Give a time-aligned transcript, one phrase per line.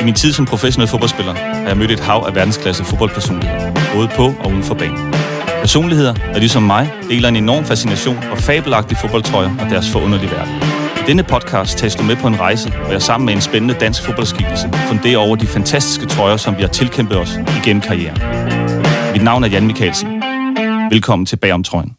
[0.00, 4.08] I min tid som professionel fodboldspiller har jeg mødt et hav af verdensklasse fodboldpersonligheder, både
[4.16, 5.14] på og uden for banen.
[5.60, 10.54] Personligheder, der ligesom mig deler en enorm fascination og fabelagtige fodboldtrøjer og deres forunderlige verden.
[11.00, 13.74] I denne podcast tages du med på en rejse, hvor jeg sammen med en spændende
[13.74, 18.18] dansk fodboldskikkelse funderer over de fantastiske trøjer, som vi har tilkæmpet os igennem karrieren.
[19.12, 20.22] Mit navn er Jan Mikkelsen.
[20.90, 21.96] Velkommen til Bagom Trøjen.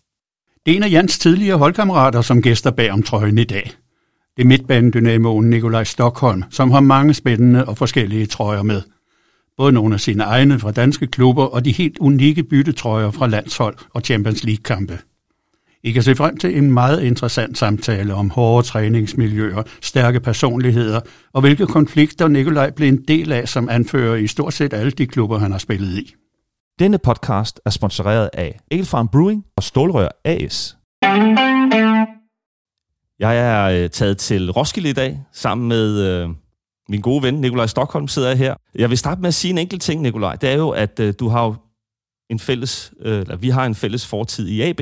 [0.65, 3.71] Det er en af Jans tidligere holdkammerater, som gæster bag om trøjen i dag.
[4.37, 8.81] Det er midtbanedynamoen Nikolaj Stockholm, som har mange spændende og forskellige trøjer med.
[9.57, 13.77] Både nogle af sine egne fra danske klubber og de helt unikke byttetrøjer fra landshold
[13.93, 14.99] og Champions League-kampe.
[15.83, 20.99] I kan se frem til en meget interessant samtale om hårde træningsmiljøer, stærke personligheder
[21.33, 25.07] og hvilke konflikter Nikolaj blev en del af som anfører i stort set alle de
[25.07, 26.13] klubber, han har spillet i.
[26.79, 30.77] Denne podcast er sponsoreret af Elfarm Brewing og Stålrør AS.
[33.21, 36.29] Jeg er øh, taget til Roskilde i dag sammen med øh,
[36.89, 38.55] min gode ven Nikolaj Stockholm sidder jeg her.
[38.75, 40.35] Jeg vil starte med at sige en enkelt ting, Nikolaj.
[40.35, 41.55] Det er jo, at øh, du har jo
[42.29, 44.81] en fælles, øh, eller vi har en fælles fortid i AB.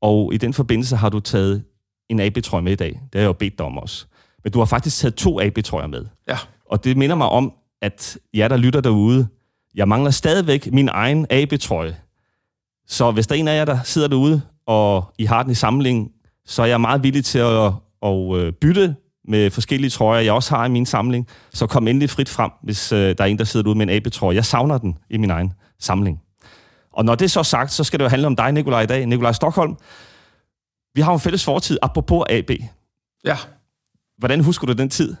[0.00, 1.64] Og i den forbindelse har du taget
[2.10, 2.88] en AB-trøje med i dag.
[2.88, 4.06] Det har jeg jo bedt dig om også.
[4.44, 6.04] Men du har faktisk taget to AB-trøjer med.
[6.28, 6.38] Ja.
[6.70, 9.28] Og det minder mig om, at jer, der lytter derude,
[9.74, 11.96] jeg mangler stadigvæk min egen AB-trøje.
[12.86, 15.54] Så hvis der er en af jer, der sidder derude, og I har den i
[15.54, 16.12] samling,
[16.46, 18.96] så er jeg meget villig til at, at, øh, bytte
[19.28, 21.28] med forskellige trøjer, jeg også har i min samling.
[21.52, 23.90] Så kom endelig frit frem, hvis øh, der er en, der sidder derude med en
[23.90, 24.34] AB-trøje.
[24.34, 26.20] Jeg savner den i min egen samling.
[26.92, 28.86] Og når det er så sagt, så skal det jo handle om dig, Nikolaj, i
[28.86, 29.06] dag.
[29.06, 29.76] Nikolaj Stockholm.
[30.94, 32.50] Vi har en fælles fortid, apropos AB.
[33.24, 33.36] Ja.
[34.18, 35.16] Hvordan husker du den tid?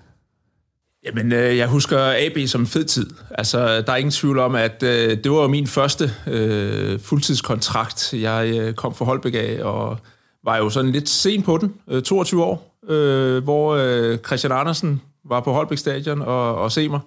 [1.06, 3.10] Jamen, øh, jeg husker AB som en fed tid.
[3.30, 8.12] Altså, der er ingen tvivl om, at øh, det var min første øh, fuldtidskontrakt.
[8.12, 9.98] Jeg øh, kom fra Holbæk af, og
[10.44, 15.00] var jo sådan lidt sen på den, øh, 22 år, øh, hvor øh, Christian Andersen
[15.24, 17.00] var på Holbæk Stadion og, og se mig.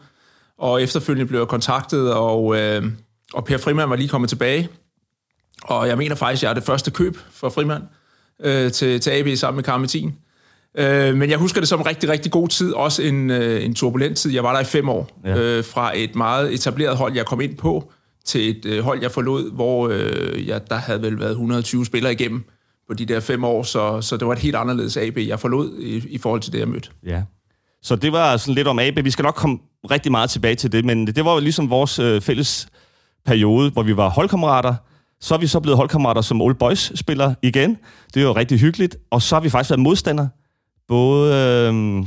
[0.58, 2.84] Og efterfølgende blev jeg kontaktet, og, øh,
[3.34, 4.70] og Per Frimand var lige kommet tilbage.
[5.64, 7.84] Og jeg mener faktisk, at jeg er det første køb for Frimand
[8.44, 10.16] øh, til, til AB sammen med Karmetin.
[10.78, 12.74] Øh, men jeg husker det som en rigtig, rigtig god tid.
[12.74, 14.34] Også en, øh, en turbulent tid.
[14.34, 15.22] Jeg var der i fem år.
[15.26, 15.38] Ja.
[15.38, 17.92] Øh, fra et meget etableret hold, jeg kom ind på,
[18.26, 22.14] til et øh, hold, jeg forlod, hvor øh, ja, der havde vel været 120 spillere
[22.14, 22.44] igennem
[22.88, 23.64] på de der fem år.
[23.64, 26.60] Så, så det var et helt anderledes AB, jeg forlod i, i forhold til det,
[26.60, 26.90] jeg mødte.
[27.06, 27.24] Ja.
[27.82, 29.04] Så det var sådan lidt om AB.
[29.04, 29.60] Vi skal nok komme
[29.92, 32.68] rigtig meget tilbage til det, men det var jo ligesom vores øh, fælles
[33.26, 34.76] periode, hvor vi var holdkammerater.
[35.22, 37.78] Så er vi så blevet holdkammerater som Old Boys-spiller igen.
[38.14, 38.98] Det er jo rigtig hyggeligt.
[39.12, 40.30] Og så har vi faktisk været modstandere
[40.88, 42.06] både øh,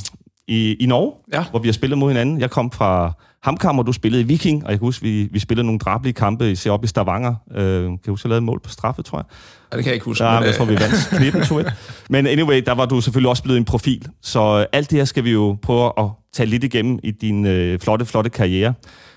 [0.48, 1.44] i, i Norge, ja.
[1.50, 2.40] hvor vi har spillet mod hinanden.
[2.40, 5.38] Jeg kom fra Hamkam, og du spillede i Viking, og jeg kan huske, vi, vi
[5.38, 7.34] spillede nogle drablige kampe, især op i Stavanger.
[7.54, 9.24] Øh, kan du huske, at lavede mål på straffe, tror jeg?
[9.72, 10.24] Ja, det kan jeg ikke huske.
[10.24, 11.60] Ja, men jeg tror, vi vandt knippen, 2
[12.10, 14.06] Men anyway, der var du selvfølgelig også blevet en profil.
[14.22, 17.78] Så alt det her skal vi jo prøve at tage lidt igennem i din øh,
[17.78, 18.74] flotte, flotte karriere.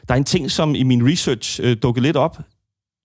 [0.08, 2.38] Der er en ting, som i min research øh, dukkede lidt op.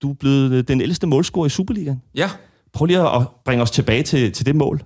[0.01, 2.01] Du er blevet den ældste målscorer i Superligaen.
[2.15, 2.29] Ja,
[2.77, 4.81] Prøv lige at bringe os tilbage til, til det mål.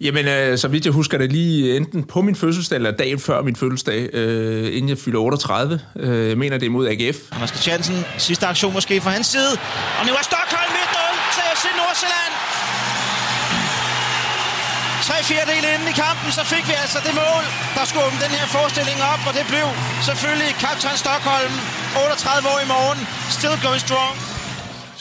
[0.00, 3.42] Jamen, øh, så vidt jeg husker det lige enten på min fødselsdag, eller dagen før
[3.42, 5.80] min fødselsdag, øh, inden jeg fylder 38.
[5.96, 7.18] Øh, jeg mener, det er mod AGF.
[7.40, 9.52] Mads Chansen, sidste aktion måske fra hans side.
[9.98, 12.32] Og nu er Stockholm 1-0 til FC Nordsjælland.
[15.08, 17.44] Tre fjerdedele inden i kampen, så fik vi altså det mål,
[17.76, 19.66] der skulle åbne den her forestilling op, og det blev
[20.08, 21.54] selvfølgelig kaptajn Stockholm,
[21.96, 23.00] 38 år i morgen,
[23.36, 24.33] still going strong.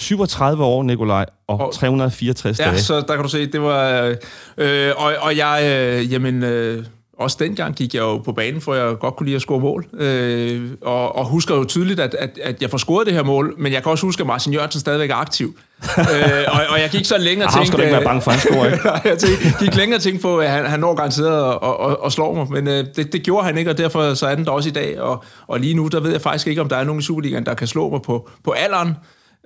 [0.03, 2.79] 37 år, Nikolaj, og, og 364 ja, dage.
[2.79, 4.15] så der kan du se, det var...
[4.57, 6.43] Øh, og, og jeg, øh, jamen...
[6.43, 6.85] Øh,
[7.19, 9.85] også dengang gik jeg jo på banen, for jeg godt kunne lide at score mål.
[9.93, 13.53] Øh, og, og husker jo tydeligt, at, at, at jeg får scoret det her mål,
[13.57, 15.57] men jeg kan også huske, at Martin Jørgensen stadigvæk er aktiv.
[15.97, 16.05] øh,
[16.47, 17.67] og, og jeg gik så længere og tænkte...
[17.67, 18.89] skal du ikke være bange for, han score, ikke?
[19.09, 22.11] jeg tænkte, gik længere og tænkte på, at han, han når garanteret og, og, og
[22.11, 24.51] slår mig, men øh, det, det gjorde han ikke, og derfor så er den der
[24.51, 25.01] også i dag.
[25.01, 27.45] Og, og lige nu, der ved jeg faktisk ikke, om der er nogen i Superligaen,
[27.45, 28.95] der kan slå mig på, på alderen.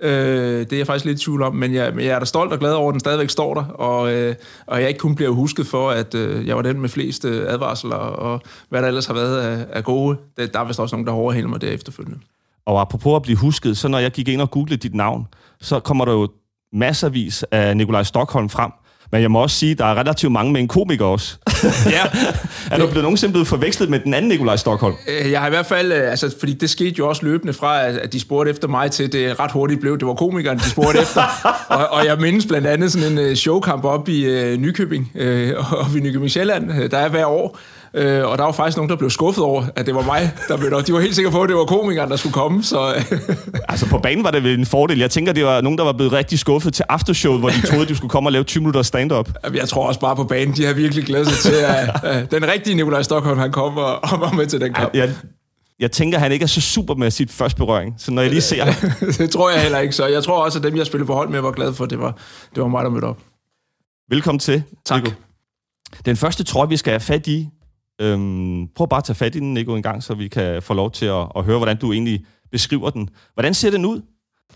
[0.02, 2.24] Øh, det er jeg faktisk lidt i tvivl om, men jeg, men jeg er da
[2.24, 4.34] stolt og glad over, at den stadigvæk står der, og, øh,
[4.66, 7.52] og jeg ikke kun bliver husket for, at øh, jeg var den med flest øh,
[7.52, 10.18] advarsler, og hvad der ellers har været af, af gode.
[10.36, 12.18] Det, der er vist også nogen, der har overhældet mig der efterfølgende.
[12.66, 15.26] Og apropos at blive husket, så når jeg gik ind og googlede dit navn,
[15.60, 16.28] så kommer der jo
[16.72, 18.70] masservis af Nikolaj Stockholm frem.
[19.12, 21.36] Men jeg må også sige, at der er relativt mange med en komiker også.
[21.96, 22.04] ja.
[22.72, 24.94] er du blevet nogensinde blevet forvekslet med den anden Nikolaj Stockholm?
[25.08, 27.86] Øh, jeg har i hvert fald, øh, altså, fordi det skete jo også løbende fra,
[27.86, 31.00] at de spurgte efter mig til, det ret hurtigt blev, det var komikeren, de spurgte
[31.00, 31.22] efter.
[31.78, 35.72] og, og jeg mindes blandt andet sådan en øh, showkamp op i uh, Nykøbing, uh,
[35.72, 37.58] og i Nykøbing Sjælland, der er hver år,
[37.94, 40.56] Øh, og der var faktisk nogen, der blev skuffet over, at det var mig, der
[40.56, 40.80] blev der.
[40.80, 42.62] De var helt sikre på, at det var komikeren, der skulle komme.
[42.62, 43.04] Så.
[43.68, 44.98] altså på banen var det en fordel.
[44.98, 47.86] Jeg tænker, det var nogen, der var blevet rigtig skuffet til aftershowet, hvor de troede,
[47.86, 49.30] de skulle komme og lave 20 minutter stand-up.
[49.54, 52.48] Jeg tror også bare på banen, de har virkelig glædet sig til, at, at den
[52.48, 54.94] rigtige Nikolaj Stockholm, han kom og, var med til den kamp.
[54.94, 55.10] Ja,
[55.80, 57.94] jeg tænker, han ikke er så super med sit første berøring.
[57.98, 58.74] Så når jeg lige ser ham...
[59.18, 59.94] det tror jeg heller ikke.
[59.94, 61.90] Så jeg tror også, at dem, jeg spillede på hold med, var glad for, at
[61.90, 62.16] det var,
[62.54, 63.18] det var mig, der mødte op.
[64.10, 64.62] Velkommen til.
[64.84, 65.02] Tak.
[65.02, 65.14] Nico.
[66.04, 67.48] Den første trøje, vi skal have fat i.
[68.00, 70.74] Øhm, prøv bare at tage fat i den, Nico, en gang, så vi kan få
[70.74, 73.10] lov til at, at høre, hvordan du egentlig beskriver den.
[73.34, 74.00] Hvordan ser den ud?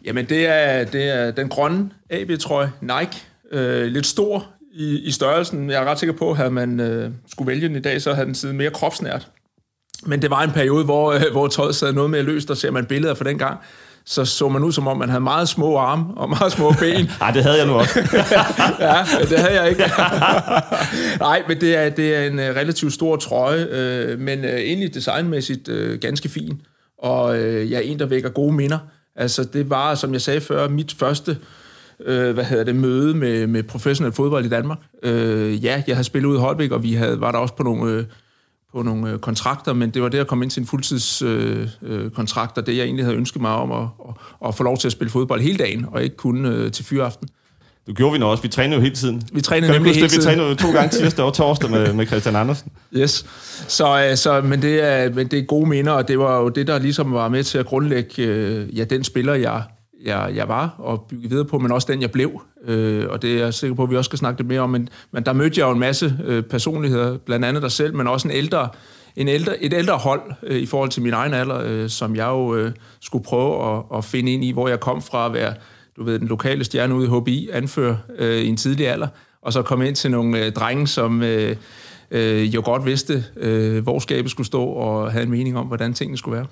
[0.04, 3.24] Jamen, det er, det er den grønne AB-trøje, Nike.
[3.52, 5.70] Øh, lidt stor i, i størrelsen.
[5.70, 8.14] Jeg er ret sikker på, at havde man øh, skulle vælge den i dag, så
[8.14, 9.30] havde den siddet mere kropsnært.
[10.06, 12.70] Men det var en periode, hvor, øh, hvor tøjet sad noget mere løst, og ser
[12.70, 13.58] man billeder fra den gang,
[14.06, 17.10] så så man ud som om, man havde meget små arme og meget små ben.
[17.20, 17.98] Nej, det havde jeg nu også.
[18.80, 19.82] ja, det havde jeg ikke.
[21.26, 24.94] Nej, men det er, det er en øh, relativt stor trøje, øh, men øh, egentlig
[24.94, 26.60] designmæssigt øh, ganske fin.
[27.02, 28.78] Og øh, jeg er en, der vækker gode minder.
[29.16, 31.36] Altså, det var, som jeg sagde før, mit første
[32.06, 34.78] øh, hvad hedder det, møde med, med professionel fodbold i Danmark.
[35.02, 37.62] Øh, ja, jeg havde spillet ud i Holbæk, og vi havde, var der også på
[37.62, 38.04] nogle, øh,
[38.72, 42.58] på nogle øh, kontrakter, men det var det at komme ind til en fuldtidskontrakt, øh,
[42.58, 44.14] øh, og det jeg egentlig havde ønsket mig om at, at,
[44.48, 47.28] at få lov til at spille fodbold hele dagen, og ikke kun øh, til fyraften.
[47.86, 48.42] Du gjorde vi nu også.
[48.42, 49.22] Vi trænede jo hele tiden.
[49.32, 50.20] Vi trænede nemlig hele tiden.
[50.20, 52.72] Vi trænede jo to gange tirsdag og torsdag med, med Christian Andersen.
[52.96, 53.26] Yes.
[53.68, 56.48] Så, øh, så, men, det er, men det er gode minder, og det var jo
[56.48, 59.62] det, der ligesom var med til at grundlægge ja, den spiller, jeg,
[60.04, 62.42] jeg, jeg var, og bygge videre på, men også den, jeg blev.
[62.64, 64.70] Øh, og det er jeg sikker på, at vi også skal snakke lidt mere om.
[64.70, 68.06] Men, men der mødte jeg jo en masse øh, personligheder, blandt andet dig selv, men
[68.06, 68.68] også en ældre,
[69.16, 72.26] en ældre, et ældre hold øh, i forhold til min egen alder, øh, som jeg
[72.26, 75.54] jo øh, skulle prøve at, at finde ind i, hvor jeg kom fra at være
[75.96, 79.08] du ved, den lokale stjerne ude i HBI, anfører øh, i en tidlig alder,
[79.42, 81.56] og så komme ind til nogle øh, drenge, som øh,
[82.10, 85.94] øh, jo godt vidste, øh, hvor skabet skulle stå, og havde en mening om, hvordan
[85.94, 86.46] tingene skulle være.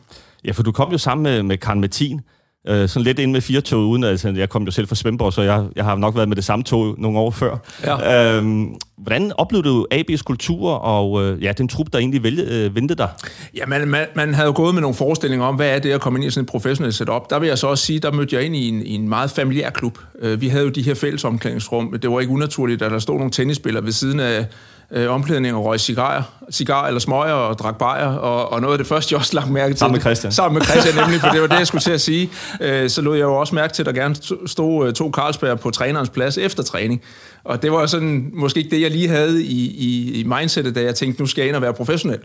[0.45, 2.21] Ja, for du kom jo sammen med, med Karen Martin,
[2.69, 5.33] øh, sådan lidt ind med fire tog, uden altså, jeg kom jo selv fra Svendborg,
[5.33, 7.57] så jeg, jeg har nok været med det samme tog nogle år før.
[7.85, 8.37] Ja.
[8.37, 12.75] Øhm, hvordan oplevede du AB's kultur og øh, ja, den trup, der egentlig vælge, øh,
[12.75, 13.09] ventede dig?
[13.57, 16.01] Ja, man, man, man havde jo gået med nogle forestillinger om, hvad er det at
[16.01, 17.31] komme ind i sådan et professionelt setup.
[17.31, 19.31] Der vil jeg så også sige, der mødte jeg ind i en, i en meget
[19.31, 19.99] familiær klub.
[20.23, 21.99] Øh, vi havde jo de her fælles omklædningsrum.
[22.03, 24.47] Det var ikke unaturligt, at der stod nogle tennisspillere ved siden af
[24.93, 28.79] øh, omklædning og røg cigar, cigar eller smøger og drak bajer, og, og noget af
[28.79, 29.79] det første, jeg også lagt mærke til...
[29.79, 30.33] Sammen med Christian.
[30.33, 32.31] Sammen med Christian, nemlig, for det var det, jeg skulle til at sige.
[32.61, 34.17] Øh, så lod jeg jo også mærke til, at der gerne
[34.47, 37.03] stod øh, to Carlsberg på trænerens plads efter træning.
[37.45, 40.83] Og det var sådan, måske ikke det, jeg lige havde i, i, i mindsetet, da
[40.83, 42.21] jeg tænkte, nu skal jeg ind og være professionel.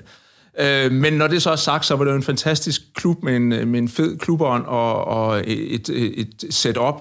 [0.59, 3.35] Øh, men når det så er sagt, så var det jo en fantastisk klub med
[3.35, 6.95] en, med en fed klubånd og, og et, et, et setup,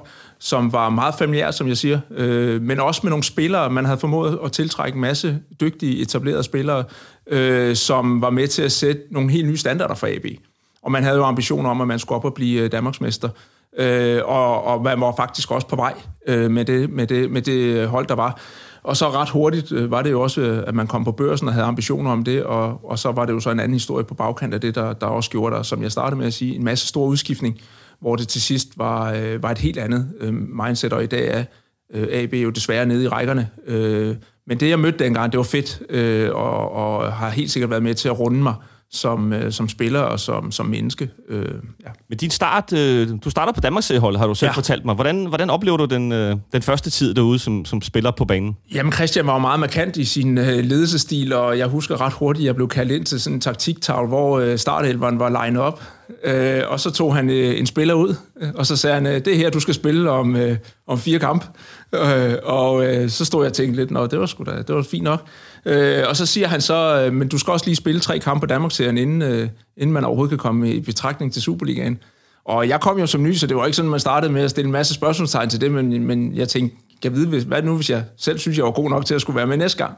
[0.44, 3.70] som var meget familiær, som jeg siger, øh, men også med nogle spillere.
[3.70, 6.84] Man havde formået at tiltrække en masse dygtige, etablerede spillere,
[7.26, 10.26] øh, som var med til at sætte nogle helt nye standarder for AB.
[10.82, 13.28] Og man havde jo ambitioner om, at man skulle op og blive øh, Danmarksmester.
[13.78, 15.94] Øh, og, og man var faktisk også på vej
[16.26, 18.40] øh, med, det, med, det, med det hold, der var.
[18.82, 21.48] Og så ret hurtigt øh, var det jo også, øh, at man kom på børsen
[21.48, 24.04] og havde ambitioner om det, og, og så var det jo så en anden historie
[24.04, 26.54] på bagkant af det, der, der også gjorde der, som jeg startede med at sige,
[26.54, 27.60] en masse stor udskiftning
[28.00, 31.28] hvor det til sidst var, øh, var et helt andet øh, mindset, og i dag
[31.28, 31.44] er
[31.94, 33.48] øh, AB jo desværre nede i rækkerne.
[33.66, 37.70] Øh, men det, jeg mødte dengang, det var fedt, øh, og, og har helt sikkert
[37.70, 38.54] været med til at runde mig
[38.94, 41.10] som, øh, som spiller og som, som menneske.
[41.28, 41.44] Øh,
[41.84, 41.90] ja.
[42.08, 44.52] Men din start, øh, du starter på Danmarks hold, har du selv ja.
[44.52, 44.94] fortalt mig.
[44.94, 48.56] Hvordan, hvordan oplever du den, øh, den første tid derude som, som spiller på banen?
[48.74, 52.42] Jamen Christian var jo meget markant i sin øh, ledelsestil, og jeg husker ret hurtigt,
[52.42, 55.82] at jeg blev kaldt ind til sådan en taktiktavle, hvor øh, startelveren var lined op.
[56.24, 59.24] Øh, og så tog han øh, en spiller ud, øh, og så sagde han, øh,
[59.24, 60.56] det her, du skal spille om, øh,
[60.86, 61.44] om fire kamp.
[61.94, 64.74] Øh, og øh, så stod jeg og tænkte lidt, nå, det var sgu da, det
[64.74, 65.20] var fint nok.
[65.66, 68.40] Øh, og så siger han så, øh, men du skal også lige spille tre kampe
[68.40, 71.98] på Danmarksserien, inden, øh, inden man overhovedet kan komme i betragtning til Superligaen.
[72.44, 74.50] Og jeg kom jo som ny, så det var ikke sådan, man startede med at
[74.50, 77.76] stille en masse spørgsmålstegn til det, men, men jeg tænkte, kan jeg vide, hvad nu,
[77.76, 79.94] hvis jeg selv synes, jeg var god nok til at skulle være med næste gang?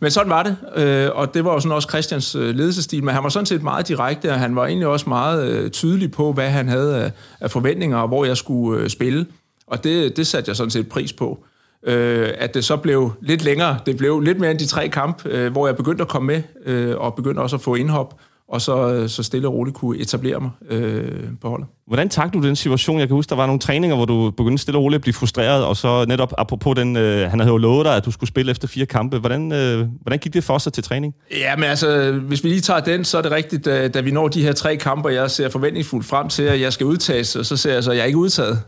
[0.00, 3.14] Men sådan var det, øh, og det var jo sådan også Christians øh, ledelsestil, men
[3.14, 6.32] han var sådan set meget direkte, og han var egentlig også meget øh, tydelig på,
[6.32, 9.26] hvad han havde af forventninger, og hvor jeg skulle øh, spille.
[9.66, 11.44] Og det, det satte jeg sådan set pris på.
[11.82, 15.28] Øh, at det så blev lidt længere, det blev lidt mere end de tre kampe,
[15.28, 16.26] øh, hvor jeg begyndte at komme
[16.66, 18.14] med, og begyndte også at få indhop,
[18.48, 21.66] og så, så stille og roligt kunne etablere mig øh, på holdet.
[21.86, 22.98] Hvordan takte du den situation?
[23.00, 25.14] Jeg kan huske, der var nogle træninger, hvor du begyndte stille og roligt at blive
[25.14, 28.28] frustreret, og så netop apropos den, øh, han havde jo lovet dig, at du skulle
[28.28, 29.18] spille efter fire kampe.
[29.18, 31.14] Hvordan, øh, hvordan gik det for sig til træning?
[31.30, 34.10] Ja, men altså, hvis vi lige tager den, så er det rigtigt, da, da vi
[34.10, 37.46] når de her tre kampe, jeg ser forventningsfuldt frem til, at jeg skal udtages, og
[37.46, 38.60] så ser jeg så, at jeg er ikke udtaget.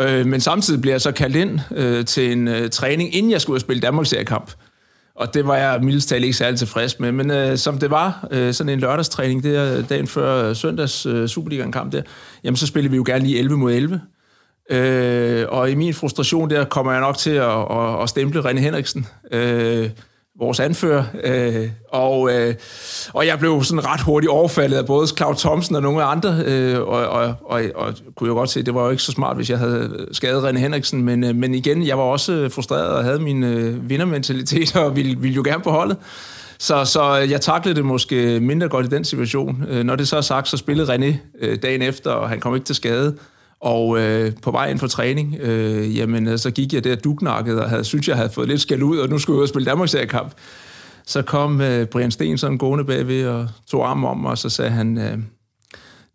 [0.00, 3.40] Øh, men samtidig bliver jeg så kaldt ind øh, til en øh, træning, inden jeg
[3.40, 4.52] skulle spille Danmarks kamp.
[5.18, 7.12] Og det var jeg mildest talt ikke særlig tilfreds med.
[7.12, 11.28] Men øh, som det var, øh, sådan en lørdagstræning der, dagen før øh, søndags øh,
[11.28, 12.02] Superligaen-kamp der,
[12.44, 14.00] jamen så spillede vi jo gerne lige 11 mod 11.
[14.70, 18.58] Øh, og i min frustration der kommer jeg nok til at, at, at stemple René
[18.58, 19.06] Henriksen.
[19.32, 19.90] Øh,
[20.38, 22.54] vores anfører, øh, og, øh,
[23.12, 26.80] og jeg blev sådan ret hurtigt overfaldet af både Claus Thomsen og nogle andre, øh,
[26.80, 29.36] og, og, og, og kunne jo godt se, at det var jo ikke så smart,
[29.36, 33.04] hvis jeg havde skadet René Henriksen, men, øh, men igen, jeg var også frustreret og
[33.04, 35.96] havde min øh, vindermentalitet og ville, ville jo gerne på holdet.
[36.58, 39.64] Så, så jeg taklede det måske mindre godt i den situation.
[39.68, 42.54] Øh, når det så er sagt, så spillede René øh, dagen efter, og han kom
[42.54, 43.16] ikke til skade.
[43.60, 47.60] Og øh, på vej ind for træning, øh, jamen, øh, så gik jeg der duknakket
[47.60, 49.48] og havde, synes, jeg havde fået lidt skæld ud, og nu skulle jeg ud og
[49.48, 50.32] spille Danmarks kamp.
[51.06, 54.48] Så kom øh, Brian Sten sådan gående bagved og tog armen om mig, og så
[54.48, 55.18] sagde han, øh,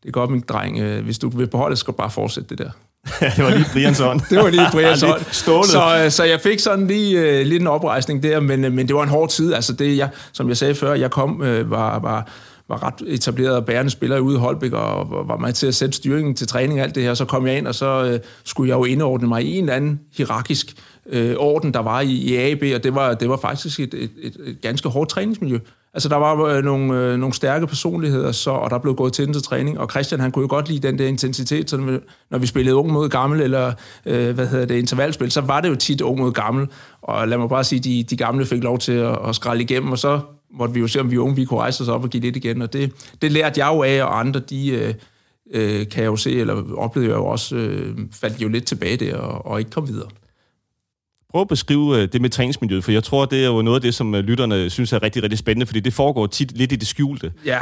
[0.03, 2.57] det er godt, min dreng, øh, hvis du vil beholde, skal du bare fortsætte det
[2.57, 2.71] der.
[3.37, 4.21] det var lige Brians ånd.
[4.29, 5.23] det var lige Brians ånd.
[5.65, 8.87] så, øh, så jeg fik sådan lige øh, lidt en oprejsning der, men, øh, men
[8.87, 9.53] det var en hård tid.
[9.53, 12.27] Altså det, jeg, som jeg sagde før, jeg kom, øh, var, var
[12.73, 15.93] var ret etableret og bærende spiller ude i Holbæk, og var med til at sætte
[15.93, 17.13] styringen til træning og alt det her.
[17.13, 19.75] Så kom jeg ind, og så øh, skulle jeg jo indordne mig i en eller
[19.75, 20.75] anden hierarkisk
[21.09, 24.11] øh, orden, der var i, i AB, og det var, det var faktisk et, et,
[24.21, 25.59] et, et ganske hårdt træningsmiljø.
[25.93, 29.25] Altså, der var øh, nogle, øh, nogle stærke personligheder, så, og der blev gået til
[29.25, 31.99] den til træning, og Christian, han kunne jo godt lide den der intensitet, så
[32.31, 33.73] når vi spillede ung mod gammel, eller
[34.05, 36.67] øh, hvad hedder det, intervalspil, så var det jo tit ung mod gammel,
[37.01, 39.91] og lad mig bare sige, de, de gamle fik lov til at, at skralde igennem,
[39.91, 40.19] og så
[40.53, 42.35] måtte vi jo se, om vi unge vi kunne rejse os op og give lidt
[42.35, 42.91] igen, og det,
[43.21, 44.93] det lærte jeg jo af, og andre, de øh,
[45.51, 48.97] øh kan jeg jo se, eller oplevede jeg jo også, øh, faldt jo lidt tilbage
[48.97, 50.09] der, og, og ikke kom videre.
[51.33, 53.81] Prøv at beskrive øh, det med træningsmiljøet, for jeg tror, det er jo noget af
[53.81, 56.75] det, som øh, lytterne synes er rigtig, rigtig spændende, fordi det foregår tit lidt i
[56.75, 57.31] det skjulte.
[57.45, 57.57] Ja,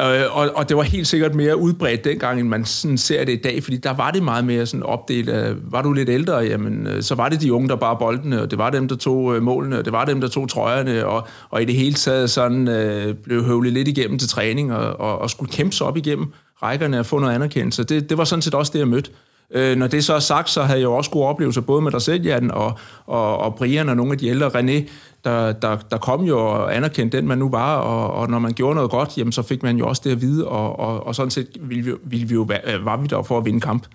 [0.00, 3.32] øh, og, og det var helt sikkert mere udbredt dengang, end man sådan ser det
[3.32, 5.30] i dag, fordi der var det meget mere sådan opdelt.
[5.70, 8.50] Var du lidt ældre, jamen, øh, så var det de unge, der bare boldene, og
[8.50, 11.62] det var dem, der tog målene, og det var dem, der tog trøjerne, og, og
[11.62, 15.30] i det hele taget sådan øh, blev høvlet lidt igennem til træning, og, og, og
[15.30, 16.32] skulle kæmpe sig op igennem
[16.62, 17.84] rækkerne og få noget anerkendelse.
[17.84, 19.10] Det, det var sådan set også det, jeg mødte.
[19.50, 21.92] Øh, når det så er sagt, så havde jeg jo også gode oplevelser, både med
[21.92, 24.46] dig selv, Jan, og, og, og Brian og nogle af de ældre.
[24.46, 24.88] René,
[25.24, 28.52] der, der, der kom jo og anerkendte den, man nu var, og, og når man
[28.52, 31.14] gjorde noget godt, jamen, så fik man jo også det at vide, og, og, og
[31.14, 33.86] sådan set ville vi, ville vi jo, øh, var vi der for at vinde kamp.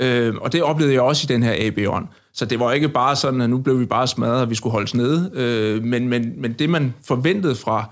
[0.00, 2.06] Øh, og det oplevede jeg også i den her AB-ånd.
[2.32, 4.72] Så det var ikke bare sådan, at nu blev vi bare smadret, og vi skulle
[4.72, 5.30] holdes nede.
[5.34, 7.90] Øh, men, men, men det, man forventede fra,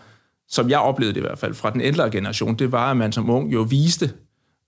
[0.49, 3.13] som jeg oplevede det i hvert fald, fra den ældre generation, det var, at man
[3.13, 4.11] som ung jo viste,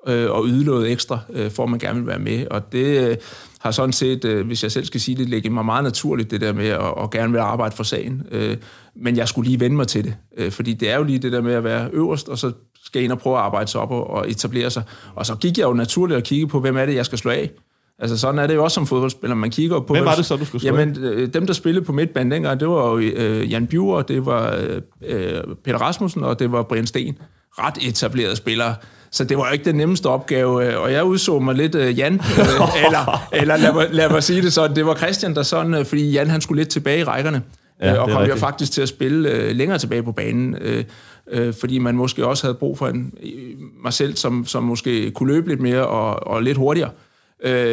[0.07, 2.47] øh, og yde noget ekstra, øh, for at man gerne vil være med.
[2.51, 3.17] Og det øh,
[3.61, 6.41] har sådan set, øh, hvis jeg selv skal sige det, ligget mig meget naturligt, det
[6.41, 8.23] der med at, at gerne vil arbejde for sagen.
[8.31, 8.57] Øh,
[8.97, 11.33] men jeg skulle lige vende mig til det, øh, fordi det er jo lige det
[11.33, 12.53] der med at være øverst, og så
[12.85, 14.83] skal ind og prøve at arbejde sig op og, og etablere sig.
[15.15, 17.31] Og så gik jeg jo naturligt og kigge på, hvem er det, jeg skal slå
[17.31, 17.51] af.
[17.99, 19.37] Altså sådan er det jo også som fodboldspiller.
[19.37, 19.95] Man kigger på...
[19.95, 22.61] Hvem var det så, du skulle slå Jamen, øh, dem, der spillede på midtbanen dengang,
[22.61, 24.57] det var jo øh, Jan Bjur, det var
[25.07, 27.19] øh, Peter Rasmussen, og det var Brian Sten.
[27.59, 28.75] Ret etablerede spillere.
[29.13, 31.99] Så det var jo ikke den nemmeste opgave, øh, og jeg udså mig lidt uh,
[31.99, 35.43] Jan, uh, eller, eller lad, mig, lad mig sige det sådan, det var Christian, der
[35.43, 37.43] sådan, fordi Jan han skulle lidt tilbage i rækkerne,
[37.83, 40.57] ja, og kom jo faktisk til at spille uh, længere tilbage på banen,
[41.35, 43.13] uh, uh, fordi man måske også havde brug for en,
[43.83, 46.91] mig selv, som, som måske kunne løbe lidt mere og, og lidt hurtigere.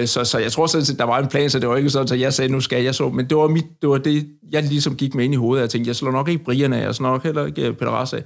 [0.05, 2.13] Så, så jeg tror sådan set, der var en plan, så det var ikke sådan,
[2.13, 4.63] at jeg sagde, nu skal jeg så, men det var, mit, det var det, jeg
[4.63, 6.95] ligesom gik med ind i hovedet, jeg tænkte, jeg slår nok ikke Brian af, jeg
[6.95, 8.23] slår nok heller ikke Peter Rass af.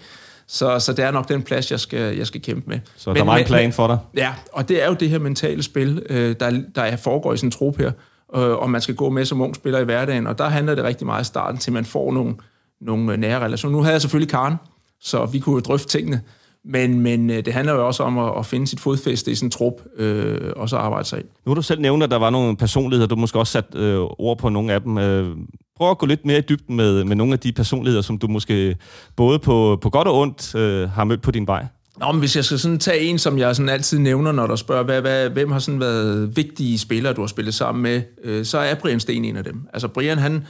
[0.54, 2.80] Så, så det er nok den plads, jeg skal, jeg skal kæmpe med.
[2.96, 3.98] Så men, der var en plan for dig?
[4.18, 7.52] Ja, og det er jo det her mentale spil, øh, der, der foregår i en
[7.52, 7.92] trup her,
[8.36, 10.84] øh, og man skal gå med som ung spiller i hverdagen, og der handler det
[10.84, 12.36] rigtig meget i starten, til man får nogle,
[12.82, 13.78] nogle nære relationer.
[13.78, 14.56] Nu havde jeg selvfølgelig Karen,
[15.02, 16.22] så vi kunne jo drøfte tingene,
[16.66, 19.52] men, men øh, det handler jo også om at, at finde sit fodfæste i en
[19.52, 21.28] trup, øh, og så arbejde sig ind.
[21.46, 24.00] Nu har du selv nævnt, at der var nogle personligheder, du måske også sat øh,
[24.00, 24.98] ord på nogle af dem.
[24.98, 25.38] Øh,
[25.82, 28.28] prøv at gå lidt mere i dybden med, med nogle af de personligheder, som du
[28.28, 28.76] måske
[29.16, 31.66] både på, på godt og ondt øh, har mødt på din vej.
[32.00, 34.56] Nå, men hvis jeg skal sådan tage en, som jeg sådan altid nævner, når der
[34.56, 38.46] spørger, hvad, hvad, hvem har sådan været vigtige spillere, du har spillet sammen med, øh,
[38.46, 39.68] så er Brian Sten en af dem.
[39.74, 40.46] Altså Brian, han,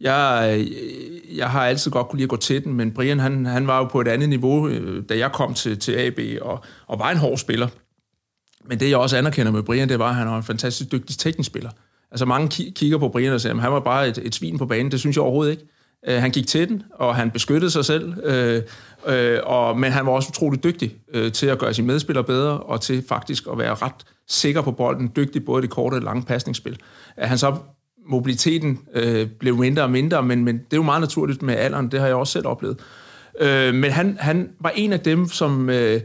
[0.00, 0.66] jeg, øh,
[1.36, 3.78] jeg har altid godt kunne lide at gå til den, men Brian, han, han var
[3.78, 7.10] jo på et andet niveau, øh, da jeg kom til, til AB, og, og var
[7.10, 7.68] en hård spiller.
[8.68, 11.18] Men det, jeg også anerkender med Brian, det var, at han var en fantastisk dygtig
[11.18, 11.70] teknisk spiller.
[12.12, 14.66] Altså mange kigger på Brian og siger, at han var bare et, et svin på
[14.66, 14.92] banen.
[14.92, 15.64] Det synes jeg overhovedet ikke.
[16.08, 18.62] Øh, han gik til den, og han beskyttede sig selv, øh,
[19.06, 22.60] øh, og, men han var også utrolig dygtig øh, til at gøre sine medspillere bedre,
[22.60, 26.02] og til faktisk at være ret sikker på bolden, dygtig både i det korte og
[26.02, 26.78] lange pasningsspil.
[27.16, 27.56] At han så
[28.06, 31.90] mobiliteten øh, blev mindre og mindre, men, men det er jo meget naturligt med alderen,
[31.90, 32.78] det har jeg også selv oplevet.
[33.40, 35.70] Øh, men han, han var en af dem, som...
[35.70, 36.00] Øh,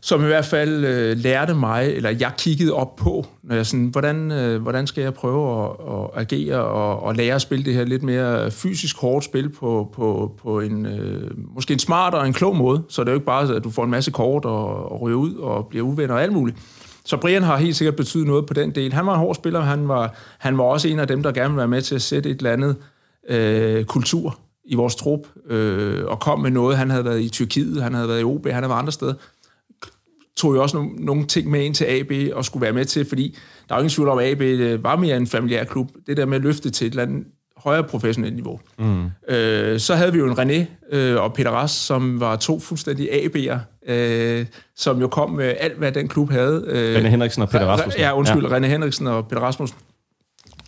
[0.00, 3.86] som i hvert fald øh, lærte mig, eller jeg kiggede op på, når jeg sådan,
[3.86, 7.74] hvordan, øh, hvordan skal jeg prøve at, at agere og, og lære at spille det
[7.74, 12.26] her lidt mere fysisk hårdt spil på, på, på en øh, måske en smart og
[12.26, 14.44] en klog måde, så det er jo ikke bare, at du får en masse kort
[14.44, 16.58] og, og ryger ud og bliver uvenner og alt muligt.
[17.04, 18.92] Så Brian har helt sikkert betydet noget på den del.
[18.92, 21.48] Han var en hård spiller, han var, han var også en af dem, der gerne
[21.48, 22.76] ville være med til at sætte et eller andet
[23.28, 26.76] øh, kultur i vores trup, øh, og kom med noget.
[26.76, 29.14] Han havde været i Tyrkiet, han havde været i OB, han havde været andre steder.
[30.38, 33.08] Tog jo også nogle, nogle ting med ind til AB og skulle være med til,
[33.08, 33.36] fordi
[33.68, 35.90] der er jo ingen tvivl om, at AB øh, var mere en familiær klub.
[36.06, 37.24] Det der med at løfte til et eller andet
[37.56, 38.60] højere professionelt niveau.
[38.78, 39.04] Mm.
[39.28, 40.66] Øh, så havde vi jo en René
[40.96, 43.58] øh, og Peter Ras, som var to fuldstændig AB'er,
[43.92, 46.64] øh, som jo kom med alt, hvad den klub havde.
[46.66, 48.00] Øh, René Henriksen og Peter Rasmussen.
[48.00, 48.58] Ja, undskyld, ja.
[48.58, 49.78] René Henriksen og Peter Rasmussen,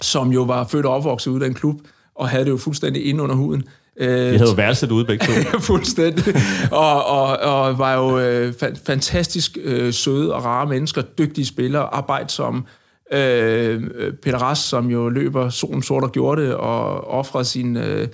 [0.00, 1.80] som jo var født og opvokset ud af den klub,
[2.14, 3.64] og havde det jo fuldstændig ind under huden.
[3.98, 5.32] De havde jo værelset ude begge to.
[5.70, 6.34] Fuldstændig.
[6.70, 8.54] Og, og, og var jo øh,
[8.86, 12.62] fantastisk øh, søde og rare mennesker, dygtige spillere, arbejdsomme.
[13.12, 13.82] Øh,
[14.22, 18.08] Peter Ras, som jo løber solen sort og gjorde det, og offrede sin, øh,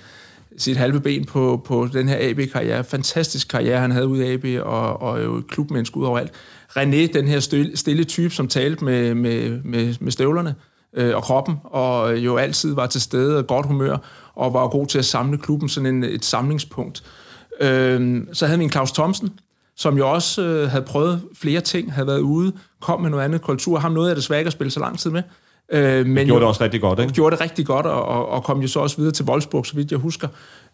[0.58, 2.84] sit halve ben på, på den her AB-karriere.
[2.84, 6.32] Fantastisk karriere, han havde ude af AB, og, og jo klubmenneske ud overalt.
[6.78, 10.54] René, den her stille, stille type, som talte med, med, med, med støvlerne
[10.96, 13.96] øh, og kroppen, og jo altid var til stede og godt humør,
[14.36, 17.02] og var god til at samle klubben, sådan en, et samlingspunkt.
[17.60, 19.30] Øh, så havde vi en Claus Thomsen,
[19.76, 23.42] som jo også øh, havde prøvet flere ting, havde været ude, kom med noget andet
[23.42, 23.78] kultur.
[23.78, 25.22] Ham noget af det svært at spille så lang tid med.
[25.72, 27.12] Øh, men gjorde det også rigtig godt, ikke?
[27.12, 29.76] Gjorde det rigtig godt, og, og, og kom jo så også videre til Wolfsburg, så
[29.76, 30.28] vidt jeg husker.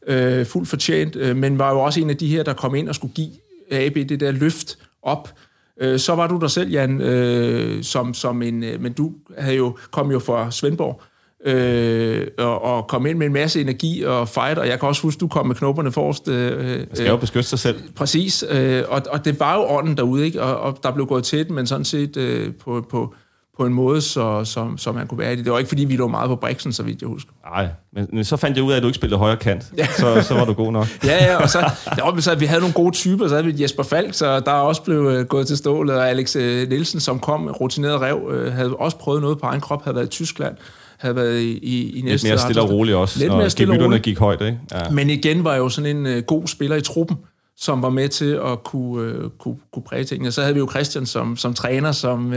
[0.06, 2.88] Øh, fuldt fortjent, øh, men var jo også en af de her, der kom ind
[2.88, 3.30] og skulle give
[3.70, 5.34] AB det der løft op.
[5.80, 9.56] Øh, så var du der selv, Jan, øh, som, som en, øh, men du havde
[9.56, 11.02] jo, kom jo fra Svendborg,
[11.44, 15.02] øh, og, og kom ind med en masse energi og fight, og jeg kan også
[15.02, 16.28] huske, du kom med knopperne forrest.
[16.28, 17.82] Øh, Man skal jo beskytte sig selv.
[17.96, 20.42] Præcis, øh, og, og det var jo ånden derude, ikke?
[20.42, 23.14] Og, og der blev gået til den, men sådan set øh, på, på,
[23.58, 25.44] på en måde, så, så, så man kunne være i det.
[25.44, 27.30] Det var ikke, fordi vi lå meget på briksen, så vidt jeg husker.
[27.54, 29.72] Nej, men så fandt jeg ud af, at du ikke spillede højre kant.
[29.76, 29.86] Ja.
[29.86, 30.86] Så, så var du god nok.
[31.04, 31.58] ja, ja, og så,
[31.98, 33.28] ja, så vi havde nogle gode typer.
[33.28, 36.10] Så havde vi Jesper Falk, så der er også blevet øh, gået til stålet, og
[36.10, 39.84] Alex øh, Nielsen, som kom, rutineret rev, øh, havde også prøvet noget på egen krop,
[39.84, 40.56] havde været i Tyskland
[41.02, 42.26] havde været i, i, i næste...
[42.26, 44.02] Lidt mere stille og roligt også, Lidt mere stille og roligt.
[44.02, 44.58] gik højt, ikke?
[44.72, 44.90] Ja.
[44.90, 47.16] Men igen var jo sådan en uh, god spiller i truppen,
[47.56, 50.32] som var med til at kunne, uh, kunne, kunne præge tingene.
[50.32, 52.36] Så havde vi jo Christian som, som træner, som, uh,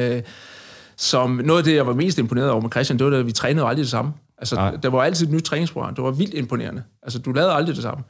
[0.98, 1.42] som...
[1.44, 3.66] Noget af det, jeg var mest imponeret over med Christian, det var, at vi trænede
[3.66, 4.12] aldrig det samme.
[4.38, 4.76] Altså, Nej.
[4.84, 5.96] der var altid et nyt træningsprogram.
[5.96, 6.84] Det var vildt imponerende.
[7.04, 8.04] Altså, du lavede aldrig det samme.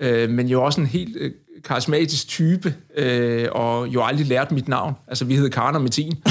[0.00, 1.30] Øh, men jo også en helt øh,
[1.64, 4.94] karismatisk type, øh, og jo aldrig lært mit navn.
[5.08, 6.22] Altså, vi hed Karen og Metin.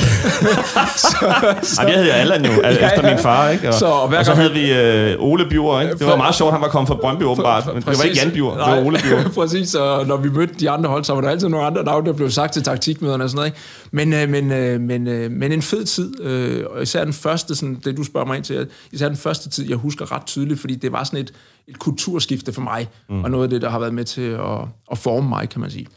[0.96, 1.34] Så,
[1.76, 3.68] så, Ej, jeg hed Allan jo, ja, efter min far, ikke?
[3.68, 5.96] Og så, og, og så havde vi øh, Ole Bjur, ikke?
[5.96, 8.32] Det var meget sjovt, han var kommet fra Brøndby åbenbart, men det var ikke Jan
[8.32, 9.30] Bjur, det var Ole Bjur.
[9.42, 12.08] præcis, og når vi mødte de andre hold, så var der altid nogle andre navne,
[12.08, 13.60] der blev sagt til taktikmøderne og sådan noget, ikke?
[13.92, 17.56] Men, øh, men, øh, men, øh, men en fed tid, øh, og især den første,
[17.56, 20.60] sådan, det du spørger mig ind til, især den første tid, jeg husker ret tydeligt,
[20.60, 21.34] fordi det var sådan et,
[21.68, 23.24] et kulturskifte for mig, mm.
[23.24, 25.72] og noget af det, der har været med til at, at forme mig, kan man
[25.72, 25.88] sige.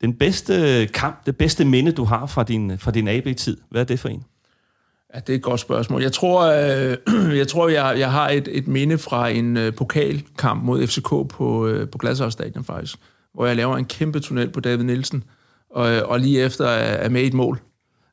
[0.00, 3.84] Den bedste kamp, det bedste minde, du har fra din, fra din AB-tid, hvad er
[3.84, 4.24] det for en?
[5.14, 6.02] Ja, det er et godt spørgsmål.
[6.02, 6.96] Jeg tror, øh,
[7.38, 11.66] jeg, tror jeg, jeg har et, et minde fra en øh, pokalkamp mod FCK på,
[11.66, 12.96] øh, på Gladsaxe Stadion faktisk,
[13.34, 15.24] hvor jeg laver en kæmpe tunnel på David Nielsen,
[15.70, 17.60] og, øh, og lige efter er, er med i et mål.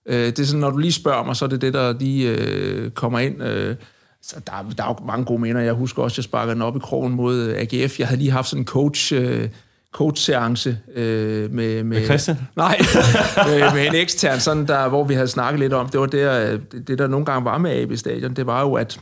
[0.05, 2.29] Øh, det er sådan, når du lige spørger mig, så er det det, der lige
[2.29, 3.43] øh, kommer ind.
[3.43, 3.75] Øh,
[4.21, 5.61] så der, der er jo mange gode minder.
[5.61, 7.99] Jeg husker også, at jeg sparkede den op i krogen mod øh, AGF.
[7.99, 9.13] Jeg havde lige haft sådan en coach...
[9.13, 9.49] Øh,
[9.93, 11.83] coach-seance øh, med, med...
[11.83, 12.37] Med Christian?
[12.55, 12.77] Nej,
[13.47, 16.51] med, med en ekstern, sådan der, hvor vi havde snakket lidt om, det var der,
[16.51, 18.99] øh, det, det der nogle gange var med AB Stadion, det var jo, at,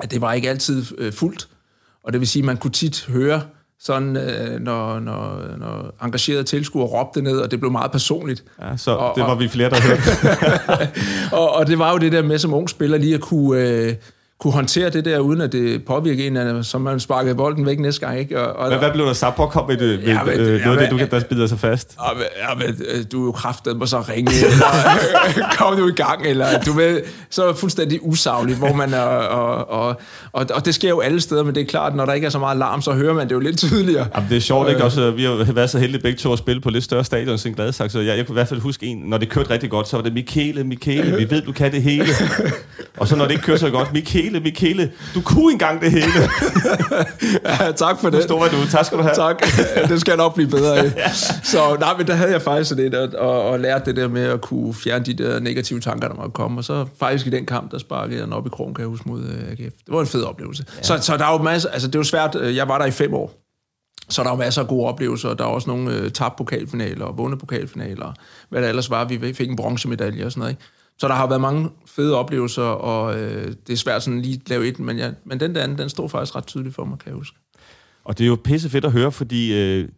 [0.00, 1.48] at det var ikke altid øh, fuldt.
[2.04, 3.42] Og det vil sige, at man kunne tit høre,
[3.80, 8.44] sådan, øh, når, når, når engagerede tilskuere råbte ned, og det blev meget personligt.
[8.62, 10.02] Ja, så og, det var og, vi flere, der hørte.
[11.36, 13.60] og, og det var jo det der med som ung spiller lige at kunne...
[13.60, 13.94] Øh,
[14.40, 18.06] kunne håndtere det der, uden at det påvirker en, som man sparkede bolden væk næste
[18.06, 18.18] gang.
[18.18, 18.40] Ikke?
[18.40, 20.90] Og, og, hvad, hvad blev der så påkommet ved, ja, ved øh, noget af det,
[20.90, 21.96] du kan, der bider sig fast?
[22.48, 25.92] Ja, men, ja, øh, du er jo kraftet på så ringe, eller kom du i
[25.92, 30.00] gang, eller du ved, så fuldstændig usagligt, hvor man er, og, og,
[30.32, 32.30] og, og, det sker jo alle steder, men det er klart, når der ikke er
[32.30, 34.06] så meget larm, så hører man det jo lidt tydeligere.
[34.14, 34.84] Jamen, det er sjovt, ikke?
[34.84, 37.54] Også, vi har været så heldige begge to at spille på lidt større stadion end
[37.54, 39.88] Gladsaxe, så jeg, jeg kunne i hvert fald huske en, når det kørte rigtig godt,
[39.88, 42.06] så var det Michele, Michele, vi ved, du kan det hele.
[42.96, 46.06] og så når det ikke kører så godt, Michele, Michele, du kunne engang det hele.
[47.60, 48.28] ja, tak for det.
[48.28, 48.56] Nu var du.
[48.70, 49.14] Tak skal du have.
[49.14, 49.42] Tak.
[49.88, 50.92] Det skal nok blive bedre af.
[51.52, 54.08] Så nej, men der havde jeg faktisk sådan et, og, og, og lært det der
[54.08, 56.60] med at kunne fjerne de der negative tanker, der måtte komme.
[56.60, 58.88] Og så faktisk i den kamp, der sparkede jeg den op i krogen, kan jeg
[58.88, 59.58] huske, mod uh, AGF.
[59.58, 60.64] Det var en fed oplevelse.
[60.76, 60.82] Ja.
[60.82, 62.84] Så, så der er jo masser, altså det er jo svært, øh, jeg var der
[62.84, 63.42] i fem år.
[64.08, 67.18] Så der er masser af gode oplevelser, der er også nogle uh, tabt pokalfinaler og
[67.18, 68.12] vundet pokalfinaler,
[68.48, 69.04] hvad der ellers var.
[69.04, 70.52] Vi fik en bronzemedalje og sådan noget.
[70.52, 70.62] Ikke?
[70.98, 74.48] Så der har været mange fede oplevelser, og øh, det er svært sådan lige at
[74.48, 76.98] lave et, men, ja, men den der anden, den står faktisk ret tydeligt for mig,
[76.98, 77.36] kan jeg huske.
[78.04, 79.88] Og det er jo pisse fedt at høre, fordi øh,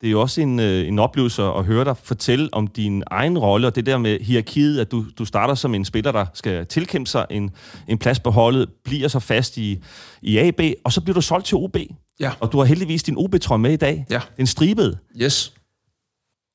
[0.00, 3.38] det er jo også en, øh, en oplevelse at høre dig fortælle om din egen
[3.38, 6.66] rolle, og det der med hierarkiet, at du, du starter som en spiller, der skal
[6.66, 7.50] tilkæmpe sig en,
[7.88, 9.82] en plads på holdet, bliver så fast i,
[10.22, 11.76] i AB, og så bliver du solgt til OB.
[12.20, 12.32] Ja.
[12.40, 14.06] Og du har heldigvis din OB-trøje med i dag.
[14.10, 14.20] Ja.
[14.36, 14.98] Den stribede.
[15.22, 15.52] Yes.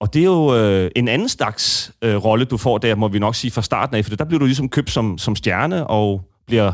[0.01, 3.19] Og det er jo øh, en anden slags øh, rolle, du får der, må vi
[3.19, 6.21] nok sige fra starten af, for der bliver du ligesom købt som, som stjerne og
[6.47, 6.73] bliver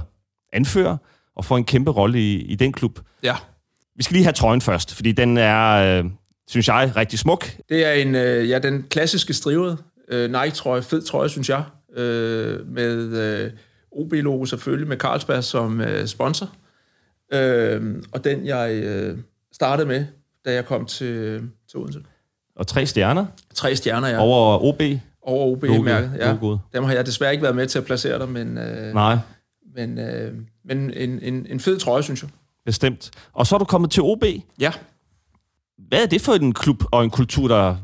[0.53, 0.97] anfører
[1.35, 2.99] og får en kæmpe rolle i, i den klub.
[3.23, 3.35] Ja.
[3.95, 6.05] Vi skal lige have trøjen først, fordi den er, øh,
[6.47, 7.49] synes jeg, rigtig smuk.
[7.69, 11.63] Det er en, øh, ja, den klassiske strivede øh, Nike-trøje, fed trøje, synes jeg,
[11.95, 13.51] øh, med øh,
[13.91, 16.49] OB-logo selvfølgelig, med Carlsberg som øh, sponsor.
[17.33, 19.17] Øh, og den, jeg øh,
[19.53, 20.05] startede med,
[20.45, 21.99] da jeg kom til, til Odense.
[22.57, 24.19] Og tre stjerner Tre stjerner, ja.
[24.19, 24.81] over OB.
[25.21, 26.31] Over OB-mærket, ja.
[26.31, 26.59] logoet.
[26.73, 29.17] Dem har jeg desværre ikke været med til at placere der, men, øh, Nej,
[29.75, 30.33] men, øh,
[30.65, 32.29] men en, en, en fed trøje, synes jeg.
[32.65, 33.11] bestemt.
[33.33, 34.23] Og så er du kommet til OB.
[34.59, 34.71] Ja.
[35.87, 37.75] Hvad er det for en klub og en kultur, der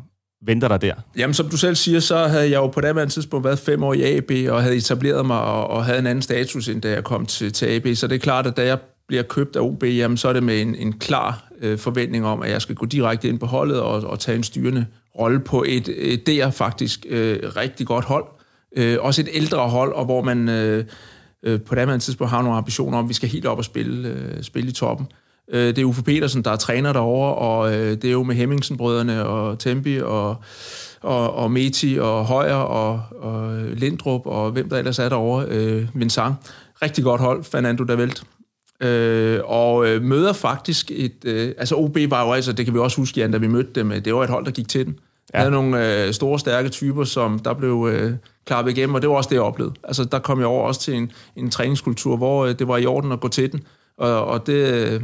[0.45, 0.93] venter dig der?
[1.17, 3.93] Jamen, som du selv siger, så havde jeg jo på det tidspunkt været fem år
[3.93, 7.03] i AB, og havde etableret mig og, og havde en anden status, end da jeg
[7.03, 7.87] kom til, til AB.
[7.95, 10.43] Så det er klart, at da jeg bliver købt af OB, jamen, så er det
[10.43, 13.79] med en, en klar øh, forventning om, at jeg skal gå direkte ind på holdet
[13.79, 14.85] og, og tage en styrende
[15.19, 18.25] rolle på et, et der faktisk øh, rigtig godt hold.
[18.77, 20.85] Øh, også et ældre hold, og hvor man øh,
[21.43, 24.09] øh, på det tidspunkt har nogle ambitioner om, at vi skal helt op og spille,
[24.09, 25.07] øh, spille i toppen.
[25.51, 28.35] Øh, det er Uffe Petersen, der er træner derovre, og øh, det er jo med
[28.35, 30.35] Hemmingsen-brødrene og Tempi og,
[31.01, 35.87] og, og Meti og Højer og, og Lindrup og hvem der ellers er derovre, øh,
[35.93, 36.35] Vincent.
[36.81, 38.23] Rigtig godt hold, Fernando Davelt.
[38.83, 41.25] Øh, og øh, møder faktisk et...
[41.25, 43.69] Øh, altså OB var jo altså, det kan vi også huske, Jan, da vi mødte
[43.75, 44.99] dem, øh, det var et hold, der gik til den.
[45.33, 45.39] Ja.
[45.39, 48.13] havde nogle øh, store, stærke typer, som der blev øh,
[48.45, 49.73] klappet igennem, og det var også det, jeg oplevede.
[49.83, 52.85] Altså, der kom jeg over også til en, en træningskultur, hvor øh, det var i
[52.85, 53.61] orden at gå til den,
[53.97, 55.01] og, og det øh,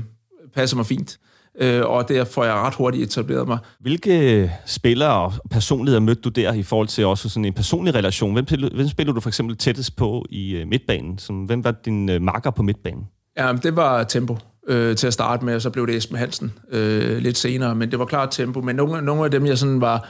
[0.55, 1.19] passer mig fint.
[1.61, 3.57] Øh, og der får jeg ret hurtigt etableret mig.
[3.79, 8.33] Hvilke spillere og personligheder mødte du der i forhold til også sådan en personlig relation?
[8.33, 11.17] Hvem, hvem spiller du for eksempel tættest på i øh, midtbanen?
[11.17, 13.03] Som, hvem var din øh, makker på midtbanen?
[13.39, 16.53] Ja, det var tempo øh, til at starte med, og så blev det Esben Hansen
[16.71, 18.61] øh, lidt senere, men det var klart tempo.
[18.61, 20.07] Men nogle, nogle af dem, jeg sådan var,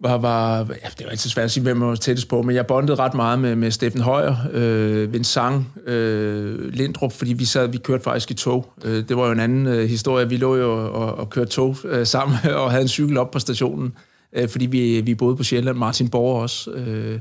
[0.00, 2.56] var, var ja, det var altid svært at sige, hvem jeg var tættest på, men
[2.56, 7.68] jeg bondede ret meget med, med Steffen Højer, øh, Vincent, øh, Lindrup, fordi vi sad,
[7.68, 8.72] vi kørte faktisk i tog.
[8.84, 10.28] Øh, det var jo en anden øh, historie.
[10.28, 13.38] Vi lå jo og, og kørte tog øh, sammen og havde en cykel op på
[13.38, 13.94] stationen,
[14.32, 16.70] øh, fordi vi, vi boede på Sjælland, Martin Borger også.
[16.70, 17.18] Øh,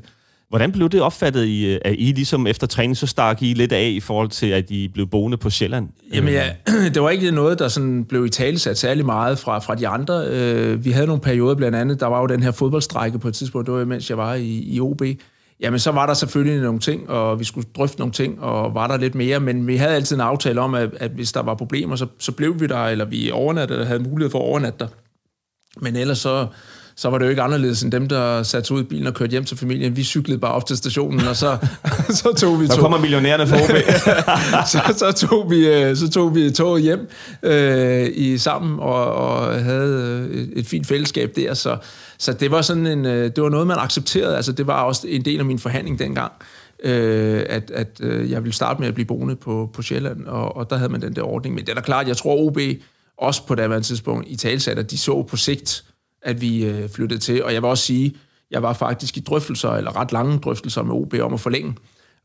[0.53, 3.89] Hvordan blev det opfattet, i, at I ligesom efter træning, så stak I lidt af
[3.89, 5.89] i forhold til, at I blev boende på Sjælland?
[6.13, 6.49] Jamen ja,
[6.93, 9.87] det var ikke noget, der sådan blev i tale sat særlig meget fra, fra de
[9.87, 10.27] andre.
[10.27, 13.33] Øh, vi havde nogle perioder blandt andet, der var jo den her fodboldstrække på et
[13.33, 15.01] tidspunkt, det var mens jeg var i, i OB.
[15.59, 18.87] Jamen så var der selvfølgelig nogle ting, og vi skulle drøfte nogle ting, og var
[18.87, 21.55] der lidt mere, men vi havde altid en aftale om, at, at hvis der var
[21.55, 24.79] problemer, så, så blev vi der, eller vi overnattede, eller havde mulighed for at overnatte
[24.79, 24.87] der.
[25.81, 26.47] Men ellers så,
[26.95, 29.13] så var det jo ikke anderledes end dem, der satte sig ud i bilen og
[29.13, 29.95] kørte hjem til familien.
[29.95, 31.57] Vi cyklede bare op til stationen, og så,
[32.21, 33.69] så tog vi Så tog, kommer millionærerne for OB.
[34.71, 37.09] så, så, tog vi, øh, så tog vi toget hjem
[37.43, 41.53] øh, i sammen og, og havde øh, et, fint fællesskab der.
[41.53, 41.77] Så,
[42.17, 44.35] så det var sådan en, øh, det var noget, man accepterede.
[44.35, 46.31] Altså, det var også en del af min forhandling dengang,
[46.83, 50.57] øh, at, at øh, jeg ville starte med at blive boende på, på Sjælland, og,
[50.57, 51.55] og der havde man den der ordning.
[51.55, 52.57] Men det er da klart, jeg tror OB
[53.17, 55.83] også på det tidspunkt i talsat, at de så på sigt,
[56.23, 57.43] at vi øh, flyttede til.
[57.43, 58.15] Og jeg vil også sige,
[58.51, 61.75] jeg var faktisk i drøftelser, eller ret lange drøftelser med OB om at forlænge.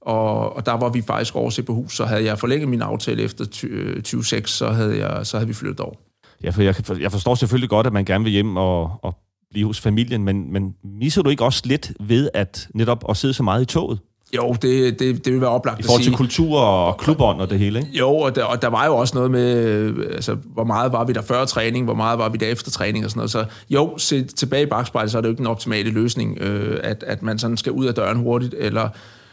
[0.00, 3.22] Og, og der var vi faktisk over på hus, så havde jeg forlænget min aftale
[3.22, 5.94] efter 2026, øh, så havde, jeg, så havde vi flyttet over.
[6.42, 9.14] Ja, for jeg, jeg forstår selvfølgelig godt, at man gerne vil hjem og, og
[9.50, 13.34] blive hos familien, men, men misser du ikke også lidt ved at netop at sidde
[13.34, 13.98] så meget i toget?
[14.36, 17.58] Jo, det, det, det vil være oplagt I forhold til kultur og klubånd og det
[17.58, 17.98] hele, ikke?
[17.98, 21.12] Jo, og der, og der var jo også noget med, altså, hvor meget var vi
[21.12, 23.30] der før træning, hvor meget var vi der efter træning og sådan noget.
[23.30, 26.80] Så jo, set tilbage i bagspejlet, så er det jo ikke den optimale løsning, øh,
[26.82, 28.88] at, at man sådan skal ud af døren hurtigt, eller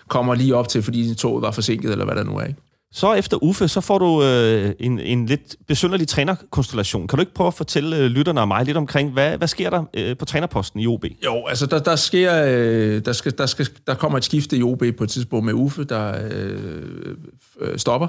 [0.08, 2.44] kommer lige op til, fordi toget var forsinket, eller hvad der nu er.
[2.44, 2.60] Ikke?
[2.92, 7.08] Så efter Uffe, så får du øh, en, en lidt besynderlig trænerkonstellation.
[7.08, 9.70] Kan du ikke prøve at fortælle øh, lytterne og mig lidt omkring, hvad, hvad sker
[9.70, 11.06] der øh, på trænerposten i OB?
[11.26, 14.64] Jo, altså der, der sker, øh, der, skal, der, skal, der kommer et skifte i
[14.64, 17.16] OB på et tidspunkt med Uffe, der øh,
[17.62, 18.08] øh, stopper.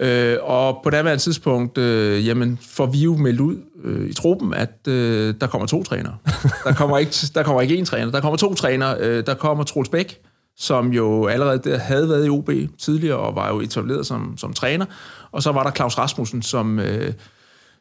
[0.00, 4.12] Øh, og på det her tidspunkt, øh, jamen, får vi jo meldt ud øh, i
[4.12, 6.16] truppen, at øh, der kommer to trænere.
[6.64, 8.96] Der kommer ikke, der kommer ikke én træner, der kommer to trænere.
[9.00, 10.20] Øh, der kommer Troels Bæk,
[10.62, 14.52] som jo allerede der havde været i OB tidligere, og var jo etableret som, som
[14.52, 14.86] træner.
[15.32, 16.78] Og så var der Claus Rasmussen, som...
[16.78, 17.12] Øh,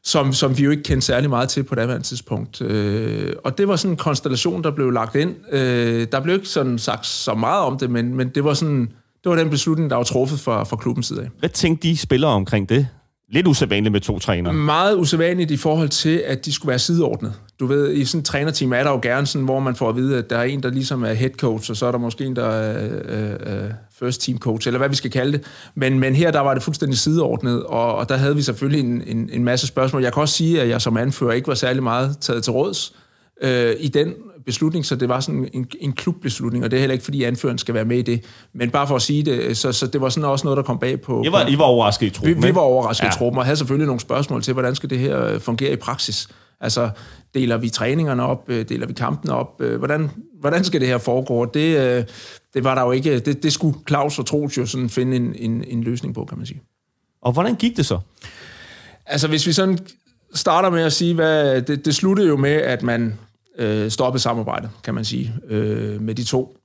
[0.03, 2.61] som, som vi jo ikke kendte særlig meget til på det tidspunkt.
[2.61, 5.35] Øh, og det var sådan en konstellation, der blev lagt ind.
[5.51, 8.91] Øh, der blev ikke sådan sagt så meget om det, men, men det var sådan
[9.23, 11.27] det var den beslutning, der var truffet fra, fra klubbens side af.
[11.39, 12.87] Hvad tænkte de spillere omkring det?
[13.31, 14.53] Lidt usædvanligt med to trænere.
[14.53, 17.33] Meget usædvanligt i forhold til, at de skulle være sideordnet.
[17.59, 19.95] Du ved, i sådan et trænerteam er der jo gerne sådan, hvor man får at
[19.95, 22.25] vide, at der er en, der ligesom er head coach, og så er der måske
[22.25, 25.43] en, der er øh, øh, øh first team coach, eller hvad vi skal kalde det.
[25.75, 29.03] Men, men her der var det fuldstændig sideordnet, og, og der havde vi selvfølgelig en,
[29.07, 30.03] en, en masse spørgsmål.
[30.03, 32.93] Jeg kan også sige, at jeg som anfører ikke var særlig meget taget til råds
[33.43, 34.13] øh, i den
[34.45, 37.57] beslutning, så det var sådan en, en klubbeslutning, og det er heller ikke, fordi anføreren
[37.57, 38.23] skal være med i det.
[38.53, 40.79] Men bare for at sige det, så, så det var sådan også noget, der kom
[40.79, 41.23] bag på...
[41.25, 43.09] I var, I var overrasket i truppen, Vi, vi var overrasket ja.
[43.09, 45.75] i truppen, og havde selvfølgelig nogle spørgsmål til, hvordan skal det her øh, fungere i
[45.75, 46.27] praksis.
[46.61, 46.89] Altså,
[47.33, 50.97] deler vi træningerne op, øh, deler vi kampen op, øh, hvordan, hvordan skal det her
[50.97, 51.45] foregå?
[51.45, 52.07] Det,
[52.53, 55.35] det var der jo ikke, det, det skulle Claus og Troels jo sådan finde en,
[55.35, 56.61] en, en løsning på, kan man sige.
[57.21, 57.99] Og hvordan gik det så?
[59.05, 59.79] Altså, hvis vi sådan
[60.33, 63.19] starter med at sige, hvad det, det sluttede jo med, at man
[63.57, 66.57] øh, stoppede samarbejdet, kan man sige, øh, med de to.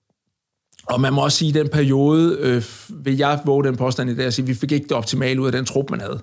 [0.87, 2.63] Og man må også sige, at i den periode, øh,
[3.05, 5.41] vil jeg våge den påstand i dag, at sige, at vi fik ikke det optimale
[5.41, 6.21] ud af den trup, man havde.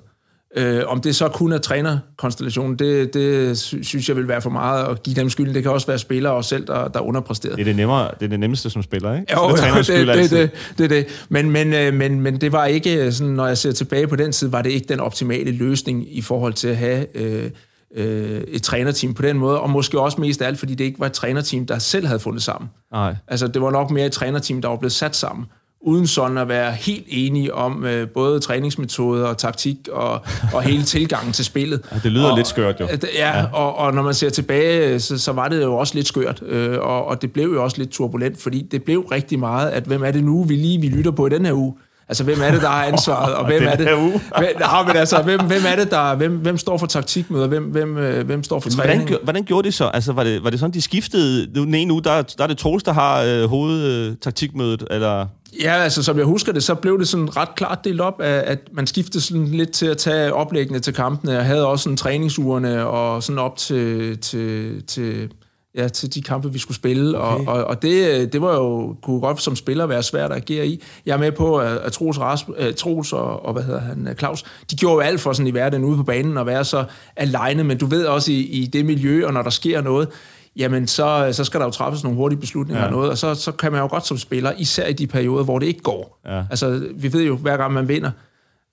[0.58, 4.86] Øh, om det så kun er trænerkonstellationen, det, det synes jeg vil være for meget
[4.86, 5.56] at give dem skylden.
[5.56, 7.56] Det kan også være spillere og selv, der, der underpræsterede.
[7.56, 9.34] Det er det, nemmere, det er det nemmeste som spiller, ikke?
[9.34, 11.26] Jo, det, det, det, det, det, det.
[11.30, 14.32] Men, men, øh, men, men det var ikke, sådan, når jeg ser tilbage på den
[14.32, 17.52] tid, var det ikke den optimale løsning i forhold til at have øh,
[17.96, 21.00] øh, et trænerteam på den måde, og måske også mest af alt, fordi det ikke
[21.00, 22.70] var et trænerteam, der selv havde fundet sammen.
[22.92, 23.16] Nej.
[23.28, 25.46] Altså, det var nok mere et trænerteam, der var blevet sat sammen
[25.86, 30.22] uden sådan at være helt enige om øh, både træningsmetoder og taktik og,
[30.54, 31.82] og hele tilgangen til spillet.
[31.92, 32.88] Ja, det lyder og, lidt skørt jo.
[33.16, 33.46] Ja, ja.
[33.54, 36.80] Og, og når man ser tilbage, så, så var det jo også lidt skørt, øh,
[36.80, 40.04] og, og det blev jo også lidt turbulent, fordi det blev rigtig meget, at hvem
[40.04, 41.74] er det nu, vi lige vi lytter på i den her uge?
[42.14, 43.88] Altså, hvem er det, der har ansvaret, og hvem er det...
[44.38, 46.16] Hvem, nej, men altså, hvem, hvem er det, der...
[46.16, 49.02] Hvem, hvem står for taktikmøder, hvem, hvem, øh, hvem står for træning?
[49.02, 49.86] Hvordan, hvordan gjorde det så?
[49.86, 51.54] Altså, var det, var det sådan, de skiftede?
[51.56, 55.26] Den ene uge, der, der er det Troels, der har øh, hovedtaktikmødet, eller...
[55.62, 58.44] Ja, altså som jeg husker det, så blev det sådan ret klart delt op, at,
[58.44, 61.98] at man skiftede sådan lidt til at tage oplæggene til kampene, og havde også sådan
[61.98, 65.30] træningsugerne og sådan op til, til, til
[65.76, 67.20] ja, til de kampe, vi skulle spille.
[67.20, 67.46] Okay.
[67.46, 70.68] Og, og, og det, det var jo, kunne godt som spiller være svært at agere
[70.68, 70.84] i.
[71.06, 74.16] Jeg er med på, at, at Troels, Ras, uh, Troels og, og, hvad hedder han,
[74.20, 76.86] Claus, de gjorde jo alt for sådan i hverdagen ude på banen og være så
[77.16, 80.08] alene, men du ved også i, i det miljø, og når der sker noget,
[80.56, 82.86] jamen så, så skal der jo træffes nogle hurtige beslutninger ja.
[82.86, 85.44] og noget, og så, så kan man jo godt som spiller, især i de perioder,
[85.44, 86.20] hvor det ikke går.
[86.26, 86.44] Ja.
[86.50, 88.12] Altså, vi ved jo, hver gang man vinder,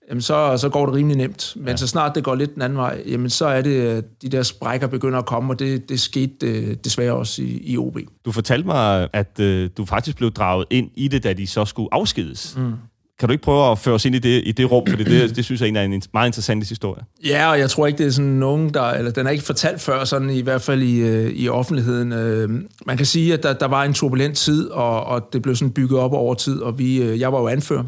[0.09, 1.53] jamen så, så går det rimelig nemt.
[1.55, 1.75] Men ja.
[1.75, 4.87] så snart det går lidt den anden vej, jamen så er det, de der sprækker
[4.87, 7.97] begynder at komme, og det, det skete øh, desværre også i, i OB.
[8.25, 11.65] Du fortalte mig, at øh, du faktisk blev draget ind i det, da de så
[11.65, 12.57] skulle afskedes.
[12.57, 12.73] Mm.
[13.19, 15.35] Kan du ikke prøve at føre os ind i det, i det rum, for det,
[15.35, 17.03] det synes jeg er en meget interessant historie.
[17.25, 18.83] Ja, og jeg tror ikke, det er sådan nogen, der...
[18.83, 22.11] Eller den er ikke fortalt før, sådan i hvert fald i, øh, i offentligheden.
[22.11, 22.49] Øh,
[22.85, 25.71] man kan sige, at der, der var en turbulent tid, og, og det blev sådan
[25.71, 27.83] bygget op over tid, og vi, jeg var jo anfører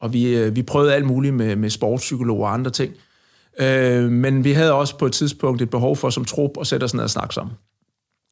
[0.00, 2.94] og vi, øh, vi prøvede alt muligt med, med sportspsykologer og andre ting.
[3.60, 6.84] Øh, men vi havde også på et tidspunkt et behov for som trup at sætte
[6.84, 7.54] os ned og snakke sammen.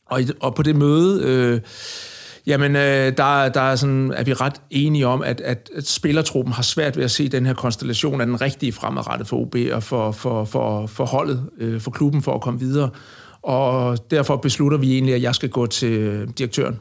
[0.06, 1.60] Og, og på det møde, øh,
[2.46, 6.52] jamen, øh, der, der er, sådan, er vi ret enige om, at, at, at spillertruppen
[6.54, 9.82] har svært ved at se den her konstellation af den rigtige fremadrettet for OB og
[9.82, 12.90] for, for, for, for holdet, øh, for klubben for at komme videre.
[13.42, 16.80] Og derfor beslutter vi egentlig, at jeg skal gå til direktøren.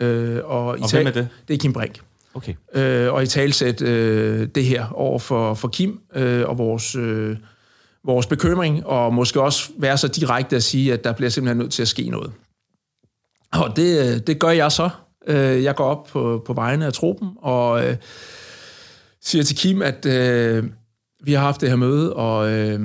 [0.00, 1.28] Øh, og, og hvem er det?
[1.48, 2.00] Det er Kim Brink.
[2.34, 2.54] Okay.
[2.74, 7.36] Øh, og i talsæt øh, det her over for, for Kim øh, og vores, øh,
[8.04, 11.72] vores bekymring, og måske også være så direkte at sige, at der bliver simpelthen nødt
[11.72, 12.32] til at ske noget.
[13.52, 14.90] Og det, øh, det gør jeg så.
[15.26, 17.96] Øh, jeg går op på, på vegne af truppen og øh,
[19.20, 20.64] siger til Kim, at øh,
[21.22, 22.80] vi har haft det her møde, og øh,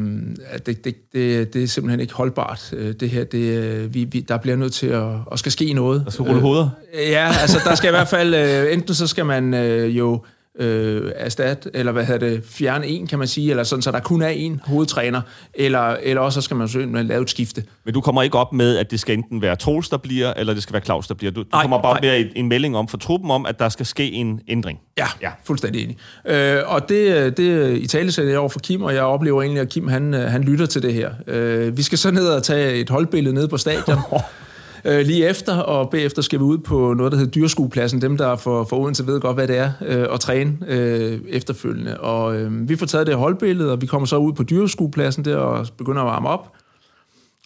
[0.65, 2.73] det, det, det, det er simpelthen ikke holdbart.
[2.73, 5.73] Øh, det her, det, øh, vi, vi, der bliver nødt til at, at skal ske
[5.73, 6.01] noget.
[6.05, 6.69] Der skal rulle hoveder?
[6.93, 10.21] Øh, ja, altså der skal i hvert fald, øh, enten så skal man øh, jo
[10.59, 13.99] øh, erstat, eller hvad hedder det, fjerne en, kan man sige, eller sådan, så der
[13.99, 15.21] kun er en hovedtræner,
[15.53, 17.63] eller, eller også så skal man søge lave et skifte.
[17.85, 20.53] Men du kommer ikke op med, at det skal enten være Troels, der bliver, eller
[20.53, 21.31] det skal være Claus, der bliver.
[21.31, 23.59] Du, du nej, kommer bare op med en, en melding om for truppen om, at
[23.59, 24.79] der skal ske en ændring.
[24.97, 25.31] Ja, ja.
[25.43, 25.97] fuldstændig enig.
[26.25, 29.61] Øh, og det, det i tale sætter jeg over for Kim, og jeg oplever egentlig,
[29.61, 31.11] at Kim han, han lytter til det her.
[31.27, 33.97] Øh, vi skal så ned og tage et holdbillede ned på stadion.
[34.85, 38.01] øh, lige efter, og bagefter skal vi ud på noget, der hedder dyrskuepladsen.
[38.01, 41.19] Dem, der er for, for Odense, ved godt, hvad det er, øh, at træne øh,
[41.27, 41.99] efterfølgende.
[41.99, 45.37] Og øh, vi får taget det holdbillede, og vi kommer så ud på dyrskuepladsen der
[45.37, 46.51] og begynder at varme op.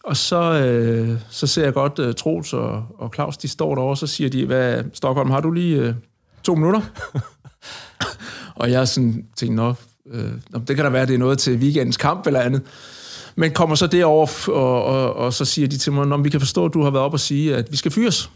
[0.04, 3.94] Og så, øh, så ser jeg godt, uh, Troels og, og Claus, de står derovre,
[3.94, 5.94] og så siger de, hvad, Stockholm, har du lige øh,
[6.44, 6.82] to minutter?
[8.56, 9.74] og jeg sådan tænkte, nå,
[10.12, 10.32] øh,
[10.68, 12.62] det kan da være, det er noget til weekendens kamp eller andet.
[13.36, 16.40] Men kommer så derover og, og, og så siger de til mig, om vi kan
[16.40, 18.30] forstå, at du har været op og sige, at vi skal fyres.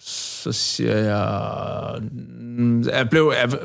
[0.00, 2.00] Så siger jeg,
[2.98, 3.58] jeg blev, jeg,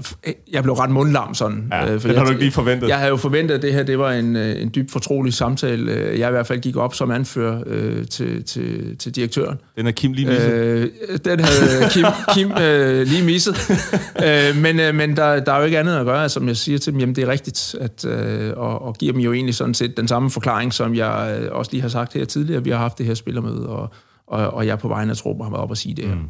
[0.51, 1.67] jeg blev ret mundlam sådan.
[1.71, 2.88] Ja, øh, det har du ikke lige forventet.
[2.88, 5.91] Jeg havde jo forventet, at det her det var en, øh, en dyb fortrolig samtale.
[5.91, 9.58] Øh, jeg i hvert fald gik op som anfører øh, til, til, til direktøren.
[9.77, 10.54] Den er Kim lige misset.
[10.54, 10.89] Øh,
[11.25, 13.56] den havde Kim, Kim øh, lige misset.
[14.25, 16.77] øh, men øh, men der, der er jo ikke andet at gøre, som jeg siger
[16.77, 19.73] til dem, jamen det er rigtigt, at, øh, og, og giver dem jo egentlig sådan
[19.73, 22.63] set den samme forklaring, som jeg også lige har sagt her tidligere.
[22.63, 23.89] Vi har haft det her spillermøde, og,
[24.27, 26.15] og, og jeg på vegne af truppen har været op og sige det her.
[26.15, 26.30] Mm.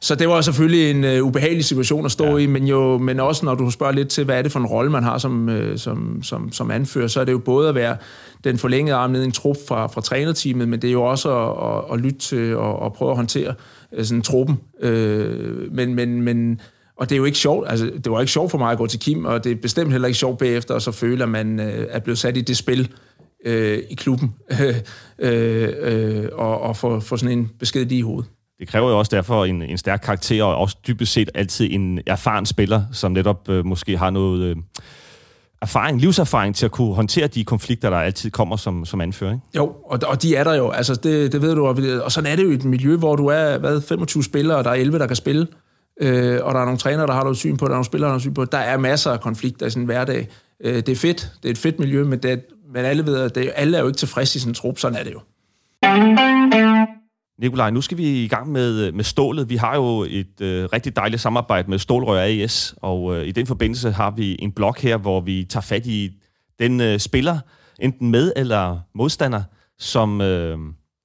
[0.00, 2.36] Så det var selvfølgelig en uh, ubehagelig situation at stå ja.
[2.36, 4.66] i, men, jo, men også når du spørger lidt til, hvad er det for en
[4.66, 7.74] rolle, man har som, uh, som, som, som anfører, så er det jo både at
[7.74, 7.96] være
[8.44, 11.38] den forlængede arm ned i en trup fra, fra trænerteamet, men det er jo også
[11.38, 13.54] at, at, at lytte til og, og prøve at håndtere
[13.98, 14.60] uh, sådan truppen.
[14.84, 14.90] Uh,
[15.72, 16.60] men, men, men,
[16.96, 18.86] og det er jo ikke sjovt, altså det var ikke sjovt for mig at gå
[18.86, 21.60] til Kim, og det er bestemt heller ikke sjovt bagefter at så føle, at man
[21.60, 22.88] uh, er blevet sat i det spil,
[23.44, 24.34] øh, i klubben
[25.18, 28.30] øh, øh, og, og få, få sådan en besked lige i hovedet.
[28.62, 32.00] Det kræver jo også derfor en, en stærk karakter, og også dybest set altid en
[32.06, 34.56] erfaren spiller, som netop øh, måske har noget øh,
[35.62, 39.32] erfaring, livserfaring til at kunne håndtere de konflikter, der altid kommer som, som anfører.
[39.32, 39.44] Ikke?
[39.56, 40.70] Jo, og, og de er der jo.
[40.70, 41.66] Altså, det, det ved du.
[42.02, 44.64] Og sådan er det jo i et miljø, hvor du er hvad, 25 spillere, og
[44.64, 45.46] der er 11, der kan spille.
[46.00, 48.06] Øh, og der er nogle trænere, der har noget syn på, der er nogle spillere,
[48.06, 48.44] der har noget syn på.
[48.44, 50.28] Der er masser af konflikter i sådan en hverdag.
[50.64, 51.32] Øh, det er fedt.
[51.42, 52.44] Det er et fedt miljø, men, det,
[52.74, 54.78] men alle ved, at det, alle er jo ikke tilfredse i sådan en trup.
[54.78, 55.20] Sådan er det jo.
[57.40, 59.48] Nikolaj, nu skal vi i gang med, øh, med stålet.
[59.48, 63.46] Vi har jo et øh, rigtig dejligt samarbejde med Stålrør AS, og øh, i den
[63.46, 66.10] forbindelse har vi en blog her, hvor vi tager fat i
[66.58, 67.38] den øh, spiller,
[67.80, 69.42] enten med eller modstander,
[69.78, 70.58] som, øh,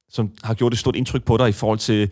[0.09, 2.11] som har gjort et stort indtryk på dig i forhold til,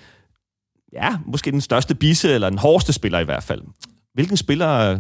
[0.94, 3.62] ja, måske den største bisse, eller den hårdeste spiller i hvert fald.
[4.14, 5.00] Hvilken spiller øh,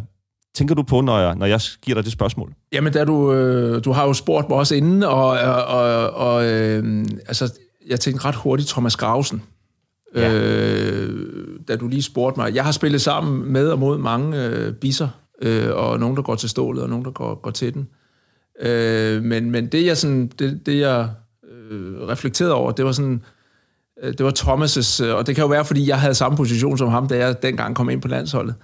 [0.56, 2.54] tænker du på, når jeg, når jeg giver dig det spørgsmål?
[2.72, 6.46] Jamen, da du, øh, du har jo spurgt mig også inden, og, og, og, og
[6.46, 9.44] øh, altså, jeg tænkte ret hurtigt Thomas Grausen,
[10.16, 10.34] ja.
[10.34, 12.56] øh, da du lige spurgte mig.
[12.56, 15.10] Jeg har spillet sammen med og mod mange øh, bisser,
[15.42, 17.88] øh, og nogen, der går til stålet, og nogen, der går, går til den.
[18.62, 21.10] Øh, men, men det, jeg, sådan, det, det, jeg
[21.52, 23.24] øh, reflekterede over, det var sådan,
[24.04, 26.78] øh, det var Thomas' øh, og det kan jo være, fordi jeg havde samme position
[26.78, 28.56] som ham, da jeg dengang kom ind på landsholdet.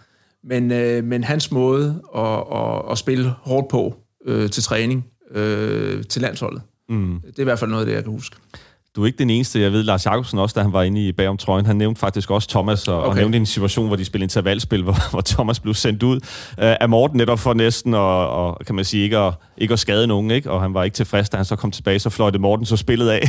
[0.44, 6.04] Men, øh, men hans måde at, at, at spille hårdt på øh, til træning, øh,
[6.04, 7.20] til landsholdet, mm.
[7.28, 8.36] det er i hvert fald noget af det, jeg kan huske.
[8.96, 9.60] Du er ikke den eneste.
[9.60, 12.32] Jeg ved, Lars Jakobsen også, da han var inde i bagom trøjen, han nævnte faktisk
[12.32, 13.10] også Thomas, og, okay.
[13.10, 16.22] og nævnte en situation, hvor de spillede intervalspil, hvor, hvor Thomas blev sendt ud uh,
[16.58, 20.08] af Morten netop for næsten, og, og kan man sige, ikke at, ikke at skade
[20.08, 20.52] nogen, ikke?
[20.52, 23.10] og han var ikke tilfreds, da han så kom tilbage, så fløjte Morten så spillet
[23.10, 23.22] af.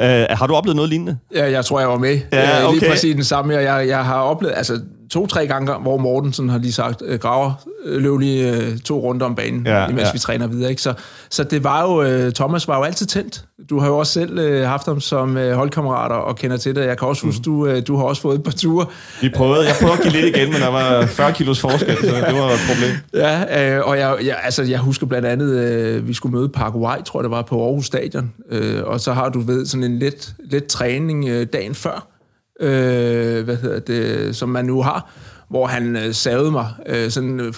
[0.00, 1.18] uh, har du oplevet noget lignende?
[1.34, 2.20] Ja, jeg tror, jeg var med.
[2.32, 2.78] Ja, okay.
[2.78, 3.54] Lige præcis den samme.
[3.54, 7.52] Jeg, jeg har oplevet, altså to-tre gange, hvor Mortensen har lige sagt, øh, graver,
[7.84, 10.12] øh, løb lige øh, to runder om banen, ja, imens ja.
[10.12, 10.70] vi træner videre.
[10.70, 10.82] Ikke?
[10.82, 10.94] Så,
[11.30, 13.44] så det var jo, Thomas var jo altid tændt.
[13.70, 16.86] Du har jo også selv øh, haft ham som øh, holdkammerater og kender til det.
[16.86, 17.44] Jeg kan også huske, mm.
[17.44, 18.86] du, øh, du har også fået et par ture.
[19.20, 22.06] Vi prøvede, jeg prøvede at give lidt igen, men der var 40 kilos forskel, så
[22.06, 22.96] det var et problem.
[23.14, 26.96] Ja, øh, og jeg, jeg, altså, jeg husker blandt andet, øh, vi skulle møde Paraguay,
[27.04, 28.32] tror jeg det var, på Aarhus Stadion.
[28.50, 32.15] Øh, og så har du ved sådan en let, let træning øh, dagen før
[32.60, 35.10] øh, hvad hedder det, som man nu har,
[35.48, 37.52] hvor han øh, savede mig, øh, sådan, øh,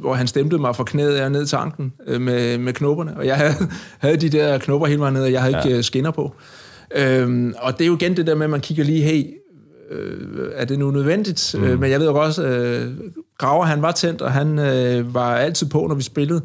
[0.00, 3.26] hvor han stemplede mig fra knæet af ned til anklen øh, med, med knopperne, og
[3.26, 3.54] jeg havde,
[3.98, 5.64] havde de der knopper hele vejen ned, og jeg havde ja.
[5.64, 6.34] ikke øh, skinner på.
[6.96, 9.24] Øh, og det er jo igen det der med, at man kigger lige, hey,
[9.90, 11.54] øh, er det nu nødvendigt?
[11.58, 11.64] Mm.
[11.64, 12.92] Øh, men jeg ved jo også, øh,
[13.38, 16.42] Graver han var tændt, og han øh, var altid på, når vi spillede.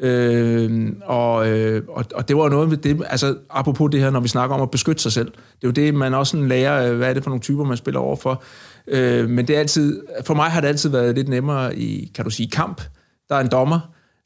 [0.00, 4.20] Øh, og, øh, og, og det var noget med det, altså apropos det her, når
[4.20, 5.26] vi snakker om at beskytte sig selv.
[5.26, 7.64] Det er jo det, man også sådan lærer, øh, hvad er det for nogle typer,
[7.64, 8.42] man spiller overfor.
[8.88, 12.24] Øh, men det er altid, for mig har det altid været lidt nemmere i, kan
[12.24, 12.82] du sige, kamp.
[13.28, 13.80] Der er en dommer,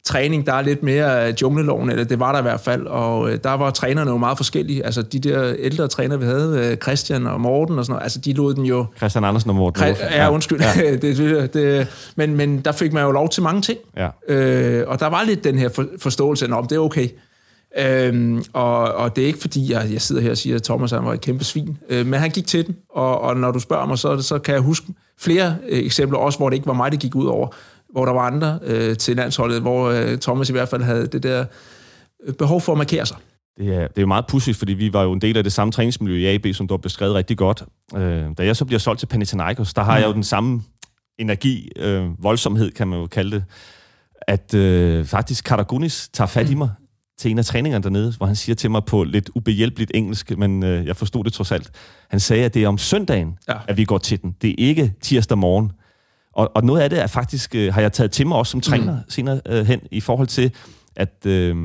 [0.04, 3.38] træning, der er lidt mere jungleloven, eller det var der i hvert fald, og øh,
[3.44, 4.84] der var trænerne jo meget forskellige.
[4.84, 8.18] Altså de der ældre træner, vi havde, øh, Christian og Morten og sådan noget, altså
[8.18, 8.86] de lod den jo...
[8.96, 9.82] Christian Andersen og Morten.
[9.82, 10.60] Kri- ja, undskyld.
[10.60, 10.90] Ja.
[11.02, 13.78] det, det, det, men, men der fik man jo lov til mange ting.
[13.96, 14.08] Ja.
[14.28, 17.08] Øh, og der var lidt den her for, forståelse om, det er okay.
[17.78, 20.90] Øhm, og, og det er ikke fordi, jeg, jeg sidder her og siger, at Thomas
[20.90, 23.58] han var et kæmpe svin, øh, men han gik til den, og, og når du
[23.58, 24.86] spørger mig, så, så kan jeg huske
[25.18, 27.48] flere øh, eksempler også, hvor det ikke var mig, det gik ud over
[27.92, 31.22] hvor der var andre øh, til landsholdet, hvor øh, Thomas i hvert fald havde det
[31.22, 31.44] der
[32.26, 33.16] øh, behov for at markere sig.
[33.58, 35.52] Det er, det er jo meget pudsigt, fordi vi var jo en del af det
[35.52, 37.64] samme træningsmiljø i AB, som du har beskrevet rigtig godt.
[37.96, 40.00] Øh, da jeg så bliver solgt til Panathinaikos, der har mm.
[40.00, 40.62] jeg jo den samme
[41.18, 43.44] energi, øh, voldsomhed kan man jo kalde det,
[44.22, 46.52] at øh, faktisk Karagunis tager fat mm.
[46.52, 46.70] i mig
[47.18, 50.62] til en af træningerne dernede, hvor han siger til mig på lidt ubehjælpeligt engelsk, men
[50.62, 51.70] øh, jeg forstod det trods alt.
[52.10, 53.54] Han sagde, at det er om søndagen, ja.
[53.68, 54.36] at vi går til den.
[54.42, 55.72] Det er ikke tirsdag morgen.
[56.34, 58.60] Og, og noget af det er faktisk, øh, har jeg taget til mig også som
[58.60, 59.10] træner mm.
[59.10, 60.52] senere øh, hen, i forhold til,
[60.96, 61.56] at øh,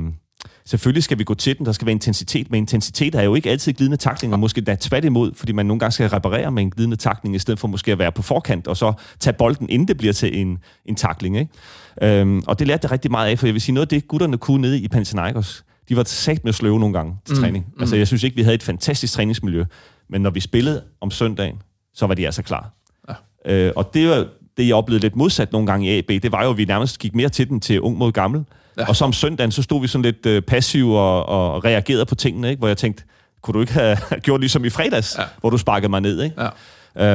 [0.66, 3.50] selvfølgelig skal vi gå til den, der skal være intensitet, men intensitet er jo ikke
[3.50, 6.70] altid glidende takling, og måske da tværtimod, fordi man nogle gange skal reparere med en
[6.70, 9.88] glidende takling, i stedet for måske at være på forkant, og så tage bolden, inden
[9.88, 11.38] det bliver til en, en takling.
[11.38, 12.20] Ikke?
[12.22, 14.08] Øhm, og det lærte jeg rigtig meget af, for jeg vil sige, noget af det,
[14.08, 17.42] gutterne kunne nede i Panathinaikos, de var sat med sløve nogle gange til mm.
[17.42, 17.66] træning.
[17.68, 17.82] Mm.
[17.82, 19.66] Altså, jeg synes ikke, vi havde et fantastisk træningsmiljø,
[20.10, 21.62] men når vi spillede om søndagen,
[21.94, 22.74] så var de altså klar.
[23.10, 23.14] Ja.
[23.54, 24.28] Øh, og det var
[24.58, 27.00] det, jeg oplevede lidt modsat nogle gange i AB, det var jo, at vi nærmest
[27.00, 28.46] gik mere til den til ung mod gammel.
[28.78, 28.90] Ja.
[28.90, 32.16] Og så om søndagen, så stod vi sådan lidt øh, passive og, og reagerede på
[32.16, 32.60] tingene, ikke?
[32.60, 33.04] hvor jeg tænkte,
[33.42, 35.24] kunne du ikke have gjort ligesom i fredags, ja.
[35.40, 36.42] hvor du sparkede mig ned, ikke?
[36.42, 36.50] Ja.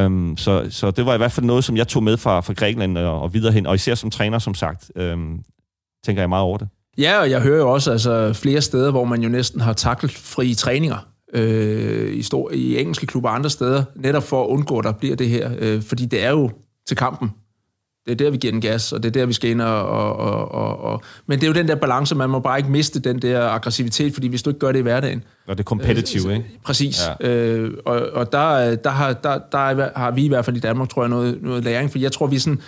[0.05, 2.53] Øhm, så, så det var i hvert fald noget, som jeg tog med fra, fra
[2.53, 5.39] Grækenland og, og videre hen, og især som træner, som sagt, øhm,
[6.05, 6.69] tænker jeg meget over det.
[6.99, 10.13] Ja, og jeg hører jo også altså, flere steder, hvor man jo næsten har taklet
[10.13, 14.79] fri træninger øh, i, stor, i engelske klubber og andre steder, netop for at undgå,
[14.79, 15.51] at der bliver det her.
[15.59, 16.51] Øh, fordi det er jo
[16.91, 17.31] til kampen.
[18.07, 19.89] Det er der, vi giver den gas, og det er der, vi skal ind og,
[19.89, 21.03] og, og, og.
[21.27, 24.15] Men det er jo den der balance, man må bare ikke miste den der aggressivitet,
[24.15, 25.25] fordi hvis du ikke gør det i hverdagen...
[25.47, 26.49] Og det er competitive, øh, ikke?
[26.65, 27.01] Præcis.
[27.21, 27.29] Ja.
[27.29, 30.89] Øh, og og der, der, har, der, der har vi i hvert fald i Danmark,
[30.89, 32.61] tror jeg, noget, noget læring, for jeg tror, vi er sådan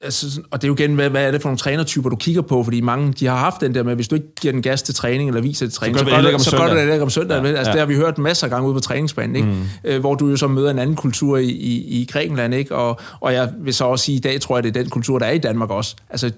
[0.00, 2.42] altså, og det er jo igen, hvad, hvad er det for nogle trænertyper, du kigger
[2.42, 2.64] på?
[2.64, 4.94] Fordi mange, de har haft den der med, hvis du ikke giver den gas til
[4.94, 7.42] træning, eller viser til træning, så, gør, det, så gør det ikke om søndag.
[7.42, 7.72] Ja, altså, ja.
[7.72, 9.48] det har vi hørt masser af gange ude på træningsbanen, ikke?
[9.48, 9.62] Mm.
[9.84, 12.74] Øh, hvor du jo så møder en anden kultur i, i, i Grækenland, ikke?
[12.74, 14.90] Og, og jeg vil så også sige, at i dag tror jeg, det er den
[14.90, 15.96] kultur, der er i Danmark også.
[16.10, 16.30] Altså,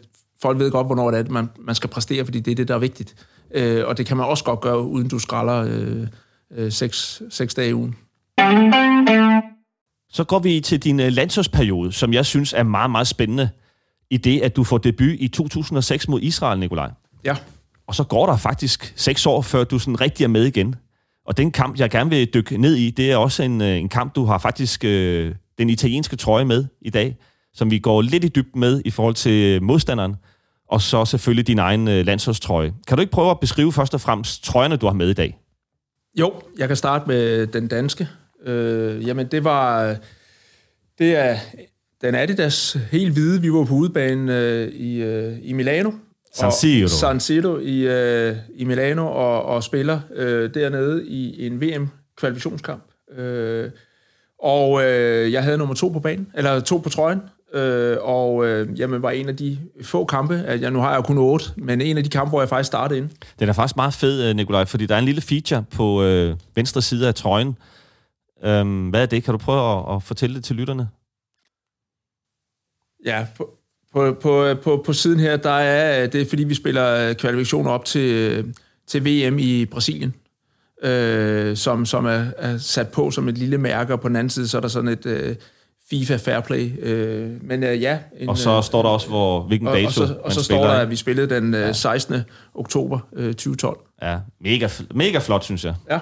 [0.42, 2.74] folk ved godt, hvornår det er, man, man skal præstere, fordi det er det, der
[2.74, 3.14] er vigtigt.
[3.54, 6.06] Øh, og det kan man også godt gøre, uden du skralder øh,
[6.56, 7.96] øh, seks, seks dage i ugen.
[10.12, 13.50] Så går vi til din øh, landsholdsperiode, som jeg synes er meget, meget spændende,
[14.10, 16.90] i det, at du får debut i 2006 mod Israel, Nikolaj.
[17.24, 17.36] Ja.
[17.86, 20.74] Og så går der faktisk seks år, før du sådan rigtig er med igen.
[21.26, 23.88] Og den kamp, jeg gerne vil dykke ned i, det er også en, øh, en
[23.88, 27.16] kamp, du har faktisk øh, den italienske trøje med i dag,
[27.54, 30.16] som vi går lidt i dybden med i forhold til modstanderen,
[30.68, 32.72] og så selvfølgelig din egen øh, landsholdstrøje.
[32.86, 35.38] Kan du ikke prøve at beskrive først og fremmest trøjerne, du har med i dag?
[36.18, 38.08] Jo, jeg kan starte med den danske.
[38.46, 39.96] Øh, jamen, det var...
[40.98, 41.36] Det er
[42.02, 43.40] den Adidas helt hvide.
[43.40, 45.90] Vi var på udebanen øh, i, øh, i Milano.
[46.34, 46.88] San Siro.
[46.88, 52.82] San Siro i, øh, i Milano og, og spiller øh, dernede i en VM-kvalifikationskamp.
[53.18, 53.70] Øh,
[54.42, 57.20] og øh, jeg havde nummer to på banen, eller to på trøjen,
[57.54, 61.04] øh, og øh, jamen, var en af de få kampe, at jeg nu har jeg
[61.04, 63.08] kun otte, men en af de kampe, hvor jeg faktisk startede ind.
[63.38, 66.36] Den er faktisk meget fed, øh, Nikolaj, fordi der er en lille feature på øh,
[66.54, 67.56] venstre side af trøjen.
[68.44, 69.24] Øh, hvad er det?
[69.24, 70.88] Kan du prøve at, at fortælle det til lytterne?
[73.04, 73.50] Ja, på,
[73.92, 77.84] på, på, på, på siden her, der er det er, fordi vi spiller kvalifikationer op
[77.84, 78.44] til,
[78.86, 80.14] til VM i Brasilien,
[80.82, 84.30] øh, som, som er, er sat på som et lille mærke, og på den anden
[84.30, 85.36] side, så er der sådan et øh,
[85.90, 86.72] FIFA Fair Play.
[86.78, 87.98] Øh, men øh, ja.
[88.18, 90.64] En, og så står der også, hvor, hvilken dato Og, og så, og så står
[90.64, 92.20] der, at vi spillede den øh, 16.
[92.54, 93.78] oktober øh, 2012.
[94.02, 95.74] Ja, mega, mega flot, synes jeg.
[95.90, 95.98] Ja.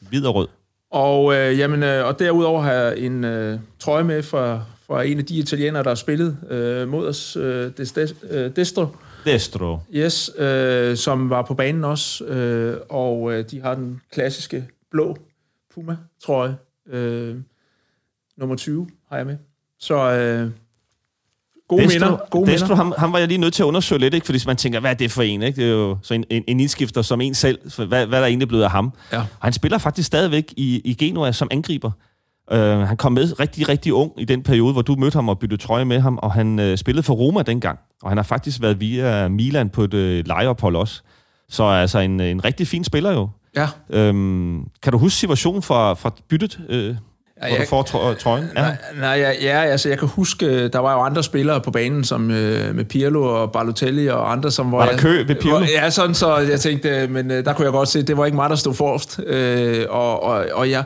[0.00, 0.48] Hvid og rød.
[0.94, 5.18] Og, øh, jamen, øh, og derudover har jeg en øh, trøje med fra, fra en
[5.18, 7.72] af de italienere, der har spillet øh, mod os, øh,
[8.56, 8.86] Destro.
[9.24, 9.78] Destro.
[9.94, 15.16] Yes, øh, som var på banen også, øh, og øh, de har den klassiske blå
[15.74, 16.54] Puma, tror jeg.
[16.94, 17.36] Øh,
[18.36, 19.36] nummer 20 har jeg med.
[19.78, 20.50] Så øh,
[21.68, 22.18] gode Destro, minder.
[22.30, 22.76] Gode Destro, minder.
[22.76, 24.26] Ham, ham var jeg lige nødt til at undersøge lidt, ikke?
[24.26, 25.42] fordi man tænker, hvad er det for en?
[25.42, 25.56] Ikke?
[25.56, 27.58] Det er jo så en, en, en indskifter som en selv.
[27.76, 28.92] Hvad, hvad er der egentlig blevet af ham?
[29.12, 29.18] Ja.
[29.18, 31.90] Og han spiller faktisk stadigvæk i, i Genua som angriber.
[32.52, 35.38] Uh, han kom med rigtig, rigtig ung i den periode, hvor du mødte ham og
[35.38, 37.78] byttede trøje med ham, og han uh, spillede for Roma dengang.
[38.02, 41.02] Og han har faktisk været via Milan på et uh, lejeophold også.
[41.48, 43.28] Så altså en, en rigtig fin spiller jo.
[43.56, 44.08] Ja.
[44.10, 46.94] Um, kan du huske situationen fra, fra byttet, ja,
[47.38, 48.50] hvor jeg, du får trøjen?
[48.56, 48.60] Ja.
[48.60, 52.04] Nej, nej ja, ja, altså jeg kan huske, der var jo andre spillere på banen,
[52.04, 52.30] som uh,
[52.74, 54.78] med Pirlo og Balotelli og andre, som var...
[54.78, 55.58] Var der kø ved Pirlo?
[55.58, 58.24] Hvor, ja, sådan så jeg tænkte, men uh, der kunne jeg godt se, det var
[58.24, 59.18] ikke mig, der stod forrest.
[59.18, 60.84] Uh, og, og, og jeg...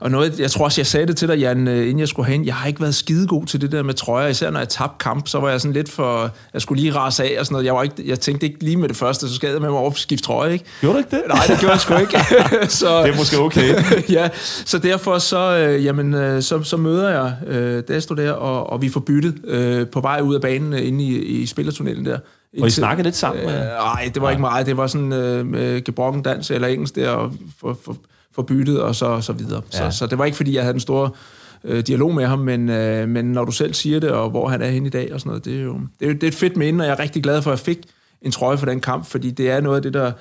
[0.00, 2.28] Og noget, jeg tror også, jeg sagde det til dig, Jan, øh, inden jeg skulle
[2.28, 2.46] hen.
[2.46, 4.28] Jeg har ikke været skidegod til det der med trøjer.
[4.28, 6.30] Især når jeg tabte kamp, så var jeg sådan lidt for...
[6.52, 7.64] Jeg skulle lige rase af og sådan noget.
[7.64, 9.78] Jeg, var ikke, jeg tænkte ikke lige med det første, så skal jeg med mig
[9.78, 10.64] op skifte trøje, ikke?
[10.80, 11.22] Gjorde du ikke det?
[11.28, 12.18] Nej, det gjorde jeg sgu ikke.
[12.80, 13.74] så, det er måske okay.
[14.16, 14.28] ja,
[14.64, 18.82] så derfor så, øh, jamen, øh, så, så møder jeg øh, Destro der, og, og
[18.82, 22.18] vi får byttet øh, på vej ud af banen øh, inde i, i spillertunnelen der.
[22.60, 23.44] Og I snakkede lidt sammen?
[23.44, 24.66] Nej, øh, det var ikke meget.
[24.66, 27.96] Det var sådan øh, med gebrokken dans eller engelsk der, og for, for,
[28.36, 29.62] for byttet og så, så videre.
[29.72, 29.90] Ja.
[29.90, 31.16] Så, så det var ikke, fordi jeg havde en stor
[31.64, 34.62] øh, dialog med ham, men, øh, men når du selv siger det, og hvor han
[34.62, 36.34] er henne i dag og sådan noget, det er jo det er, det er et
[36.34, 37.78] fedt minde, og jeg er rigtig glad for, at jeg fik
[38.22, 40.12] en trøje for den kamp, fordi det er noget af det, der,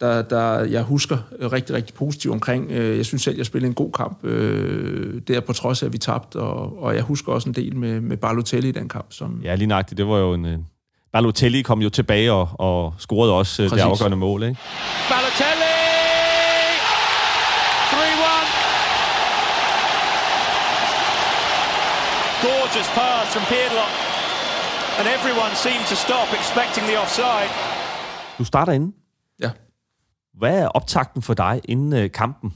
[0.00, 1.18] der, der jeg husker
[1.52, 2.70] rigtig, rigtig positivt omkring.
[2.70, 5.92] Øh, jeg synes selv, jeg spillede en god kamp øh, der, på trods af, at
[5.92, 9.06] vi tabte, og, og jeg husker også en del med, med Barlotelli i den kamp.
[9.10, 9.40] Som...
[9.44, 9.98] Ja, lige nøjagtigt.
[9.98, 10.46] Det var jo en,
[11.12, 13.72] Balotelli kom jo tilbage og, og scorede også Præcis.
[13.72, 14.42] det afgørende mål.
[14.42, 14.60] Ikke?
[15.08, 15.55] Balotelli!
[23.36, 23.92] From Piedlot.
[24.98, 27.50] And everyone seemed to stop expecting the offside.
[28.38, 28.94] Du starter inden.
[29.42, 29.50] Ja.
[30.38, 32.54] Hvad er optakten for dig inden øh, kampen?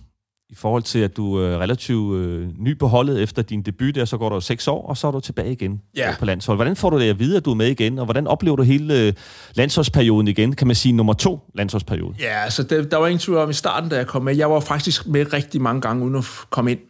[0.50, 4.04] I forhold til, at du er relativt øh, ny på holdet efter din debut der,
[4.04, 6.08] så går der seks år, og så er du tilbage igen Ja.
[6.10, 6.58] øh, på landshold.
[6.58, 8.62] Hvordan får du det at vide, at du er med igen, og hvordan oplever du
[8.62, 9.12] hele øh,
[9.54, 10.56] landsholdsperioden igen?
[10.56, 12.14] Kan man sige nummer to landsholdsperiode?
[12.20, 14.36] Ja, altså det, der var ingen tvivl om i starten, da jeg kom med.
[14.36, 16.80] Jeg var faktisk med rigtig mange gange uden at komme ind.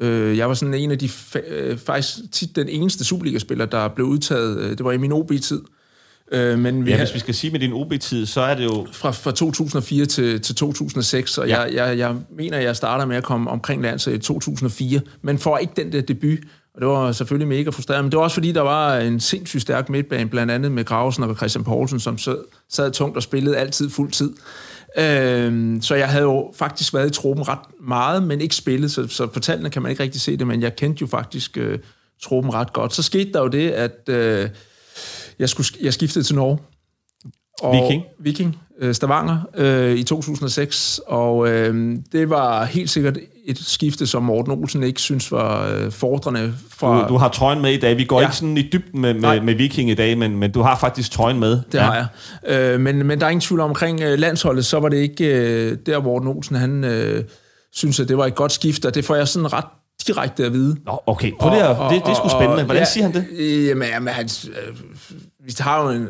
[0.00, 1.08] Øh, jeg var sådan en af de,
[1.48, 4.58] øh, faktisk tit den eneste Superliga-spiller, der blev udtaget.
[4.58, 5.60] Øh, Det var i min OB-tid.
[6.32, 8.64] Øh, men vi Ja, havde- hvis vi skal sige med din OB-tid, så er det
[8.64, 8.86] jo...
[8.92, 11.60] fra, fra 2004 til, til 2006, og Ja.
[11.60, 15.58] jeg, jeg, jeg mener, jeg starter med at komme omkring landet i 2004, men får
[15.58, 16.38] ikke den der debut,
[16.74, 19.62] og det var selvfølgelig mega frustrerende, men det var også fordi, der var en sindssygt
[19.62, 22.38] stærk midtbane, blandt andet med Gravesen og Christian Poulsen, som sad,
[22.68, 24.30] sad tungt og spillede altid fuld tid.
[24.98, 29.08] Øhm, så jeg havde jo faktisk været i truppen ret meget, men ikke spillet, så,
[29.08, 31.78] så på tallene kan man ikke rigtig se det, men jeg kendte jo faktisk øh,
[32.22, 32.94] truppen ret godt.
[32.94, 34.48] Så skete der jo det, at øh,
[35.38, 36.58] jeg, skulle, jeg skiftede til Norge.
[37.62, 38.04] Og Viking.
[38.18, 43.18] Viking, øh, Stavanger, øh, i 2006, og øh, det var helt sikkert
[43.50, 47.02] et skifte, som Morten Olsen ikke synes var øh, fordrende fra...
[47.02, 47.96] Du, du har trøjen med i dag.
[47.96, 48.26] Vi går ja.
[48.26, 49.34] Ikke sådan i dybden med, Nej.
[49.34, 51.50] med, med Viking i dag, men, men du har faktisk trøjen med.
[51.50, 51.82] Det ja.
[51.82, 52.06] har jeg.
[52.72, 55.24] Øh, men, men der er ingen tvivl om, omkring øh, landsholdet, så var det ikke
[55.24, 57.24] øh, der, Morten Olsen, han øh,
[57.72, 59.64] synes, at det var et godt skift, og det får jeg sådan ret
[60.06, 60.76] direkte at vide.
[60.86, 61.32] Nå, okay.
[61.40, 62.64] På det, her, det, det er sgu spændende.
[62.64, 63.26] Hvordan ja, siger han det?
[63.38, 64.76] øh, Jamen, jamen han, øh,
[65.44, 66.08] vi har jo en,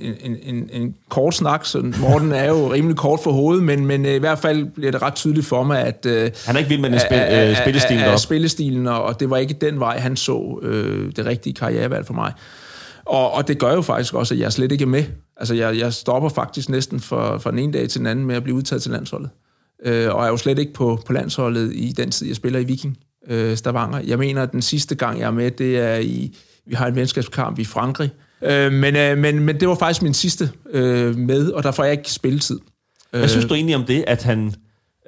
[0.00, 3.86] en, en, en, en kort snak, så Morten er jo rimelig kort for hovedet, men,
[3.86, 6.06] men øh, i hvert fald bliver det ret tydeligt for mig, at...
[6.06, 8.22] Øh, Han er ikke vild med den spil, øh, spillestilen af- af deroppe.
[8.22, 12.14] spillestilen, og, og det var ikke den vej, han så øh, det rigtige karrierevalg for
[12.14, 12.32] mig.
[13.04, 15.04] Og, og det gør jo faktisk også, at jeg slet ikke er med.
[15.36, 18.36] Altså, jeg, jeg stopper faktisk næsten fra, fra den ene dag til den anden med
[18.36, 19.30] at blive udtaget til landsholdet.
[19.84, 22.64] Øh, og er jo slet ikke på, på landsholdet i den tid, jeg spiller i
[22.64, 22.98] Viking
[23.28, 24.00] øh, Stavanger.
[24.06, 26.36] Jeg mener, at den sidste gang, jeg er med, det er i...
[26.66, 28.10] Vi har en venskabskamp i Frankrig.
[28.42, 31.84] Øh, men, øh, men, men det var faktisk min sidste øh, med, og der får
[31.84, 32.58] jeg ikke spilletid.
[33.10, 34.54] Hvad synes du egentlig om det, at han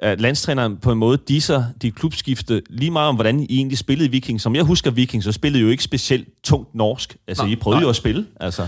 [0.01, 4.07] at landstræneren på en måde disser de klubskifte lige meget om, hvordan I egentlig spillede
[4.07, 4.41] i Viking.
[4.41, 7.17] Som jeg husker Viking, så spillede I jo ikke specielt tungt norsk.
[7.27, 7.83] Altså, Nej, I prøvede nej.
[7.83, 8.25] jo at spille.
[8.39, 8.67] Altså.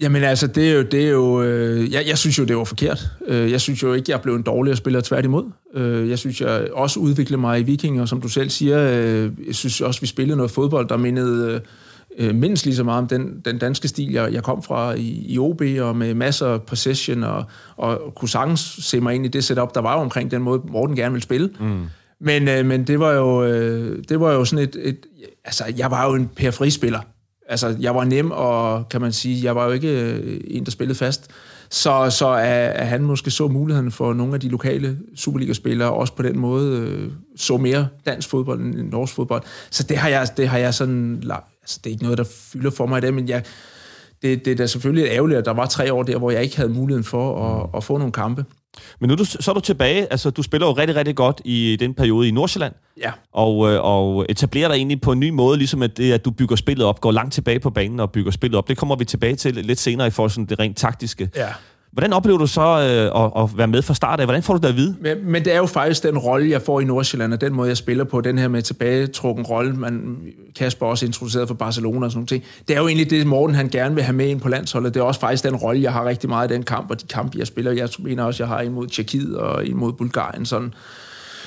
[0.00, 0.82] Jamen altså, det er jo...
[0.82, 3.06] Det er jo øh, jeg, jeg synes jo, det var forkert.
[3.26, 5.44] Øh, jeg synes jo ikke, jeg blev en dårligere spiller tværtimod.
[5.74, 9.30] Øh, jeg synes, jeg også udviklede mig i Viking, og som du selv siger, øh,
[9.46, 11.60] jeg synes også, vi spillede noget fodbold, der mindede øh,
[12.18, 15.38] mindst lige så meget om den, den danske stil, jeg, jeg kom fra i, i
[15.38, 17.44] OB, og med masser af possession, og,
[17.76, 20.96] og kunne sagtens se mig ind i det setup, der var omkring den måde, Morten
[20.96, 21.50] gerne ville spille.
[21.60, 21.86] Mm.
[22.20, 25.06] Men, øh, men det var jo, øh, det var jo sådan et, et...
[25.44, 27.00] Altså, jeg var jo en periferispiller.
[27.48, 30.70] Altså, jeg var nem, og kan man sige, jeg var jo ikke øh, en, der
[30.70, 31.30] spillede fast.
[31.72, 36.14] Så, så at, at han måske så muligheden for nogle af de lokale Superliga-spillere, også
[36.14, 39.42] på den måde øh, så mere dansk fodbold end norsk fodbold.
[39.70, 41.22] Så det har jeg, det har jeg sådan...
[41.62, 43.44] Altså, det er ikke noget, der fylder for mig i det, men jeg,
[44.22, 46.56] det, det er da selvfølgelig ærgerligt, at der var tre år der, hvor jeg ikke
[46.56, 48.44] havde muligheden for at, at få nogle kampe.
[49.00, 50.12] Men nu er du, så er du tilbage.
[50.12, 52.74] Altså, du spiller jo rigtig, rigtig godt i den periode i Nordsjælland.
[53.00, 53.10] Ja.
[53.32, 56.30] Og, øh, og etablerer dig egentlig på en ny måde, ligesom at det, at du
[56.30, 58.68] bygger spillet op, går langt tilbage på banen og bygger spillet op.
[58.68, 61.30] Det kommer vi tilbage til lidt senere i forhold til det rent taktiske.
[61.36, 61.48] Ja.
[61.92, 64.26] Hvordan oplever du så øh, at, at være med fra start af?
[64.26, 64.96] Hvordan får du det at vide?
[65.00, 67.68] Men, men det er jo faktisk den rolle, jeg får i Nordsjælland, og den måde,
[67.68, 70.16] jeg spiller på, den her med tilbagetrukken rolle, man,
[70.58, 72.44] Kasper også introduceret for Barcelona og sådan noget ting.
[72.68, 74.94] Det er jo egentlig det, Morten han gerne vil have med ind på landsholdet.
[74.94, 77.06] Det er også faktisk den rolle, jeg har rigtig meget i den kamp, og de
[77.06, 77.72] kampe, jeg spiller.
[77.72, 80.46] Jeg mener også, jeg har imod Tjekkiet og imod Bulgarien.
[80.46, 80.74] Sådan.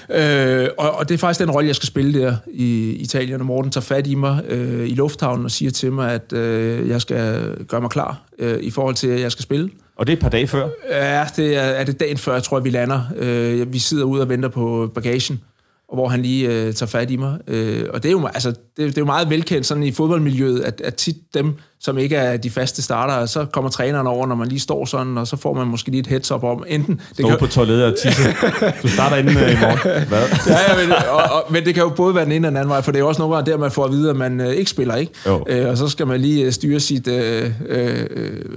[0.10, 3.46] Øh, og, og det er faktisk den rolle, jeg skal spille der i Italien, og
[3.46, 7.02] Morten tager fat i mig øh, i lufthavnen og siger til mig, at øh, jeg
[7.02, 9.70] skal gøre mig klar øh, i forhold til, at jeg skal spille.
[9.96, 10.70] Og det er et par dage før.
[10.90, 13.02] Ja, det er, er det dagen før, jeg tror, vi lander.
[13.16, 15.42] Øh, vi sidder ude og venter på bagagen,
[15.88, 17.40] og hvor han lige øh, tager fat i mig.
[17.48, 20.60] Øh, og det er, jo, altså, det, det er jo meget velkendt sådan i fodboldmiljøet,
[20.60, 24.36] at, at tit dem, som ikke er de faste starter, så kommer træneren over, når
[24.36, 27.02] man lige står sådan, og så får man måske lige et heads up om, enten...
[27.18, 28.24] Det Stå på toilettet og tisse.
[28.84, 30.08] Du starter inden øh, i morgen.
[30.08, 30.20] Hvad?
[30.48, 32.58] ja, ja, men, og, og, men det kan jo både være den ene og den
[32.58, 34.16] anden vej, for det er jo også nogle gange der, man får at vide, at
[34.16, 35.12] man øh, ikke spiller, ikke?
[35.26, 35.46] Jo.
[35.50, 38.06] Øh, og så skal man lige øh, styre sit øh, øh,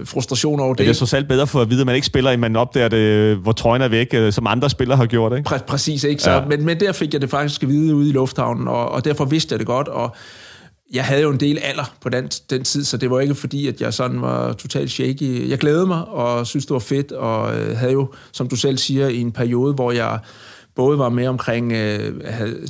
[0.04, 0.78] frustration over det.
[0.78, 2.88] Det er så selv bedre for at vide, at man ikke spiller, end man opdager
[2.88, 5.38] det, hvor trøjen er væk, øh, som andre spillere har gjort.
[5.38, 5.54] Ikke?
[5.54, 6.22] Præ- præcis, ikke?
[6.22, 6.44] Så, ja.
[6.48, 9.24] men, men der fik jeg det faktisk at vide ude i lufthavnen, og, og derfor
[9.24, 10.16] vidste jeg det godt, og
[10.92, 13.66] jeg havde jo en del alder på den, den tid, så det var ikke fordi,
[13.66, 15.50] at jeg sådan var totalt shaky.
[15.50, 18.78] Jeg glædede mig, og synes det var fedt, og øh, havde jo, som du selv
[18.78, 20.18] siger, i en periode, hvor jeg
[20.74, 22.12] både var med omkring øh,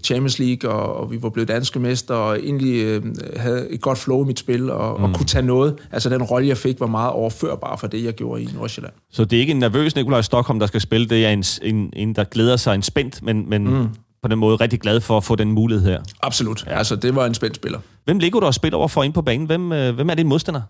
[0.05, 3.03] Champions League, og, og vi var blevet danske mester, og egentlig øh,
[3.37, 5.05] havde et godt flow i mit spil, og, mm.
[5.05, 5.75] og kunne tage noget.
[5.93, 8.95] Altså den rolle, jeg fik, var meget overførbar for det, jeg gjorde i Nordsjælland.
[9.12, 11.93] Så det er ikke en nervøs Nikolaj Stockholm, der skal spille, det er en, en,
[11.97, 13.89] en der glæder sig en spændt, men, men mm.
[14.23, 16.01] På den måde rigtig glad for at få den mulighed her.
[16.23, 16.64] Absolut.
[16.66, 16.79] Ja.
[16.79, 17.79] Altså, det var en spændt spiller.
[18.05, 19.47] Hvem ligger du og spiller over for ind på banen?
[19.47, 20.61] Hvem, øh, hvem er din modstander?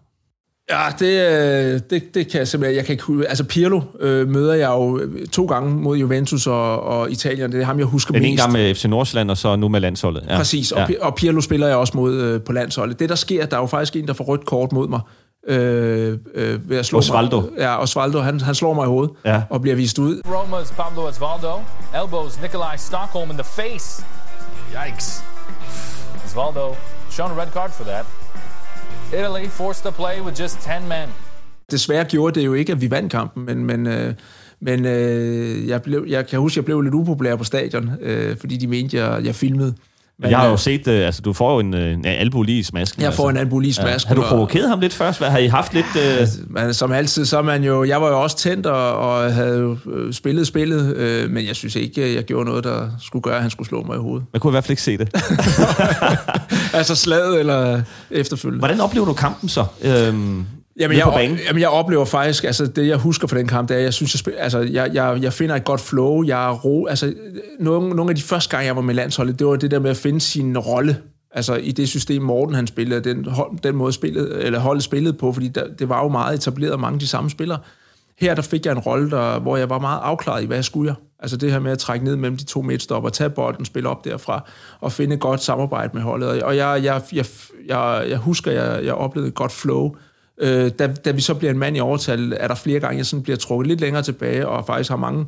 [0.71, 2.77] Ja, det, øh, det, det kan jeg simpelthen...
[2.77, 7.11] Jeg kan altså Pirlo øh, møder jeg jo øh, to gange mod Juventus og, og
[7.11, 7.53] Italien.
[7.53, 8.31] Det er ham, jeg husker Den mest.
[8.31, 10.25] en gang med FC Nordsjælland, og så nu med landsholdet.
[10.29, 10.37] Ja.
[10.37, 10.95] Præcis, og, ja.
[11.01, 12.99] og Pirlo spiller jeg også mod øh, på landsholdet.
[12.99, 15.01] Det, der sker, der er jo faktisk en, der får rødt kort mod mig.
[15.49, 17.41] Øh, øh, ved at slå Osvaldo.
[17.41, 17.51] Mig.
[17.59, 19.43] Ja, Osvaldo, han, han slår mig i hovedet ja.
[19.51, 20.21] og bliver vist ud.
[20.27, 21.53] Roma's Pablo Osvaldo
[22.03, 24.05] elbows Nikolaj Stockholm in the face.
[24.87, 25.25] Yikes.
[26.25, 26.75] Osvaldo
[27.11, 28.07] shown a red card for that.
[29.13, 31.09] Italy forced to play with just 10 men.
[31.71, 34.15] Desværre gjorde det jo ikke, at vi vandt kampen, men, men, øh,
[34.61, 38.37] men øh, jeg, blev, jeg kan huske, at jeg blev lidt upopulær på stadion, øh,
[38.37, 39.75] fordi de mente, at jeg, jeg filmede.
[40.21, 42.59] Men, jeg har jo set, øh, altså du får jo en, øh, en albu lige
[42.59, 43.03] i smasken.
[43.03, 43.41] Jeg får altså.
[43.41, 44.13] en albu lige i smasken.
[44.13, 44.15] Ja.
[44.15, 45.19] Har du provokeret ham lidt først?
[45.19, 45.87] Hvad, har I haft lidt...
[45.97, 46.27] Øh...
[46.51, 47.85] Men, som altid, så er man jo...
[47.85, 51.57] Jeg var jo også tændt og, og havde jo øh, spillet spillet, øh, men jeg
[51.57, 54.27] synes ikke, jeg gjorde noget, der skulle gøre, at han skulle slå mig i hovedet.
[54.33, 55.09] Man kunne i hvert fald ikke se det.
[56.79, 58.59] altså slaget eller efterfølgende.
[58.59, 59.65] Hvordan oplever du kampen så?
[59.83, 60.47] Øhm,
[60.79, 61.39] Jamen jeg, banen?
[61.47, 64.15] jamen, jeg oplever faktisk, altså det jeg husker fra den kamp, det er, jeg synes,
[64.15, 67.15] jeg, spil, altså, jeg, jeg, jeg finder et godt flow, jeg er ro, altså
[67.61, 69.91] nogle, nogle af de første gange, jeg var med landsholdet, det var det der med
[69.91, 70.97] at finde sin rolle,
[71.33, 73.27] altså i det system, Morten han spillede, den,
[73.63, 76.81] den måde spillet, eller holdet spillede på, fordi der, det var jo meget etableret, og
[76.81, 77.59] mange af de samme spillere.
[78.19, 80.65] Her der fik jeg en rolle, der, hvor jeg var meget afklaret i, hvad jeg
[80.65, 80.95] skulle jeg.
[81.21, 84.05] Altså det her med at trække ned mellem de to midtstopper, tage bolden, spille op
[84.05, 84.49] derfra,
[84.81, 86.43] og finde et godt samarbejde med holdet.
[86.43, 87.27] Og jeg, jeg, jeg,
[87.69, 90.03] jeg, jeg husker, jeg, jeg oplevede et godt flow, Øh,
[90.79, 93.23] da, da vi så bliver en mand i overtal, er der flere gange, jeg sådan
[93.23, 95.27] bliver trukket lidt længere tilbage, og faktisk har mange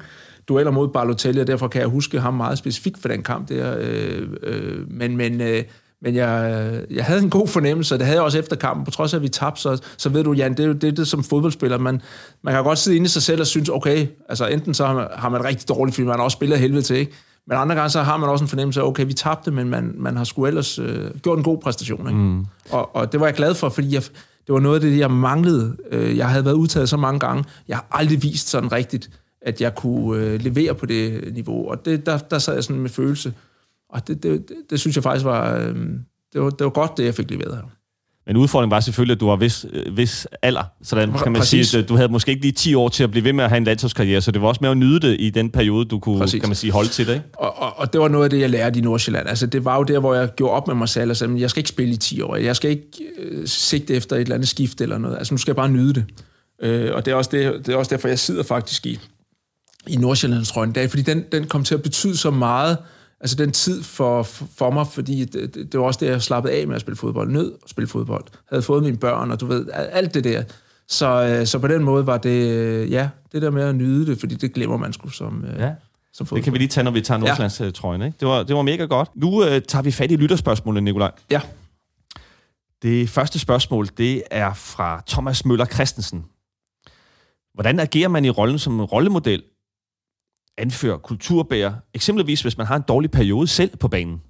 [0.49, 3.77] dueller mod Balotelli, og derfor kan jeg huske ham meget specifikt for den kamp der.
[3.79, 5.63] Øh, øh, men men, øh,
[6.03, 8.91] men jeg, jeg havde en god fornemmelse, og det havde jeg også efter kampen, på
[8.91, 11.09] trods af, at vi tabte, så, så ved du, Jan, det er jo det, det
[11.09, 11.79] som fodboldspiller.
[11.79, 12.01] Man,
[12.43, 14.95] man kan godt sidde inde i sig selv og synes, okay, altså enten så har
[14.95, 17.13] man, har man rigtig dårligt, fordi man har også spillet helvede til, ikke?
[17.47, 19.95] Men andre gange, så har man også en fornemmelse af, okay, vi tabte, men man,
[19.99, 22.09] man har sgu ellers øh, gjort en god præstation.
[22.09, 22.21] Ikke?
[22.21, 22.47] Mm.
[22.71, 24.03] Og, og det var jeg glad for, fordi jeg,
[24.47, 25.77] det var noget af det, jeg manglede.
[25.91, 27.45] Øh, jeg havde været udtaget så mange gange.
[27.69, 29.11] Jeg har aldrig vist sådan rigtigt,
[29.43, 31.71] at jeg kunne øh, levere på det niveau.
[31.71, 33.35] Og det, der, der sad jeg sådan med følelse.
[33.89, 35.75] Og det, det, det, det synes jeg faktisk var, øh,
[36.33, 37.80] det var, det var godt, det jeg fik leveret her.
[38.27, 40.65] Men udfordringen var selvfølgelig, at du var vis, vis alder.
[40.83, 41.69] Så den, kan man Præcis.
[41.69, 43.51] sige, at du havde måske ikke lige 10 år til at blive ved med at
[43.51, 45.99] have en landsholdskarriere, så det var også med at nyde det i den periode, du
[45.99, 46.41] kunne Præcis.
[46.41, 47.15] kan man sige, holde til det.
[47.15, 47.27] Ikke?
[47.35, 49.29] Og, og, og, det var noget af det, jeg lærte i Nordsjælland.
[49.29, 51.51] Altså, det var jo der, hvor jeg gjorde op med mig selv og sagde, jeg
[51.51, 52.37] skal ikke spille i 10 år.
[52.37, 52.87] Jeg skal ikke
[53.19, 55.19] øh, sigte efter et eller andet skift eller noget.
[55.19, 56.05] Altså, nu skal jeg bare nyde det.
[56.63, 58.99] Øh, og det er, også det, det er også derfor, jeg sidder faktisk i,
[59.87, 62.77] i Nordsjællands dag, fordi den, den kom til at betyde så meget,
[63.21, 64.23] altså den tid for,
[64.57, 66.97] for mig, fordi det, det, det var også det, jeg slappede af med at spille
[66.97, 68.25] fodbold, nød at spille fodbold.
[68.49, 70.43] Havde fået mine børn, og du ved, alt det der.
[70.89, 74.07] Så, øh, så på den måde var det, øh, ja, det der med at nyde
[74.07, 75.73] det, fordi det glemmer man sgu som, øh, ja.
[76.13, 78.17] som Det kan vi lige tage, når vi tager Nordsjællandstrøjen, ikke?
[78.21, 79.11] Det var, det var mega godt.
[79.15, 81.11] Nu øh, tager vi fat i lytterspørgsmålet, Nikolaj.
[81.31, 81.41] Ja.
[82.83, 86.25] Det første spørgsmål, det er fra Thomas Møller Christensen.
[87.55, 89.43] Hvordan agerer man i rollen som rollemodel
[90.61, 94.21] anfører kulturbærer, eksempelvis hvis man har en dårlig periode selv på banen?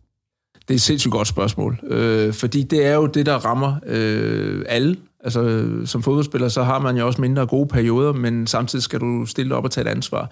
[0.55, 4.65] Det er et sindssygt godt spørgsmål, øh, fordi det er jo det, der rammer øh,
[4.69, 4.97] alle.
[5.25, 9.27] Altså, som fodboldspiller, så har man jo også mindre gode perioder, men samtidig skal du
[9.27, 10.31] stille op og tage et ansvar.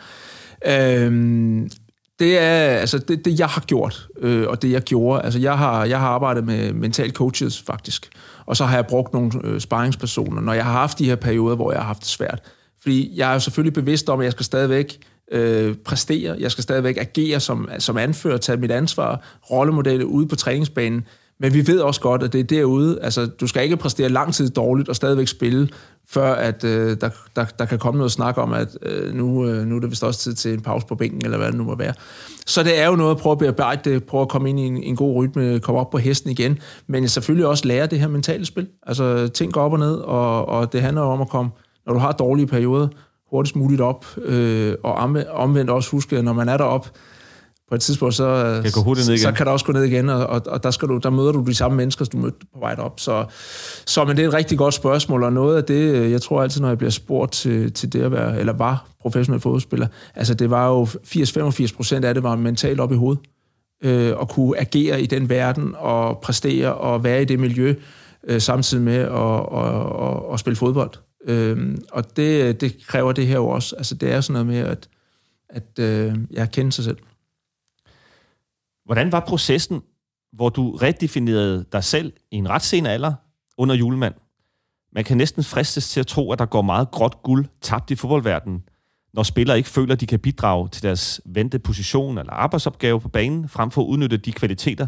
[0.66, 1.70] Øh,
[2.18, 5.22] det er altså det, det jeg har gjort, øh, og det jeg gjorde.
[5.22, 8.08] Altså, jeg har, jeg har arbejdet med mental coaches, faktisk.
[8.46, 11.56] Og så har jeg brugt nogle øh, sparringspersoner, når jeg har haft de her perioder,
[11.56, 12.40] hvor jeg har haft det svært.
[12.82, 14.98] Fordi jeg er jo selvfølgelig bevidst om, at jeg skal stadigvæk
[15.32, 16.36] øh, præstere.
[16.40, 19.20] Jeg skal stadigvæk agere som, som anfører, tage mit ansvar,
[19.50, 21.04] rollemodelle ude på træningsbanen.
[21.40, 22.98] Men vi ved også godt, at det er derude.
[23.02, 25.68] Altså, du skal ikke præstere lang tid dårligt og stadigvæk spille,
[26.08, 29.66] før at øh, der, der, der kan komme noget snak om, at øh, nu, øh,
[29.66, 31.64] nu er det vist også tid til en pause på bænken, eller hvad det nu
[31.64, 31.94] må være.
[32.46, 34.62] Så det er jo noget at prøve at bearbejde det, prøve at komme ind i
[34.62, 38.08] en, en god rytme, komme op på hesten igen, men selvfølgelig også lære det her
[38.08, 38.68] mentale spil.
[38.86, 41.50] Altså, ting går op og ned, og, og det handler om at komme,
[41.86, 42.88] når du har dårlige perioder,
[43.30, 44.94] hurtigst muligt op, øh, og
[45.30, 46.88] omvendt også huske, at når man er deroppe,
[47.68, 49.18] på et tidspunkt, så, kan, gå ned igen.
[49.18, 51.32] så kan det også gå ned igen, og, og, og der, skal du, der møder
[51.32, 53.00] du de samme mennesker, som du mødte på vej op.
[53.00, 53.24] Så,
[53.86, 56.60] så men det er et rigtig godt spørgsmål, og noget af det, jeg tror altid,
[56.60, 60.50] når jeg bliver spurgt til, til det at være, eller var professionel fodboldspiller, altså det
[60.50, 63.22] var jo 80-85 procent af det var mentalt op i hovedet,
[63.84, 67.74] øh, at kunne agere i den verden, og præstere, og være i det miljø,
[68.28, 69.06] øh, samtidig med at,
[69.58, 70.90] at, at, at spille fodbold.
[71.24, 73.76] Øhm, og det, det kræver det her jo også.
[73.76, 74.88] Altså, det er sådan noget med at,
[75.48, 76.98] at øh, jeg kender sig selv.
[78.84, 79.82] Hvordan var processen,
[80.32, 83.14] hvor du redefinerede dig selv i en ret sen alder
[83.58, 84.14] under julemand?
[84.92, 87.94] Man kan næsten fristes til at tro, at der går meget gråt guld tabt i
[87.94, 88.62] fodboldverdenen,
[89.14, 93.08] når spillere ikke føler, at de kan bidrage til deres vente position eller arbejdsopgave på
[93.08, 94.86] banen, frem for at udnytte de kvaliteter,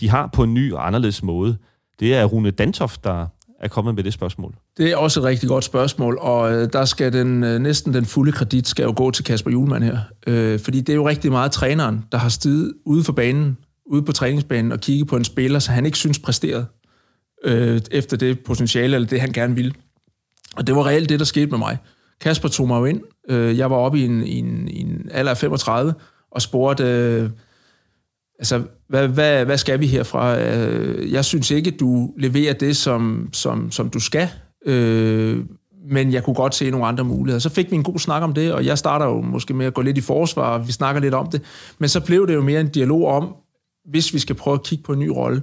[0.00, 1.58] de har på en ny og anderledes måde.
[2.00, 3.26] Det er Rune Dantoft, der
[3.62, 4.54] er kommet med det spørgsmål.
[4.76, 8.04] Det er også et rigtig godt spørgsmål, og øh, der skal den øh, næsten den
[8.04, 9.98] fulde kredit skal jo gå til Kasper Julemand her.
[10.26, 13.56] Øh, fordi det er jo rigtig meget træneren, der har stiget ude for banen,
[13.86, 16.66] ude på træningsbanen og kigget på en spiller, så han ikke synes præsteret
[17.44, 19.72] øh, efter det potentiale, eller det han gerne ville.
[20.56, 21.78] Og det var reelt det, der skete med mig.
[22.20, 23.00] Kasper tog mig jo ind.
[23.28, 25.94] Øh, jeg var oppe i en, i en, i en alder af 35
[26.30, 27.30] og spurgte, øh,
[28.38, 30.40] altså, hvad, hvad, hvad skal vi herfra?
[30.40, 34.28] Øh, jeg synes ikke, du leverer det, som, som, som du skal,
[34.66, 35.44] øh,
[35.90, 37.40] men jeg kunne godt se nogle andre muligheder.
[37.40, 39.74] Så fik vi en god snak om det, og jeg starter jo måske med at
[39.74, 41.42] gå lidt i forsvar, og vi snakker lidt om det,
[41.78, 43.34] men så blev det jo mere en dialog om,
[43.90, 45.42] hvis vi skal prøve at kigge på en ny rolle,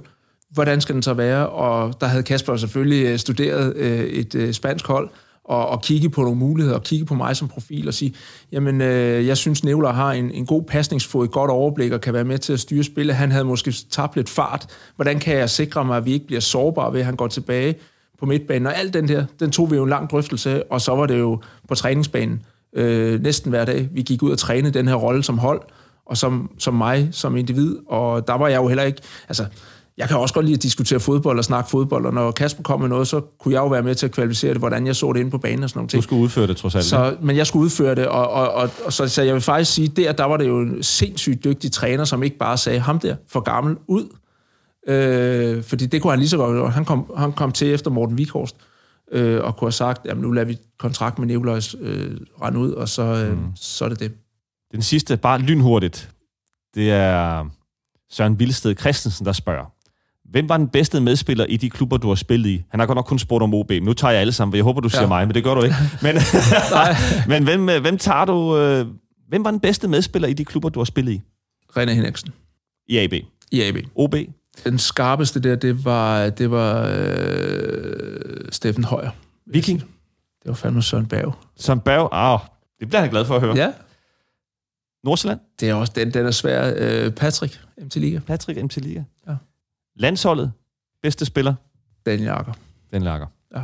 [0.50, 1.48] hvordan skal den så være?
[1.48, 5.10] Og der havde Kasper selvfølgelig øh, studeret øh, et øh, spansk hold,
[5.44, 8.14] og, og kigge på nogle muligheder, og kigge på mig som profil og sige,
[8.52, 12.14] jamen, øh, jeg synes, Nevler har en, en god pasningsfod, et godt overblik og kan
[12.14, 13.16] være med til at styre spillet.
[13.16, 14.66] Han havde måske tabt lidt fart.
[14.96, 17.74] Hvordan kan jeg sikre mig, at vi ikke bliver sårbare ved, at han går tilbage
[18.18, 18.66] på midtbanen?
[18.66, 21.18] Og alt den der, den tog vi jo en lang drøftelse og så var det
[21.18, 22.42] jo på træningsbanen
[22.76, 23.88] øh, næsten hver dag.
[23.92, 25.62] Vi gik ud og trænede den her rolle som hold,
[26.06, 29.00] og som, som mig som individ, og der var jeg jo heller ikke...
[29.28, 29.46] Altså,
[30.00, 32.80] jeg kan også godt lide at diskutere fodbold og snakke fodbold, og når Kasper kom
[32.80, 35.12] med noget, så kunne jeg jo være med til at kvalificere det, hvordan jeg så
[35.12, 35.92] det inde på banen og sådan noget.
[35.92, 36.84] Du skulle udføre det, trods alt.
[36.84, 39.72] Så, men jeg skulle udføre det, og, og, og, og så, så jeg vil faktisk
[39.72, 42.98] sige, der, der var det jo en sindssygt dygtig træner, som ikke bare sagde, ham
[42.98, 44.08] der, for gammel, ud.
[44.88, 46.72] Øh, fordi det kunne han lige så godt.
[46.72, 48.56] Han kom, han kom til efter Morten Vikhorst,
[49.12, 52.72] øh, og kunne have sagt, jamen nu lader vi kontrakt med Nikolajs øh, rende ud,
[52.72, 53.44] og så, øh, mm.
[53.56, 54.12] så er det det.
[54.72, 56.10] Den sidste, bare lynhurtigt,
[56.74, 57.44] det er
[58.10, 59.79] Søren Vilsted Christensen, der spørger.
[60.30, 62.64] Hvem var den bedste medspiller i de klubber, du har spillet i?
[62.68, 64.64] Han har godt nok kun spurgt om OB, men nu tager jeg alle sammen, jeg
[64.64, 65.08] håber, du siger ja.
[65.08, 65.76] mig, men det gør du ikke.
[66.02, 66.16] Men,
[67.32, 68.58] men hvem, øh, hvem tager du...
[68.58, 68.86] Øh,
[69.28, 71.20] hvem var den bedste medspiller i de klubber, du har spillet i?
[71.78, 72.32] René Henriksen.
[72.88, 73.12] I AB?
[73.50, 73.76] I AB.
[73.94, 74.14] OB?
[74.64, 79.10] Den skarpeste der, det var, det var øh, Steffen Højer.
[79.46, 79.80] Viking?
[80.42, 81.34] Det var fandme Søren Berg.
[81.56, 82.08] Søren Berg?
[82.12, 82.38] Ah,
[82.80, 83.56] det bliver han glad for at høre.
[83.56, 83.72] Ja.
[85.04, 85.40] Nordsjælland?
[85.60, 86.72] Det er også, den, den er svær.
[86.76, 88.18] Øh, Patrick, MT Liga.
[88.26, 89.02] Patrick, MT Liga.
[90.00, 90.52] Landsholdet,
[91.02, 91.54] bedste spiller?
[92.06, 92.52] Daniel Jager.
[92.92, 93.26] Den lager.
[93.56, 93.62] Ja.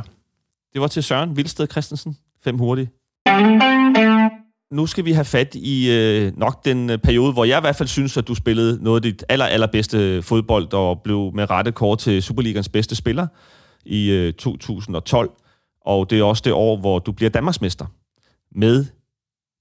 [0.73, 2.17] Det var til Søren Vilsted Christensen.
[2.43, 2.89] Fem hurtigt.
[4.71, 7.75] Nu skal vi have fat i øh, nok den øh, periode, hvor jeg i hvert
[7.75, 11.71] fald synes, at du spillede noget af dit aller, allerbedste fodbold, og blev med rette
[11.71, 13.27] kort til Superligans bedste spiller
[13.85, 15.31] i øh, 2012.
[15.81, 17.85] Og det er også det år, hvor du bliver Danmarksmester
[18.51, 18.85] med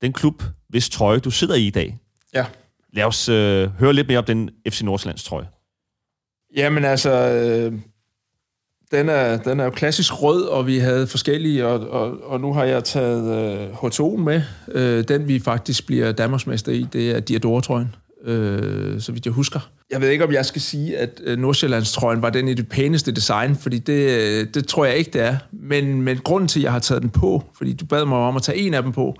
[0.03, 1.99] den klub, hvis trøje du sidder i i dag.
[2.35, 2.47] Ja.
[2.93, 5.47] Lad os øh, høre lidt mere om den FC Nordsjællands trøje.
[6.57, 7.73] Jamen altså, øh,
[8.91, 12.53] den, er, den er jo klassisk rød, og vi havde forskellige, og, og, og nu
[12.53, 14.43] har jeg taget øh, H2'en med.
[14.73, 17.95] Øh, den vi faktisk bliver Danmarksmester i, det er Diadora-trøjen,
[18.25, 19.71] øh, så vidt jeg husker.
[19.91, 23.13] Jeg ved ikke, om jeg skal sige, at øh, Nordsjællandstrøjen var den i det pæneste
[23.13, 25.37] design, fordi det, øh, det tror jeg ikke, det er.
[25.53, 28.37] Men, men grunden til, at jeg har taget den på, fordi du bad mig om
[28.37, 29.17] at tage en af dem på,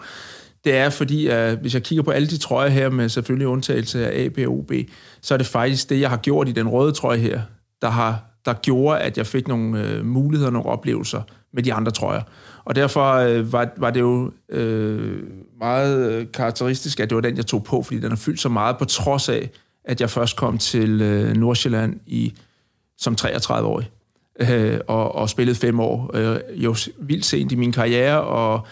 [0.67, 4.11] det er fordi, at hvis jeg kigger på alle de trøjer her, med selvfølgelig undtagelse
[4.11, 4.73] af A, B og OB,
[5.21, 7.41] så er det faktisk det, jeg har gjort i den røde trøje her,
[7.83, 11.93] der har der gjorde, at jeg fik nogle øh, muligheder, nogle oplevelser med de andre
[11.93, 12.23] trøjer.
[12.65, 15.23] Og derfor øh, var, var det jo øh,
[15.59, 18.49] meget øh, karakteristisk, at det var den, jeg tog på, fordi den har fyldt så
[18.49, 19.51] meget, på trods af,
[19.85, 22.35] at jeg først kom til øh, Nordsjælland i,
[22.99, 23.91] som 33-årig
[24.41, 26.11] øh, og, og spillede fem år.
[26.15, 28.67] Øh, jo vildt sent i min karriere, og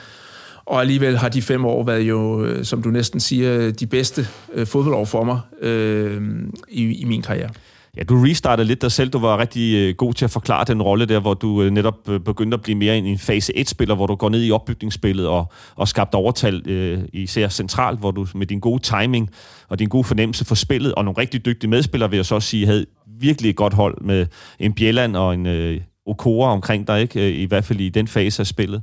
[0.67, 4.27] og alligevel har de fem år været jo, øh, som du næsten siger, de bedste
[4.55, 6.23] øh, fodboldår for mig øh,
[6.69, 7.51] i, i min karriere.
[7.97, 9.11] Ja, du restartede lidt dig selv.
[9.11, 11.95] Du var rigtig øh, god til at forklare den rolle der, hvor du netop
[12.25, 15.89] begyndte at blive mere en fase 1-spiller, hvor du går ned i opbygningsspillet og, og
[15.89, 19.31] skabte overtal, øh, især centralt, hvor du med din gode timing
[19.69, 22.49] og din gode fornemmelse for spillet, og nogle rigtig dygtige medspillere, vil jeg så også
[22.49, 22.87] sige, havde
[23.21, 24.27] virkelig et godt hold med
[24.59, 27.33] en Bjelland og en øh, Okora omkring dig, ikke?
[27.33, 28.83] i hvert fald i den fase af spillet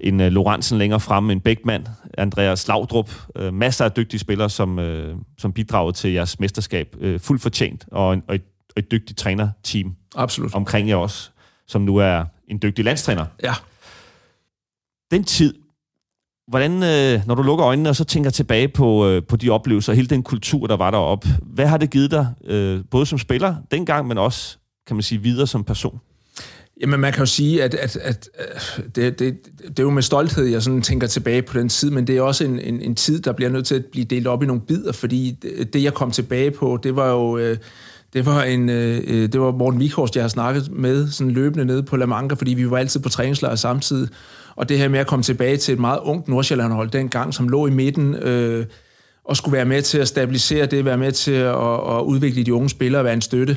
[0.00, 1.86] en uh, Lorentzen længere fremme, en Bækman,
[2.18, 6.96] Andreas Laudrup, uh, masser af dygtige spillere, som, uh, som bidrager til jeres mesterskab.
[7.00, 8.42] Uh, fuldt fortjent, og, en, og et,
[8.76, 10.54] et dygtigt trænerteam Absolut.
[10.54, 11.30] omkring jer også,
[11.66, 13.26] som nu er en dygtig landstræner.
[13.42, 13.52] Ja.
[15.10, 15.54] Den tid,
[16.48, 19.92] hvordan, uh, når du lukker øjnene og så tænker tilbage på, uh, på de oplevelser,
[19.92, 23.56] hele den kultur, der var deroppe, hvad har det givet dig, uh, både som spiller
[23.70, 26.00] dengang, men også, kan man sige, videre som person?
[26.80, 30.02] Jamen, man kan jo sige, at, at, at, at det, det, det er jo med
[30.02, 32.94] stolthed, jeg sådan tænker tilbage på den tid, men det er også en, en, en
[32.94, 35.82] tid, der bliver nødt til at blive delt op i nogle bidder, fordi det, det
[35.82, 37.38] jeg kom tilbage på, det var jo...
[37.38, 37.56] Øh,
[38.12, 41.64] det var, en, øh, øh det var Morten Vikhorst, jeg har snakket med sådan løbende
[41.64, 44.08] nede på La Manga, fordi vi var altid på træningslejr samtidig.
[44.56, 47.66] Og det her med at komme tilbage til et meget ungt Nordsjællandhold dengang, som lå
[47.66, 48.66] i midten, øh,
[49.24, 52.54] og skulle være med til at stabilisere det, være med til at, at udvikle de
[52.54, 53.56] unge spillere og være en støtte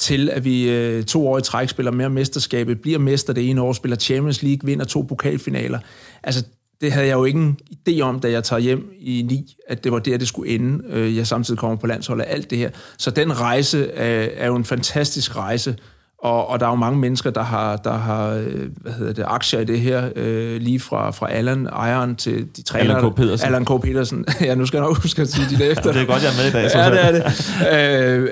[0.00, 3.62] til, at vi øh, to år i træk spiller mere mesterskabet, bliver mester det ene
[3.62, 5.78] år, spiller Champions League, vinder to pokalfinaler.
[6.22, 6.44] Altså,
[6.80, 9.92] det havde jeg jo ingen idé om, da jeg tager hjem i 9, at det
[9.92, 10.84] var der, det skulle ende.
[10.88, 12.70] Øh, jeg samtidig kommer på landsholdet alt det her.
[12.98, 15.76] Så den rejse er, er jo en fantastisk rejse,
[16.22, 19.24] og, og der er jo mange mennesker, der har, der har øh, hvad hedder det,
[19.26, 22.96] aktier i det her, øh, lige fra, fra Allan, ejeren, til de træner.
[22.96, 23.16] Allan K.
[23.16, 23.46] Pedersen.
[23.46, 23.82] Allan K.
[23.82, 24.24] Pedersen.
[24.40, 25.92] ja, nu skal jeg nok huske at sige det efter.
[25.92, 26.70] det er godt, jeg er med i dag.
[26.70, 27.22] Så ja, det er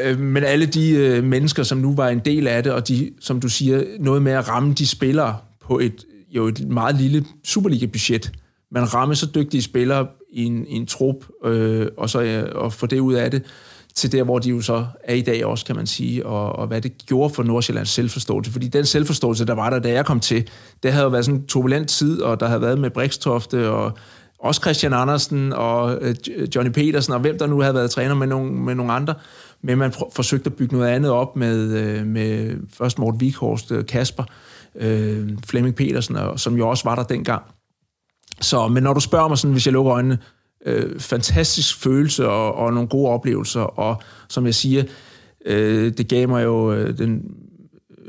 [0.01, 0.11] det.
[0.11, 3.11] Øh, men alle de øh, mennesker, som nu var en del af det, og de,
[3.20, 5.36] som du siger, noget med at ramme de spillere
[5.66, 8.32] på et, jo et meget lille Superliga-budget.
[8.72, 12.72] Man rammer så dygtige spillere i en, i en trup, øh, og så øh, og
[12.72, 13.43] få det ud af det
[13.99, 16.66] til der, hvor de jo så er i dag også, kan man sige, og, og
[16.66, 18.53] hvad det gjorde for Nordsjællands selvforståelse.
[18.53, 20.49] Fordi den selvforståelse, der var der, da jeg kom til,
[20.82, 23.92] det havde jo været sådan en turbulent tid, og der havde været med Brikstofte, og
[24.38, 28.14] også Christian Andersen, og øh, øh, Johnny Petersen, og hvem der nu havde været træner
[28.14, 29.14] med nogle, med nogle andre.
[29.62, 33.86] Men man forsøgte at bygge noget andet op med, øh, med først Morten Vikhorst, øh,
[33.86, 34.24] Kasper,
[34.76, 37.42] øh, Flemming Petersen, og, som jo også var der dengang.
[38.40, 40.18] Så, men når du spørger mig sådan, hvis jeg lukker øjnene,
[40.66, 44.84] øh, fantastisk følelse og, og nogle gode oplevelser, og som jeg siger,
[45.46, 47.34] øh, det gav mig jo øh, den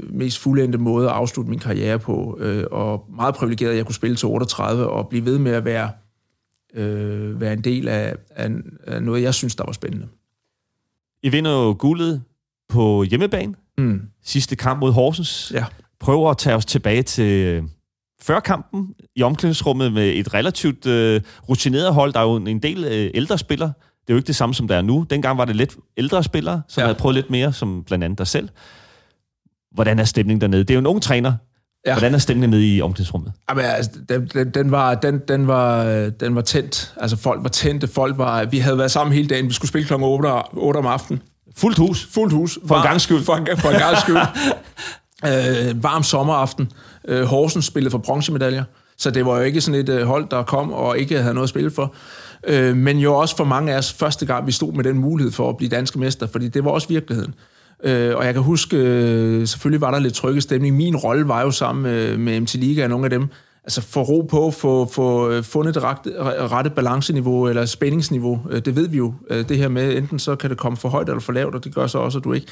[0.09, 3.95] mest fuldendte måde at afslutte min karriere på, øh, og meget privilegeret, at jeg kunne
[3.95, 5.91] spille til 38 og blive ved med at være,
[6.73, 8.49] øh, være en del af, af,
[8.87, 10.07] af noget, jeg synes, der var spændende.
[11.23, 12.23] I vinder jo guldet
[12.69, 13.55] på hjemmebane.
[13.77, 14.01] Mm.
[14.23, 15.51] Sidste kamp mod Horsens.
[15.55, 15.65] Ja.
[15.99, 17.63] Prøver at tage os tilbage til
[18.23, 22.13] før kampen i omklædningsrummet med et relativt øh, rutineret hold.
[22.13, 23.73] Der er jo en del øh, ældre spillere.
[24.09, 25.05] Det er jo ikke det samme, som der er nu.
[25.09, 26.85] Dengang var det lidt ældre spillere, som ja.
[26.85, 28.49] havde prøvet lidt mere, som blandt andet dig selv.
[29.71, 30.63] Hvordan er stemningen dernede?
[30.63, 31.33] Det er jo en ung træner.
[31.85, 31.93] Ja.
[31.93, 33.33] Hvordan er stemningen nede i omklædningsrummet?
[33.49, 36.93] Jamen, altså, den, den, den, var, den, den, var, den var tændt.
[36.97, 37.87] Altså, folk var tændte.
[37.87, 39.47] Folk var, vi havde været sammen hele dagen.
[39.47, 39.93] Vi skulle spille kl.
[39.93, 41.21] 8, 8 om aftenen.
[41.57, 42.07] Fuldt hus?
[42.13, 42.59] Fuldt hus.
[42.67, 43.23] For var, en gang skyld?
[43.23, 44.17] For en, for en gang skyld.
[45.25, 46.71] øh, varm sommeraften.
[47.09, 48.63] Øh, Horsens spillede for bronzemedaljer,
[48.97, 51.45] så det var jo ikke sådan et øh, hold, der kom og ikke havde noget
[51.45, 51.95] at spille for.
[52.47, 55.31] Øh, men jo også for mange af os første gang, vi stod med den mulighed
[55.31, 57.33] for at blive danske mester, fordi det var også virkeligheden.
[57.83, 60.75] Øh, og jeg kan huske, øh, selvfølgelig var der lidt trygge stemning.
[60.75, 63.27] Min rolle var jo sammen øh, med, med MT Liga og nogle af dem,
[63.69, 66.11] altså få ro på, få, få øh, fundet det rette,
[66.51, 68.41] rette balanceniveau eller spændingsniveau.
[68.49, 70.89] Øh, det ved vi jo, øh, det her med, enten så kan det komme for
[70.89, 72.47] højt eller for lavt, og det gør så også, at du ikke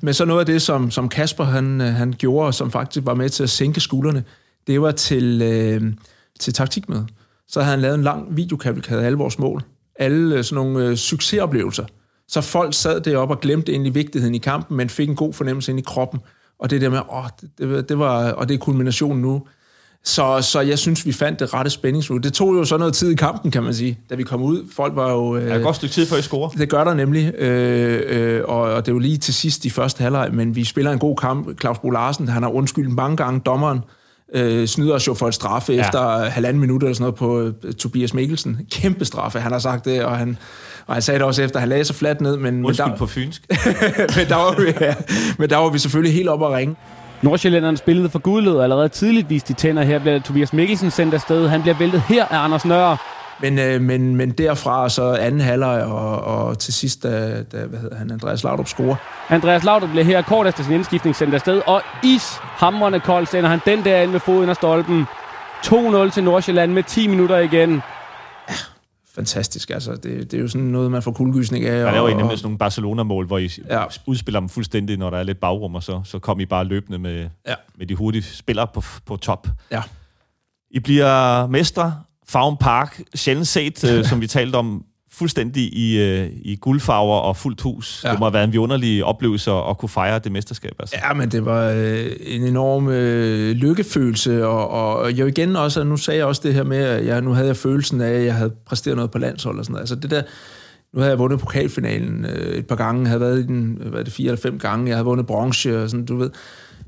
[0.00, 3.28] men så noget af det, som, som Kasper han, han gjorde, som faktisk var med
[3.28, 4.24] til at sænke skuldrene,
[4.66, 5.92] det var til, øh,
[6.40, 7.06] til taktikmøde.
[7.48, 9.62] Så havde han lavet en lang videokavalkade af alle vores mål.
[9.98, 11.84] Alle sådan nogle øh, succesoplevelser.
[12.28, 15.72] Så folk sad deroppe og glemte egentlig vigtigheden i kampen, men fik en god fornemmelse
[15.72, 16.20] ind i kroppen.
[16.58, 19.42] Og det der med, åh, det, det, det var, og det er kulminationen nu.
[20.04, 22.18] Så, så jeg synes, vi fandt det rette spændingsniveau.
[22.18, 24.64] Det tog jo så noget tid i kampen, kan man sige, da vi kom ud.
[24.72, 25.36] Folk var jo...
[25.36, 26.48] Øh, er et godt stykke tid, før I scorer.
[26.48, 29.70] Det gør der nemlig, øh, øh, og, og det er jo lige til sidst i
[29.70, 31.60] første halvleg, men vi spiller en god kamp.
[31.60, 33.80] Claus Bo Larsen, han har undskyldt mange gange dommeren,
[34.34, 35.80] øh, snyder os jo for et straffe ja.
[35.80, 38.58] efter halvanden minut eller sådan noget på uh, Tobias Mikkelsen.
[38.70, 40.38] Kæmpe straffe, han har sagt det, og han,
[40.86, 42.36] og han sagde det også efter, han lagde sig fladt ned.
[42.36, 43.46] Men, Undskyld men der, på fynsk.
[44.16, 44.94] men, der var vi, ja,
[45.38, 46.76] men der var vi selvfølgelig helt op at ringe.
[47.22, 49.82] Nordsjællanderne spillede for gudlød og allerede tidligt viste de tænder.
[49.82, 51.48] Her bliver Tobias Mikkelsen sendt afsted.
[51.48, 52.96] Han bliver væltet her af Anders Nørre.
[53.40, 57.78] Men, øh, men, men derfra så anden halvleg og, og til sidst, da, da hvad
[57.78, 58.96] hedder han, Andreas Laudrup scorer.
[59.28, 63.60] Andreas Laudrup bliver her kort efter sin indskiftning sendt afsted, og ishamrende kold sender han
[63.66, 65.06] den der ind med foden af stolpen.
[65.66, 67.82] 2-0 til Nordsjælland med 10 minutter igen
[69.20, 69.70] fantastisk.
[69.70, 71.84] Altså, det, det er jo sådan noget, man får kuldegysning af.
[71.84, 73.84] Der er jo nemlig sådan nogle Barcelona-mål, hvor I ja.
[74.06, 76.98] udspiller dem fuldstændig, når der er lidt bagrum, og så, så kommer I bare løbende
[76.98, 77.54] med, ja.
[77.78, 79.48] med de hurtige spillere på, på top.
[79.70, 79.82] Ja.
[80.70, 81.94] I bliver mestre.
[82.28, 84.84] Farm Park, sjældent set, øh, som vi talte om,
[85.20, 88.04] fuldstændig i, øh, i guldfarver og fuldt hus.
[88.04, 88.10] Ja.
[88.10, 90.72] Det må have været en underlig oplevelse at kunne fejre det mesterskab.
[90.78, 90.96] Altså.
[91.04, 95.96] Ja, men det var øh, en enorm øh, lykkefølelse, og, og jo igen også, nu
[95.96, 98.34] sagde jeg også det her med, at jeg, nu havde jeg følelsen af, at jeg
[98.34, 99.82] havde præsteret noget på landshold og sådan noget.
[99.82, 100.22] Altså det der,
[100.94, 104.04] nu havde jeg vundet pokalfinalen øh, et par gange, jeg havde været i den, hvad
[104.04, 106.30] det, fire eller fem gange, jeg havde vundet bronze og sådan, du ved.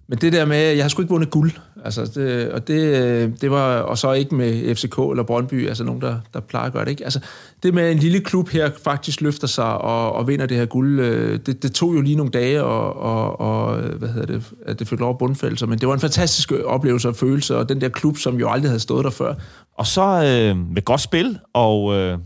[0.08, 1.52] Men det der med, jeg har sgu ikke vundet guld.
[1.84, 6.00] Altså det, og, det, det var, og så ikke med FCK eller Brøndby, altså nogen,
[6.00, 6.90] der, der plejer at gøre det.
[6.90, 7.04] Ikke?
[7.04, 7.20] Altså,
[7.62, 11.00] det med en lille klub her faktisk løfter sig og, og vinder det her guld,
[11.00, 14.78] øh, det, det tog jo lige nogle dage, og, og, og hvad hedder det, at
[14.78, 15.66] det fik lov at bundfælde.
[15.66, 18.70] Men det var en fantastisk oplevelse og følelse, og den der klub, som jo aldrig
[18.70, 19.34] havde stået der før.
[19.78, 22.18] Og så øh, med godt spil og øh,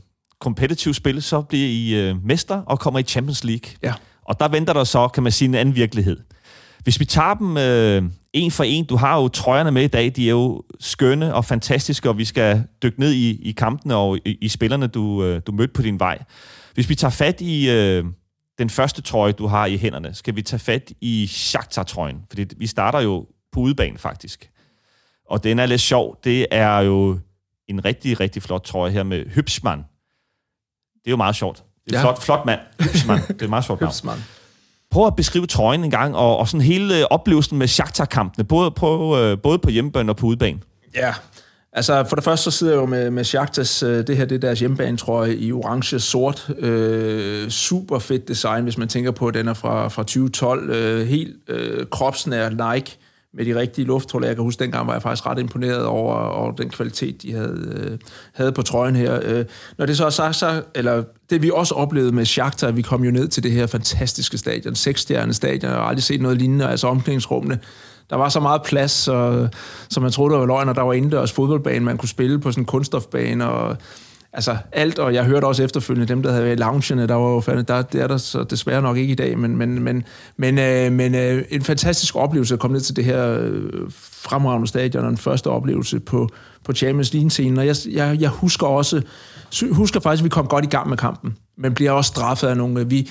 [0.93, 3.71] spil, så bliver I øh, mester og kommer i Champions League.
[3.83, 3.95] Ja.
[4.25, 6.17] Og der venter der så, kan man sige, en anden virkelighed.
[6.87, 10.13] Hvis vi tager dem øh, en for en, du har jo trøjerne med i dag,
[10.17, 14.19] de er jo skønne og fantastiske, og vi skal dykke ned i, i kampene og
[14.25, 16.19] i, i spillerne, du, øh, du mødte på din vej.
[16.75, 18.05] Hvis vi tager fat i øh,
[18.59, 22.67] den første trøje, du har i hænderne, skal vi tage fat i Shakhtar-trøjen, fordi vi
[22.67, 24.51] starter jo på udebane faktisk.
[25.31, 26.19] Og den er lidt sjov.
[26.25, 27.19] Det er jo
[27.69, 29.79] en rigtig, rigtig flot trøje her med Hybsman.
[29.79, 31.65] Det er jo meget sjovt.
[31.87, 32.05] Det er ja.
[32.05, 32.61] Flot, flot mand.
[32.81, 33.19] Hybsman.
[33.19, 34.23] Det er et meget sjovt navn.
[34.91, 38.71] Prøv at beskrive trøjen en gang, og, og sådan hele øh, oplevelsen med Shakhtar-kampene, både
[38.71, 40.59] på, øh, både på hjemmebane og på udebane.
[40.95, 41.15] Ja,
[41.73, 44.35] altså for det første så sidder jeg jo med, med Shakhtas, øh, det her det
[44.35, 46.51] er deres hjemmebanetrøje i orange-sort.
[46.59, 50.71] Øh, super fedt design, hvis man tænker på, at den er fra, fra 2012.
[50.71, 52.99] Øh, helt øh, kropsnær Nike
[53.37, 54.29] med de rigtige lufthuller.
[54.29, 57.73] Jeg kan huske, dengang var jeg faktisk ret imponeret over, over den kvalitet, de havde,
[57.77, 57.99] øh,
[58.33, 59.21] havde på trøjen her.
[59.23, 59.45] Øh,
[59.79, 63.05] når det så er sagt, så, eller det vi også oplevede med Shakhtar, vi kom
[63.05, 66.69] jo ned til det her fantastiske stadion, seksstjerne stadion, jeg har aldrig set noget lignende,
[66.69, 67.59] altså omklædningsrummene.
[68.11, 69.49] Der var så meget plads, så,
[69.91, 72.53] så man troede, der var løgn, og der var indendørs fodboldbane, man kunne spille på
[72.53, 73.77] sådan en kunststofbane, og
[74.37, 77.31] altså alt, og jeg hørte også efterfølgende dem, der havde været i loungene, der var
[77.31, 80.05] jo fandme, der, det er der så desværre nok ikke i dag, men, men, men,
[80.37, 84.69] men, øh, men øh, en fantastisk oplevelse at komme ned til det her øh, fremragende
[84.69, 86.29] stadion, og den første oplevelse på,
[86.65, 89.03] på Champions League-scenen, og jeg, jeg, jeg husker også,
[89.71, 92.57] husker faktisk, at vi kom godt i gang med kampen, men bliver også straffet af
[92.57, 93.11] nogle, vi,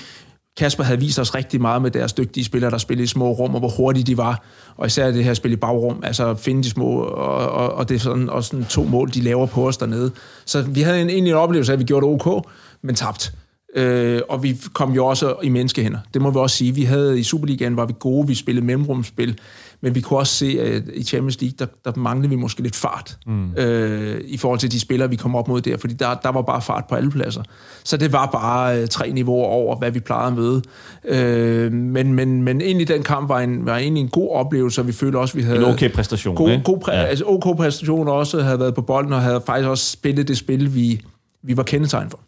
[0.56, 3.54] Kasper havde vist os rigtig meget med deres dygtige spillere, der spillede i små rum,
[3.54, 4.44] og hvor hurtige de var.
[4.76, 7.94] Og især det her spil i bagrum, altså finde de små, og, og, og det
[7.94, 10.10] er sådan, også sådan to mål, de laver på os dernede.
[10.44, 12.46] Så vi havde en, egentlig en oplevelse af, at vi gjorde det ok,
[12.82, 13.34] men tabt.
[13.76, 15.98] Øh, og vi kom jo også i menneskehænder.
[16.14, 16.74] Det må vi også sige.
[16.74, 19.38] Vi havde i Superligaen, var vi gode, vi spillede mellemrumspil,
[19.86, 22.76] men vi kunne også se, at i Champions League, der, der manglede vi måske lidt
[22.76, 23.52] fart mm.
[23.56, 26.42] øh, i forhold til de spillere, vi kom op mod der, fordi der, der var
[26.42, 27.42] bare fart på alle pladser.
[27.84, 30.62] Så det var bare øh, tre niveauer over, hvad vi plejede at møde.
[31.04, 34.86] Øh, men, men, men egentlig den kamp var, en, var egentlig en god oplevelse, og
[34.86, 35.58] vi følte også, at vi havde...
[35.58, 36.64] En okay præstation, god, ikke?
[36.64, 37.02] god præ- Ja.
[37.04, 40.74] altså, OK præstation også, havde været på bolden, og havde faktisk også spillet det spil,
[40.74, 41.00] vi,
[41.42, 42.20] vi var kendetegn for.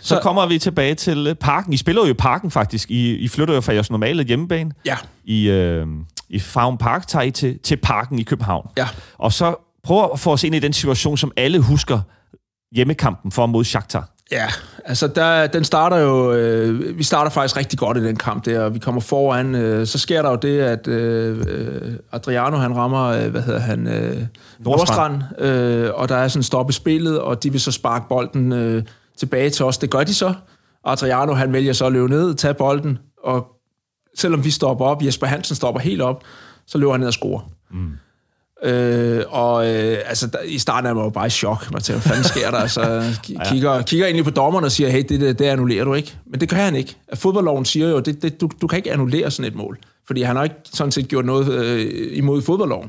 [0.00, 1.72] Så, så kommer vi tilbage til parken.
[1.72, 2.90] I spiller jo i parken faktisk.
[2.90, 4.70] I, I flytter jo fra jeres normale hjemmebane.
[4.86, 4.96] Ja.
[5.24, 5.86] I, øh,
[6.28, 8.68] i Farm Park tager I til, til parken i København.
[8.76, 8.88] Ja.
[9.18, 9.54] Og så
[9.84, 12.00] prøv at få os ind i den situation, som alle husker
[12.72, 14.08] hjemmekampen for mod Shakhtar.
[14.32, 14.46] Ja,
[14.84, 18.60] altså der, den starter jo, øh, vi starter faktisk rigtig godt i den kamp der,
[18.60, 22.76] og vi kommer foran, øh, så sker der jo det, at øh, øh, Adriano han
[22.76, 24.22] rammer, øh, hvad hedder han, øh,
[24.58, 28.52] Nordstrand, øh, og der er sådan stop i spillet, og de vil så sparke bolden
[28.52, 28.82] øh,
[29.18, 29.78] tilbage til os.
[29.78, 30.34] Det gør de så.
[30.84, 33.46] Adriano han vælger så at løbe ned, tage bolden, og
[34.16, 36.22] selvom vi stopper op, Jesper Hansen stopper helt op,
[36.66, 37.50] så løber han ned og scorer.
[37.70, 37.90] Mm.
[38.68, 41.72] Øh, og øh, altså, der, i starten er man jo bare i chok.
[41.72, 42.58] Man tænker, hvad fanden sker der?
[42.58, 45.94] Altså, k- kigger, kigger egentlig på dommeren og siger, hey, det, det, det annullerer du
[45.94, 46.16] ikke.
[46.26, 46.96] Men det gør han ikke.
[47.14, 49.78] Fodboldloven siger jo, det, det, du, du kan ikke annullere sådan et mål.
[50.06, 52.88] Fordi han har ikke sådan set gjort noget øh, imod fodboldloven.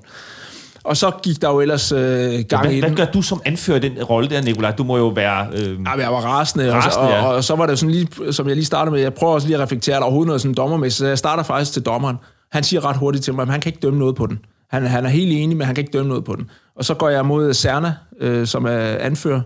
[0.87, 2.97] Og så gik der jo ellers øh, gang Hvad, i hvad den.
[2.97, 4.71] gør du som anfører den rolle der, Nikolaj?
[4.71, 5.47] Du må jo være...
[5.53, 7.25] Øh, Ja, jeg var rasende, Rasende, og, ja.
[7.25, 9.33] og, og, så var det jo sådan lige, som jeg lige startede med, jeg prøver
[9.33, 11.81] også lige at reflektere, er der overhovedet noget sådan dommermæssigt, så jeg starter faktisk til
[11.81, 12.15] dommeren.
[12.51, 14.39] Han siger ret hurtigt til mig, at han kan ikke dømme noget på den.
[14.69, 16.49] Han, han er helt enig, men han kan ikke dømme noget på den.
[16.75, 19.41] Og så går jeg mod Serna, øh, som er anfører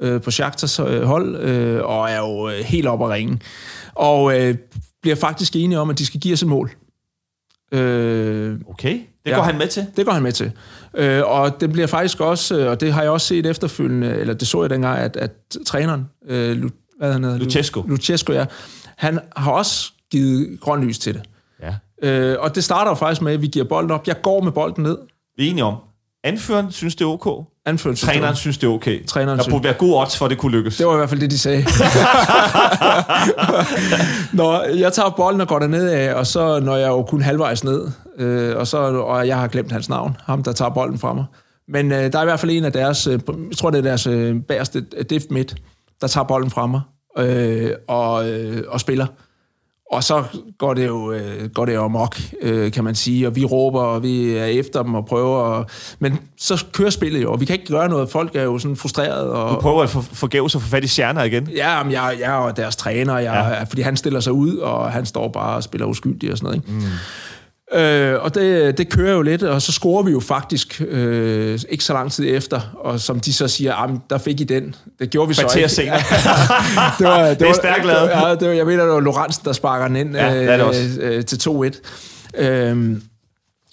[0.00, 3.40] øh, på Shakhtars øh, hold, øh, og er jo øh, helt op at ringe.
[3.94, 4.54] Og øh,
[5.02, 6.70] bliver faktisk enige om, at de skal give os et mål.
[7.72, 9.34] Øh, okay, det Ja.
[9.36, 9.86] går han med til.
[9.96, 10.52] det går han med til.
[10.96, 14.34] Øh, og det bliver faktisk også, øh, og det har jeg også set efterfølgende, eller
[14.34, 15.30] det så jeg dengang, at, at
[15.66, 16.68] træneren, øh, Lu,
[16.98, 17.38] hvad han hedder?
[17.38, 17.82] Luchescu.
[17.88, 18.44] Luchescu, ja.
[18.96, 21.22] Han har også givet grøn lys til det.
[21.62, 22.08] Ja.
[22.08, 24.06] Øh, og det starter jo faktisk med, at vi giver bolden op.
[24.06, 24.98] Jeg går med bolden ned.
[25.36, 25.74] Vi er enige om.
[26.24, 27.44] Anføreren synes, det er ok.
[27.66, 29.06] Anføren synes, Træneren det synes, det er okay.
[29.06, 30.76] Træneren der synes- burde være gode odds for, at det kunne lykkes.
[30.76, 31.62] Det var i hvert fald det, de sagde.
[34.40, 37.64] når jeg tager bolden og går derned af, og så når jeg jo kun halvvejs
[37.64, 37.88] ned,
[38.18, 41.24] øh, og, så, og jeg har glemt hans navn, ham der tager bolden fra mig.
[41.68, 43.82] Men øh, der er i hvert fald en af deres, øh, jeg tror det er
[43.82, 45.54] deres øh, bagerste diff midt,
[46.00, 46.80] der tager bolden fra mig
[47.18, 49.06] øh, og, øh, og spiller.
[49.92, 50.24] Og så
[50.58, 53.80] går det jo, øh, går det jo amok, øh, kan man sige, og vi råber,
[53.80, 55.38] og vi er efter dem og prøver.
[55.38, 55.66] Og,
[55.98, 58.10] men så kører spillet jo, og vi kan ikke gøre noget.
[58.10, 59.32] Folk er jo sådan frustrerede.
[59.32, 61.48] Og, Du prøver at få- forgæves at få fat i stjerner igen.
[61.56, 63.62] Ja, men jeg, jeg er jo deres træner, jeg, ja.
[63.62, 66.56] fordi han stiller sig ud, og han står bare og spiller uskyldig og sådan noget.
[66.56, 66.86] Ikke?
[66.86, 66.92] Mm.
[67.74, 71.84] Øh, og det, det kører jo lidt, og så scorer vi jo faktisk øh, ikke
[71.84, 74.74] så lang tid efter, og som de så siger, ah, der fik I den.
[74.98, 75.68] Det gjorde vi så Kvarter ikke.
[75.68, 75.96] senere.
[76.98, 78.08] det, var, det, er var, stærkt lavet.
[78.08, 80.70] Ja, det var, jeg mener, det var Lorenz, der sparker den ind Ja, det er
[80.70, 81.50] det øh, øh, til
[82.36, 82.42] 2-1.
[82.42, 83.02] Øhm,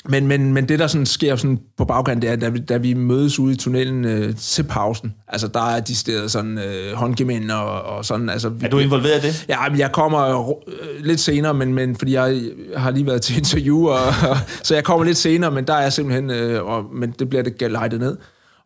[0.09, 2.77] men, men, men det, der sådan sker sådan på bagkant, det er, da vi, da
[2.77, 6.93] vi mødes ude i tunnelen øh, til pausen, altså der er de steder sådan øh,
[6.93, 8.29] håndgemænd og, og sådan.
[8.29, 9.45] Altså, vi, Er du involveret i det?
[9.49, 12.41] Ja, men jeg kommer øh, lidt senere, men, men fordi jeg
[12.77, 13.99] har lige været til interview, og,
[14.29, 17.43] og, så jeg kommer lidt senere, men der er simpelthen, øh, og, men det bliver
[17.43, 18.17] det gelejtet ned.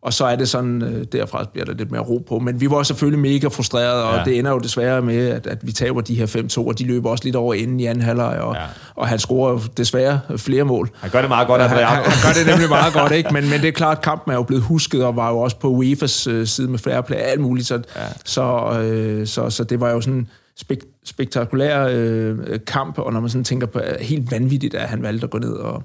[0.02, 2.38] Og så er det sådan, øh, derfra bliver der lidt mere ro på.
[2.38, 4.24] Men vi var selvfølgelig mega frustrerede, og Ja.
[4.24, 7.10] det ender jo desværre med, at, at vi taber de her 5-2, og de løber
[7.10, 8.60] også lidt over inden i anden halvleg, og, Ja.
[8.94, 10.90] og han scorer jo desværre flere mål.
[10.94, 13.32] Han gør det meget godt, han, han, han gør det nemlig meget godt, ikke?
[13.32, 15.56] Men, men det er klart, at kampen er jo blevet husket, og var jo også
[15.58, 17.66] på UEFA's øh, side med fair play, alt muligt.
[17.66, 18.00] Så, ja.
[18.24, 20.28] så, øh, så, så det var jo sådan
[20.60, 25.24] spek- spektakulær øh, kamp, og når man sådan tænker på, helt vanvittigt, at han valgte
[25.24, 25.82] at gå ned og,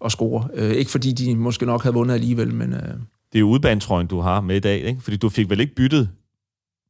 [0.00, 0.48] og score.
[0.54, 2.72] Øh, ikke fordi de måske nok havde vundet alligevel, men...
[2.72, 2.80] Øh,
[3.36, 5.00] Det er udebanetrøjen, du har med i dag, ikke?
[5.00, 6.08] Fordi du fik vel ikke byttet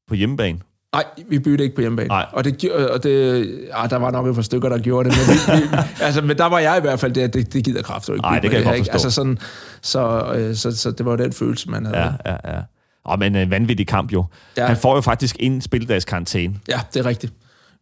[0.08, 0.58] på hjemmebane?
[0.92, 2.08] Nej, vi byttede ikke på hjemmebane.
[2.08, 2.26] Nej.
[2.32, 5.18] Og, det, og det, ah, der var nok et par stykker, der gjorde det.
[5.18, 7.82] Men, vi, vi, altså, men der var jeg i hvert fald, det, det, det gider
[7.82, 8.08] kraft.
[8.08, 8.92] Nej, det kan jeg godt forstå.
[8.92, 9.38] Altså sådan,
[9.82, 11.98] så, øh, så, så det var den følelse, man havde.
[11.98, 12.60] Ja, ja, ja.
[13.04, 14.24] Og men en vanvittig kamp jo.
[14.56, 14.66] Ja.
[14.66, 16.54] Han får jo faktisk en spildags karantæne.
[16.68, 17.32] Ja, det er rigtigt.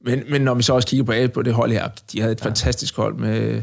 [0.05, 2.41] Men, men når vi så også kigger på, på det hold her, de havde et
[2.41, 2.47] ja.
[2.47, 3.62] fantastisk hold med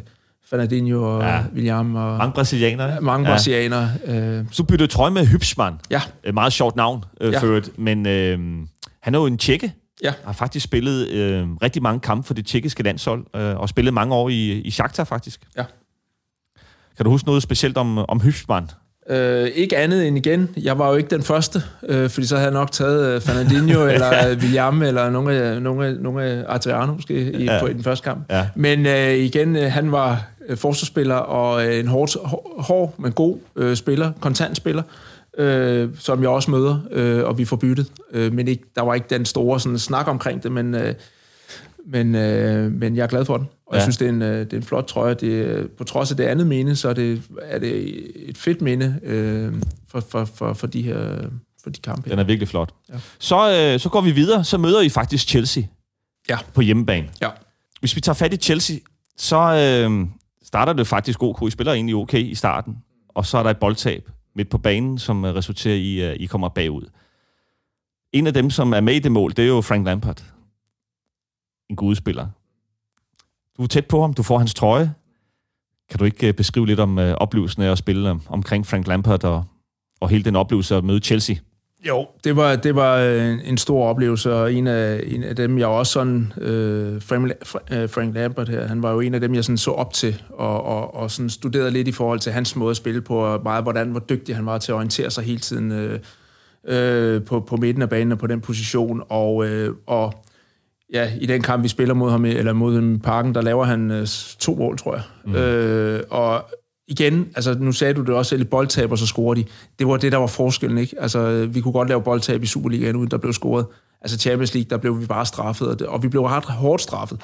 [0.51, 1.35] Fernandinho og Ja.
[1.35, 1.43] ja.
[1.53, 2.91] William og Mange brasilianere.
[2.91, 3.05] ikke?
[3.05, 3.33] mange Ja.
[3.33, 3.89] brasilianere.
[4.05, 5.73] Øh, Så byttede trøje med Hybsman.
[5.91, 7.39] ja, Et meget sjovt navn, øh, Ja.
[7.39, 7.61] for.
[7.77, 8.39] Men øh,
[9.01, 9.73] han er jo en tjekke.
[10.03, 10.13] ja.
[10.25, 13.25] Har faktisk spillet øh, rigtig mange kampe for det tjekkiske landshold.
[13.35, 15.41] Øh, og spillet mange år i, i Shakhtar, faktisk.
[15.57, 15.63] Ja.
[16.97, 18.69] Kan du huske noget specielt om, om Hybsman?
[19.11, 22.45] Øh, ikke andet end igen, jeg var jo ikke den første, øh, fordi så havde
[22.47, 26.43] jeg nok taget øh, Fernandinho eller øh, William eller nogle af, nogle af, nogle af
[26.47, 27.59] Adriano måske i, Ja.
[27.61, 28.25] på, i den første kamp.
[28.29, 28.47] Ja.
[28.55, 33.11] Men øh, igen, øh, han var øh, forsvarsspiller og øh, en hård, hår, hård men
[33.11, 34.83] god øh, spiller, kontant spiller,
[35.37, 37.87] øh, som jeg også møder, øh, og vi får byttet.
[38.13, 40.93] Øh, men ikke, der var ikke den store sådan, snak omkring det, men, øh,
[41.85, 43.47] men, øh, men jeg er glad for den.
[43.65, 43.75] Og ja.
[43.75, 45.13] Jeg synes, det er en, øh, det er en flot trøje.
[45.13, 48.99] Det, på trods af det andet minde, så er det, er det et fedt minde
[49.03, 49.53] øh,
[49.87, 51.17] for, for, for, for, de her
[51.63, 52.09] for de kampe.
[52.09, 52.73] Den er virkelig flot.
[52.89, 52.93] Ja.
[53.19, 54.43] Så, øh, så går vi videre.
[54.43, 55.63] Så møder I faktisk Chelsea
[56.29, 56.37] Ja.
[56.53, 57.09] på hjemmebane.
[57.21, 57.29] Ja.
[57.79, 58.77] Hvis vi tager fat i Chelsea,
[59.17, 60.07] så øh,
[60.43, 61.47] starter det faktisk OK.
[61.47, 62.77] I spiller egentlig okay i starten.
[63.09, 66.25] Og så er der et boldtab midt på banen, som øh, resulterer i, at I
[66.25, 66.83] kommer bagud.
[68.13, 70.23] En af dem, som er med i det mål, det er jo Frank Lampard.
[71.71, 72.27] En gudspiller.
[73.57, 74.93] Du er tæt på ham, du får hans trøje.
[75.89, 78.87] Kan du ikke øh, beskrive lidt om øh, oplevelsen af at spille øh, omkring Frank
[78.87, 79.43] Lampard og,
[80.01, 81.35] og hele den oplevelse at møde Chelsea?
[81.87, 85.57] Jo, det var, det var en, en stor oplevelse, og en af, en af dem,
[85.57, 87.31] jeg også sådan, øh, Frank,
[87.71, 90.21] øh, Frank Lambert her, han var jo en af dem, jeg sådan så op til,
[90.29, 93.43] og, og, og sådan studerede lidt i forhold til hans måde at spille på, og
[93.43, 95.99] meget hvordan, hvor dygtig han var til at orientere sig hele tiden øh,
[96.65, 100.23] øh, på, på midten af banen og på den position, og, øh, og
[100.93, 103.65] ja, i den kamp, vi spiller mod ham, eller mod ham i parken, der laver
[103.65, 104.07] han øh,
[104.39, 105.03] to mål, tror jeg.
[105.25, 105.35] Mm.
[105.35, 106.45] Øh, og
[106.87, 109.45] igen, altså nu sagde du det også selv, boldtab, og så scorer de.
[109.79, 110.95] Det var det, der var forskellen, ikke?
[110.99, 113.65] Altså, øh, vi kunne godt lave boldtab i Superligaen, uden der blev scoret.
[114.01, 116.81] Altså Champions League, der blev vi bare straffet, og, det, og vi blev ret hårdt
[116.81, 117.19] straffet.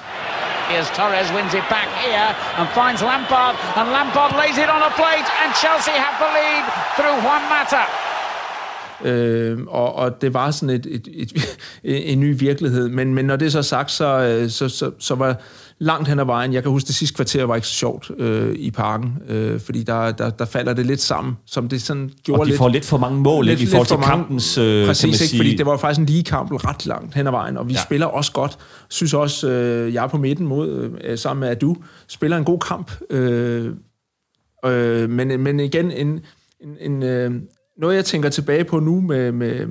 [0.70, 4.92] Here's Torres wins it back here and finds Lampard, and Lampard lays it on a
[5.00, 6.64] plate, and Chelsea have the lead
[6.96, 8.07] through Juan Mata.
[9.04, 11.32] Øh, og, og det var sådan et, et, et,
[11.84, 12.88] et, en ny virkelighed.
[12.88, 15.36] Men, men når det er så sagt, så, øh, så, så, så var
[15.78, 16.52] langt hen ad vejen.
[16.52, 19.82] Jeg kan huske, det sidste kvarter var ikke så sjovt øh, i parken, øh, fordi
[19.82, 22.58] der, der, der falder det lidt sammen, som det sådan gjorde Og de lidt.
[22.58, 25.00] får lidt for mange mål lidt, ikke, i forhold til for mange- kampens, øh, Præcis,
[25.00, 25.38] kan man ikke, sige.
[25.38, 27.80] fordi det var faktisk en lige kamp ret langt hen ad vejen, og vi ja.
[27.82, 28.58] spiller også godt.
[28.88, 31.76] Synes også, øh, jeg er på midten mod, øh, sammen med Adu,
[32.08, 32.92] spiller en god kamp.
[33.10, 33.72] Øh,
[34.66, 36.20] øh, men, men igen, en,
[36.60, 37.30] en, en, øh,
[37.78, 39.66] noget jeg tænker tilbage på nu med, med,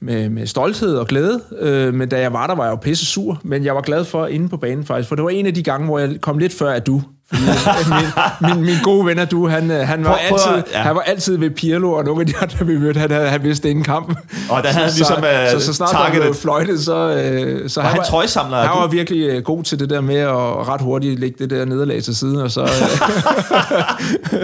[0.00, 1.40] med, med stolthed og glæde.
[1.58, 4.04] Øh, men da jeg var der, var jeg jo pisse sur, men jeg var glad
[4.04, 6.38] for inde på banen faktisk, for det var en af de gange, hvor jeg kom
[6.38, 7.02] lidt før at du
[7.32, 10.78] min, min, min gode ven Adu, han, øh, han, var Prøv- prøv altid, ja.
[10.78, 13.42] han var altid ved Pirlo, og nogle af de andre, vi mødte, han, havde, han
[13.42, 14.16] vidste inden kampen.
[14.50, 16.20] Og der havde han ligesom, så, øh, så, så snart targeted.
[16.20, 19.90] blev fløjtet, så, øh, så Og han var, trøjesamler, han var virkelig god til det
[19.90, 24.40] der med at ret hurtigt lægge det der nederlag til siden, og så, øh,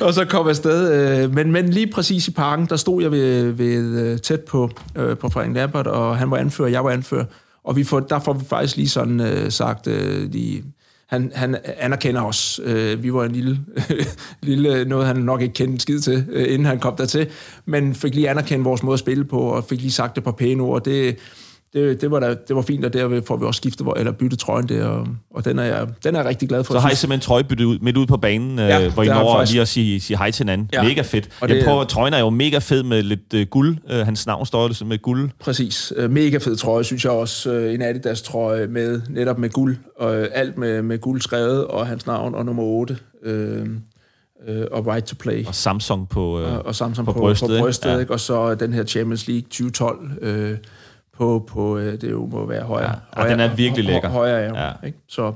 [0.06, 0.92] og så kom afsted.
[0.92, 5.16] Øh, men, men lige præcis i parken, der stod jeg ved, ved tæt på, øh,
[5.16, 7.24] på Frank Lampert, og han var anfører, jeg var anfører.
[7.64, 10.62] Og vi får, der får vi faktisk lige sådan øh, sagt, øh, lige,
[11.06, 12.60] han, han anerkender os.
[12.64, 13.58] Øh, vi var en lille,
[14.42, 17.28] lille, øh, noget han nok ikke kendte skid til, øh, inden han kom dertil,
[17.66, 20.32] men fik lige anerkendt vores måde at spille på, og fik lige sagt et par
[20.32, 20.84] pæne ord.
[20.84, 21.16] Det,
[21.74, 24.38] det, det, var da, det var fint, og der får vi også skiftet, eller byttet
[24.38, 26.74] trøjen der, og, og den, er jeg, den er jeg rigtig glad for.
[26.74, 29.34] Så har I simpelthen trøjebyttet ud, midt ud på banen, ja, øh, hvor I når
[29.34, 29.52] faktisk...
[29.52, 30.70] lige at sige, sige hej til hinanden.
[30.72, 30.82] Ja.
[30.82, 31.28] Mega fedt.
[31.40, 33.76] Og det, jeg prøver, trøjen er jo mega fed med lidt uh, guld.
[33.84, 35.30] Uh, hans navn står det med guld.
[35.40, 35.92] Præcis.
[35.98, 37.56] Uh, mega fed trøje, synes jeg også.
[37.56, 39.76] Uh, en Adidas trøje med, netop med guld.
[39.98, 42.96] Og uh, alt med, med guld skrevet, og hans navn, og nummer 8.
[43.26, 43.32] Uh,
[44.70, 45.46] og Right to Play.
[45.46, 47.98] Og Samsung på, uh, og, og Samsung på, på brystet, på brystet ja.
[47.98, 48.12] ikke?
[48.12, 50.56] og så den her Champions League 2012 uh,
[51.18, 52.90] på, på det jo må være højere.
[52.90, 54.08] Ja, højere, den er virkelig lækker.
[54.08, 54.66] Højere, ja.
[54.66, 54.72] ja.
[54.86, 54.98] Ikke?
[55.08, 55.32] Så,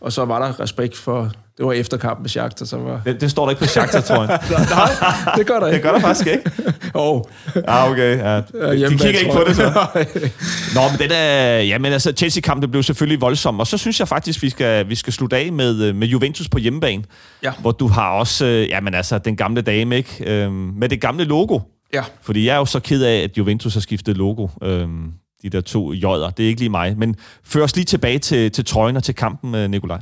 [0.00, 3.02] og så var der respekt for, det var efter kampen med Shakhtar, så var...
[3.04, 4.40] Det, det står der ikke på Shakhtar, tror jeg.
[4.70, 5.74] Nej, det gør der ikke.
[5.74, 6.50] Det gør der faktisk ikke.
[6.94, 7.22] oh.
[7.68, 8.18] Ah, okay.
[8.18, 8.36] Ja.
[8.36, 9.62] De kigger ikke på det, så.
[10.74, 11.58] Nå, men den er...
[11.58, 14.94] Ja, men altså, Chelsea-kampen blev selvfølgelig voldsom, og så synes jeg faktisk, vi skal, vi
[14.94, 17.02] skal slutte af med, med Juventus på hjemmebane,
[17.42, 17.52] ja.
[17.60, 20.24] hvor du har også, ja, men altså, den gamle dame, ikke?
[20.26, 21.58] Øhm, med det gamle logo.
[21.94, 22.04] Ja.
[22.22, 24.48] Fordi jeg er jo så ked af, at Juventus har skiftet logo.
[24.62, 25.12] Øhm,
[25.42, 26.30] de der to jøder.
[26.30, 26.98] Det er ikke lige mig.
[26.98, 30.00] Men før os lige tilbage til, til trøjen og til kampen, Nikolaj.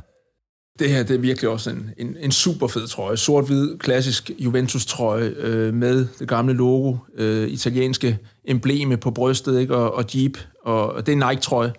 [0.79, 3.17] Det her det er virkelig også en, en, en super fed trøje.
[3.17, 9.75] Sort-hvid, klassisk Juventus-trøje øh, med det gamle logo, øh, italienske embleme på brystet ikke?
[9.75, 10.37] Og, og Jeep.
[10.63, 11.73] Og, og det er Nike-trøje.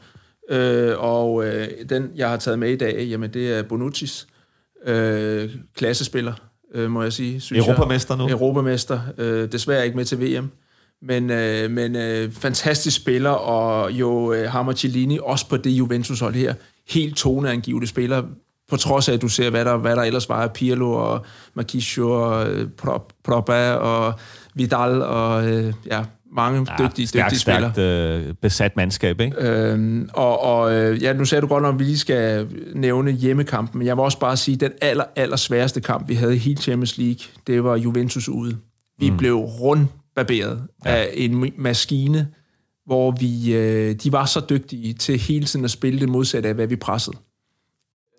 [0.51, 4.27] Øh, og øh, den, jeg har taget med i dag, jamen det er Bonucci's
[4.93, 7.41] øh, klassespiller, øh, må jeg sige.
[7.41, 8.29] Synes Europamester nu?
[8.29, 9.01] Europamester.
[9.19, 10.51] Øh, desværre ikke med til VM.
[11.03, 16.35] Men, øh, men øh, fantastisk spiller, og jo øh, Hammer Cellini, også på det Juventus-hold
[16.35, 16.55] her,
[16.89, 18.23] helt toneangivende spiller,
[18.71, 21.25] på trods af, at du ser, hvad der, hvad der ellers var af Pirlo og
[21.55, 22.69] Marquisio og øh,
[23.25, 24.15] Proba og
[24.55, 27.73] Vidal og øh, ja, mange ja, dygtige, stærk, dygtige spillere.
[27.73, 29.36] Stærkt øh, besat mandskab, ikke?
[29.39, 33.78] Øhm, og, og øh, ja, nu sagde du godt, at vi lige skal nævne hjemmekampen,
[33.78, 36.39] men jeg vil også bare sige, at den aller, aller sværeste kamp, vi havde i
[36.39, 38.57] hele Champions League, det var Juventus ude.
[38.98, 39.16] Vi mm.
[39.16, 40.90] blev rundbarberet ja.
[40.90, 42.28] af en maskine,
[42.86, 46.55] hvor vi, øh, de var så dygtige til hele tiden at spille det modsatte af,
[46.55, 47.16] hvad vi pressede.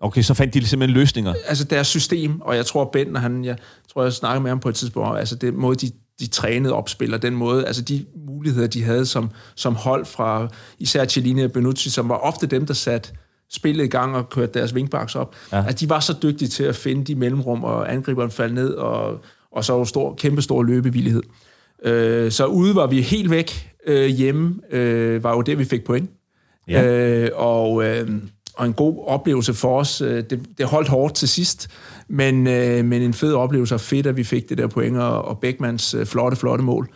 [0.01, 1.33] Okay, så fandt de simpelthen løsninger?
[1.47, 3.57] Altså deres system, og jeg tror, Ben, han, jeg
[3.93, 5.91] tror, jeg snakkede med ham på et tidspunkt, altså det måde, de,
[6.21, 10.47] de trænede opspiller, den måde, altså de muligheder, de havde som, som hold fra
[10.79, 13.09] især Cellini og Benucci, som var ofte dem, der satte
[13.51, 15.35] spillet i gang og kørte deres wingbacks op.
[15.51, 15.63] Ja.
[15.67, 19.19] At de var så dygtige til at finde de mellemrum, og angriberen falde ned, og,
[19.51, 21.23] og så var stor, kæmpe stor løbevillighed.
[21.85, 23.71] Øh, så ude var vi helt væk.
[23.87, 26.09] Øh, hjemme øh, var jo det, vi fik point.
[26.67, 26.83] Ja.
[26.83, 27.85] Øh, og...
[27.85, 28.09] Øh,
[28.53, 30.01] og en god oplevelse for os.
[30.01, 31.67] Øh, det, det holdt hårdt til sidst,
[32.07, 35.25] men, øh, men en fed oplevelse, og fedt, at vi fik det der point, og,
[35.25, 36.89] og Beckmans øh, flotte, flotte mål.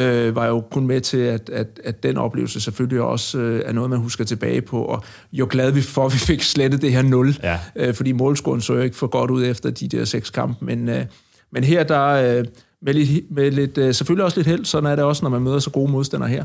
[0.00, 3.72] Øh, var jo kun med til, at, at, at den oplevelse selvfølgelig også øh, er
[3.72, 4.84] noget, man husker tilbage på.
[4.84, 5.02] Og
[5.32, 7.58] jo glad vi for, at vi fik slettet det her 0, ja.
[7.76, 10.64] øh, fordi målscoren så jo ikke for godt ud efter de der seks kampe.
[10.64, 11.04] Men, øh,
[11.52, 12.44] men her, der øh,
[12.82, 15.42] med lidt, med lidt øh, selvfølgelig også lidt held, sådan er det også, når man
[15.42, 16.44] møder så gode modstandere her,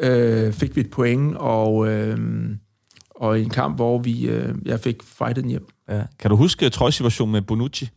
[0.00, 2.18] øh, fik vi et point, og, øh,
[3.10, 5.66] og i en kamp, hvor vi, øh, jeg fik fightet hjem.
[5.88, 6.02] Ja.
[6.18, 7.88] Kan du huske trøjsituationen med Bonucci?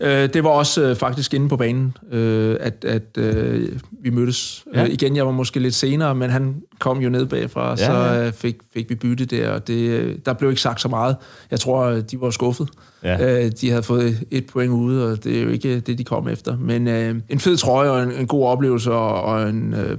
[0.00, 3.68] Øh, det var også øh, faktisk inde på banen, øh, at, at øh,
[4.02, 4.64] vi mødtes.
[4.74, 4.84] Ja.
[4.84, 7.92] Øh, igen, jeg var måske lidt senere, men han kom jo ned bagfra, ja, så
[7.92, 8.26] ja.
[8.26, 11.16] Øh, fik, fik vi bytte der, og det, øh, der blev ikke sagt så meget.
[11.50, 12.68] Jeg tror, de var skuffet.
[13.02, 13.44] Ja.
[13.44, 16.28] Øh, de havde fået et point ude, og det er jo ikke det, de kom
[16.28, 16.56] efter.
[16.56, 19.98] Men øh, en fed trøje og en, en god oplevelse, og, og en, øh,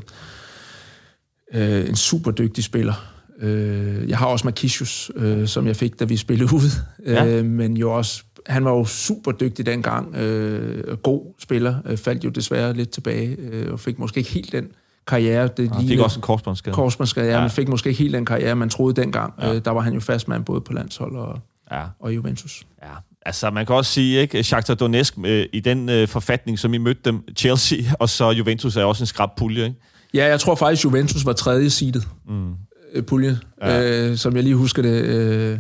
[1.54, 2.94] øh, en super dygtig spiller.
[3.42, 6.70] Øh, jeg har også Marquisius, øh, som jeg fik, da vi spillede ud,
[7.06, 7.26] ja.
[7.26, 12.24] øh, men jo også han var jo super dygtig dengang, øh, god spiller, øh, faldt
[12.24, 14.68] jo desværre lidt tilbage, øh, og fik måske ikke helt den
[15.08, 15.48] karriere.
[15.48, 16.74] Det han fik også en korsbåndsskade.
[16.76, 19.34] Korsbåndsskade, ja, ja, men fik måske ikke helt den karriere, man troede dengang.
[19.42, 19.54] Ja.
[19.54, 21.40] Øh, der var han jo fastmand både på landshold og,
[21.72, 21.84] ja.
[22.00, 22.64] og Juventus.
[22.84, 22.94] Ja,
[23.26, 26.78] altså man kan også sige, ikke, Shakhtar Donetsk øh, i den øh, forfatning, som I
[26.78, 29.76] mødte dem, Chelsea, og så Juventus er også en skrab pulje, ikke?
[30.14, 32.52] Ja, jeg tror faktisk, Juventus var tredje seedet mm.
[32.94, 34.08] øh, pulje, ja.
[34.10, 35.04] øh, som jeg lige husker det.
[35.04, 35.60] Øh,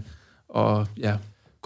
[0.49, 1.15] og ja,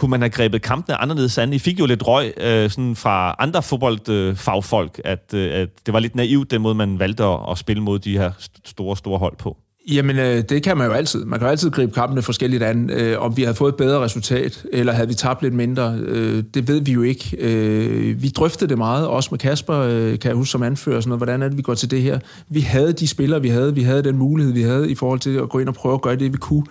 [0.02, 1.54] kunne man have grebet kampene anderledes an?
[1.54, 5.94] I fik jo lidt røg øh, sådan fra andre fodboldfagfolk, øh, at, øh, at det
[5.94, 8.32] var lidt naivt, den måde, man valgte at, at spille mod de her
[8.66, 9.58] store, store hold på.
[9.92, 11.26] Jamen, øh, det kan man jo altid.
[11.26, 12.90] Man kan jo altid gribe kampene forskelligt an.
[12.90, 16.44] Øh, om vi havde fået et bedre resultat, eller havde vi tabt lidt mindre, øh,
[16.54, 17.38] det ved vi jo ikke.
[17.40, 21.10] Øh, vi drøftede det meget, også med Kasper, øh, kan jeg huske som anfører, sådan
[21.10, 22.20] noget, hvordan er det, vi går til det her.
[22.50, 23.76] Vi havde de spillere, vi havde.
[23.76, 26.02] Vi havde den mulighed, vi havde i forhold til at gå ind og prøve at
[26.02, 26.66] gøre det, vi kunne.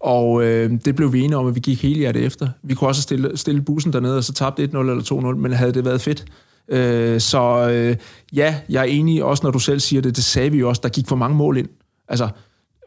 [0.00, 2.48] Og øh, det blev vi enige om, at vi gik hele hjertet efter.
[2.62, 5.72] Vi kunne også stille, stille bussen dernede, og så tabte 1-0 eller 2-0, men havde
[5.72, 6.24] det været fedt.
[6.68, 7.96] Øh, så øh,
[8.32, 10.80] ja, jeg er enig, også når du selv siger det, det sagde vi jo også,
[10.82, 11.68] der gik for mange mål ind.
[12.08, 12.28] Altså,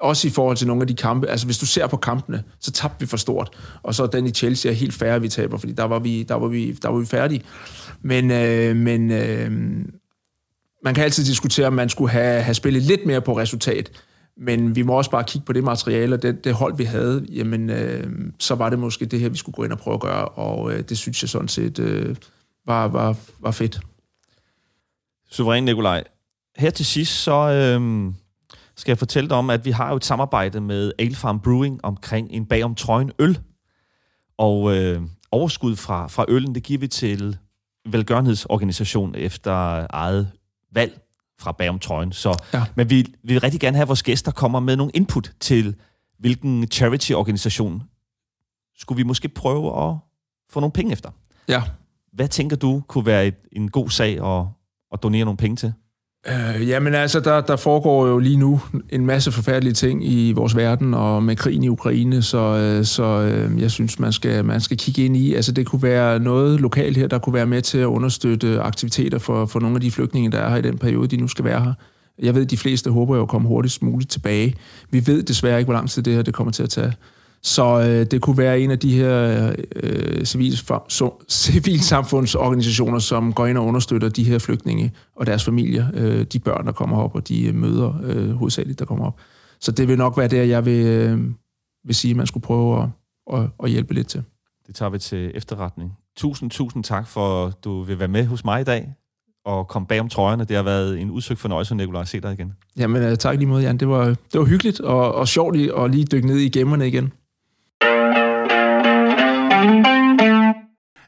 [0.01, 1.27] også i forhold til nogle af de kampe.
[1.27, 3.49] Altså, hvis du ser på kampene, så tabte vi for stort.
[3.83, 6.35] Og så den i Chelsea er helt færre, vi taber, fordi der var vi, der
[6.35, 7.41] var vi, der var vi færdige.
[8.01, 9.51] Men, øh, men øh,
[10.83, 13.91] man kan altid diskutere, om man skulle have, have spillet lidt mere på resultat.
[14.37, 17.25] Men vi må også bare kigge på det materiale, og det, det hold, vi havde,
[17.29, 19.99] jamen, øh, så var det måske det her, vi skulle gå ind og prøve at
[19.99, 22.15] gøre, og øh, det synes jeg sådan set øh,
[22.65, 23.79] var, var, var fedt.
[25.31, 26.03] Suveræn Nikolaj.
[26.57, 28.13] Her til sidst, så øh,
[28.75, 31.85] skal jeg fortælle dig om, at vi har jo et samarbejde med Ale Farm Brewing
[31.85, 33.39] omkring en bagom trøjen øl.
[34.37, 35.01] Og øh,
[35.31, 37.37] overskud fra, fra øllen, det giver vi til
[37.85, 40.31] velgørenhedsorganisation efter eget
[40.71, 41.02] valg
[41.43, 42.11] fra bagom trøjen.
[42.11, 42.63] Så, ja.
[42.75, 45.75] Men vi, vi vil rigtig gerne have, at vores gæster kommer med nogle input til,
[46.19, 47.83] hvilken charity-organisation
[48.77, 49.97] skulle vi måske prøve at
[50.49, 51.09] få nogle penge efter.
[51.47, 51.63] Ja.
[52.13, 54.45] Hvad tænker du kunne være et, en god sag at,
[54.91, 55.73] at donere nogle penge til?
[56.27, 60.55] Øh, jamen altså, der, der foregår jo lige nu en masse forfærdelige ting i vores
[60.55, 64.61] verden, og med krigen i Ukraine, så, øh, så øh, jeg synes, man skal, man
[64.61, 65.33] skal kigge ind i.
[65.33, 69.17] Altså, det kunne være noget lokalt her, der kunne være med til at understøtte aktiviteter
[69.17, 71.45] for, for nogle af de flygtninge, der er her i den periode, de nu skal
[71.45, 71.73] være her.
[72.19, 74.55] Jeg ved, at de fleste håber jo at komme hurtigst muligt tilbage.
[74.91, 76.93] Vi ved desværre ikke, hvor lang tid det her det kommer til at tage.
[77.45, 83.65] Så øh, det kunne være en af de her øh, civilsamfundsorganisationer, som går ind og
[83.65, 87.53] understøtter de her flygtninge og deres familier, øh, de børn, der kommer op, og de
[87.53, 89.15] møder øh, hovedsageligt, der kommer op.
[89.59, 91.19] Så det vil nok være der, jeg vil, øh,
[91.85, 92.89] vil sige, at man skulle prøve at,
[93.33, 94.23] at, at hjælpe lidt til.
[94.67, 95.91] Det tager vi til efterretning.
[96.17, 98.93] Tusind, tusind tak for, at du vil være med hos mig i dag
[99.45, 100.45] og komme bag om trøjerne.
[100.45, 102.53] Det har været en udsøgt fornøjelse, Nicolaj, at se dig igen.
[102.77, 103.77] Jamen, øh, tak lige måde, Jan.
[103.77, 107.13] Det var, det var hyggeligt og, og sjovt at lige dykke ned i gemmerne igen.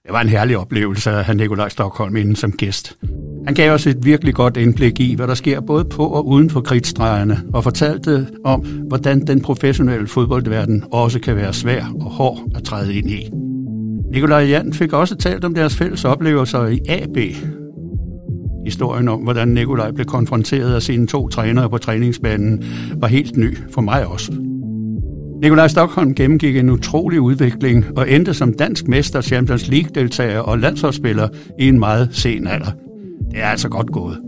[0.06, 2.98] Det var en herlig oplevelse at have Nikolaj Stockholm inden som gæst.
[3.46, 6.50] Han gav os et virkelig godt indblik i, hvad der sker både på og uden
[6.50, 12.40] for kridtstregerne, og fortalte om, hvordan den professionelle fodboldverden også kan være svær og hård
[12.56, 13.30] at træde ind i.
[14.12, 17.18] Nikolaj Jan fik også talt om deres fælles oplevelser i AB.
[18.66, 22.64] Historien om, hvordan Nikolaj blev konfronteret af sine to trænere på træningsbanen,
[22.96, 24.55] var helt ny for mig også.
[25.42, 31.28] Nikolaj Stockholm gennemgik en utrolig udvikling og endte som dansk mester, Champions League-deltager og landsholdsspiller
[31.60, 32.72] i en meget sen alder.
[33.32, 34.25] Det er altså godt gået.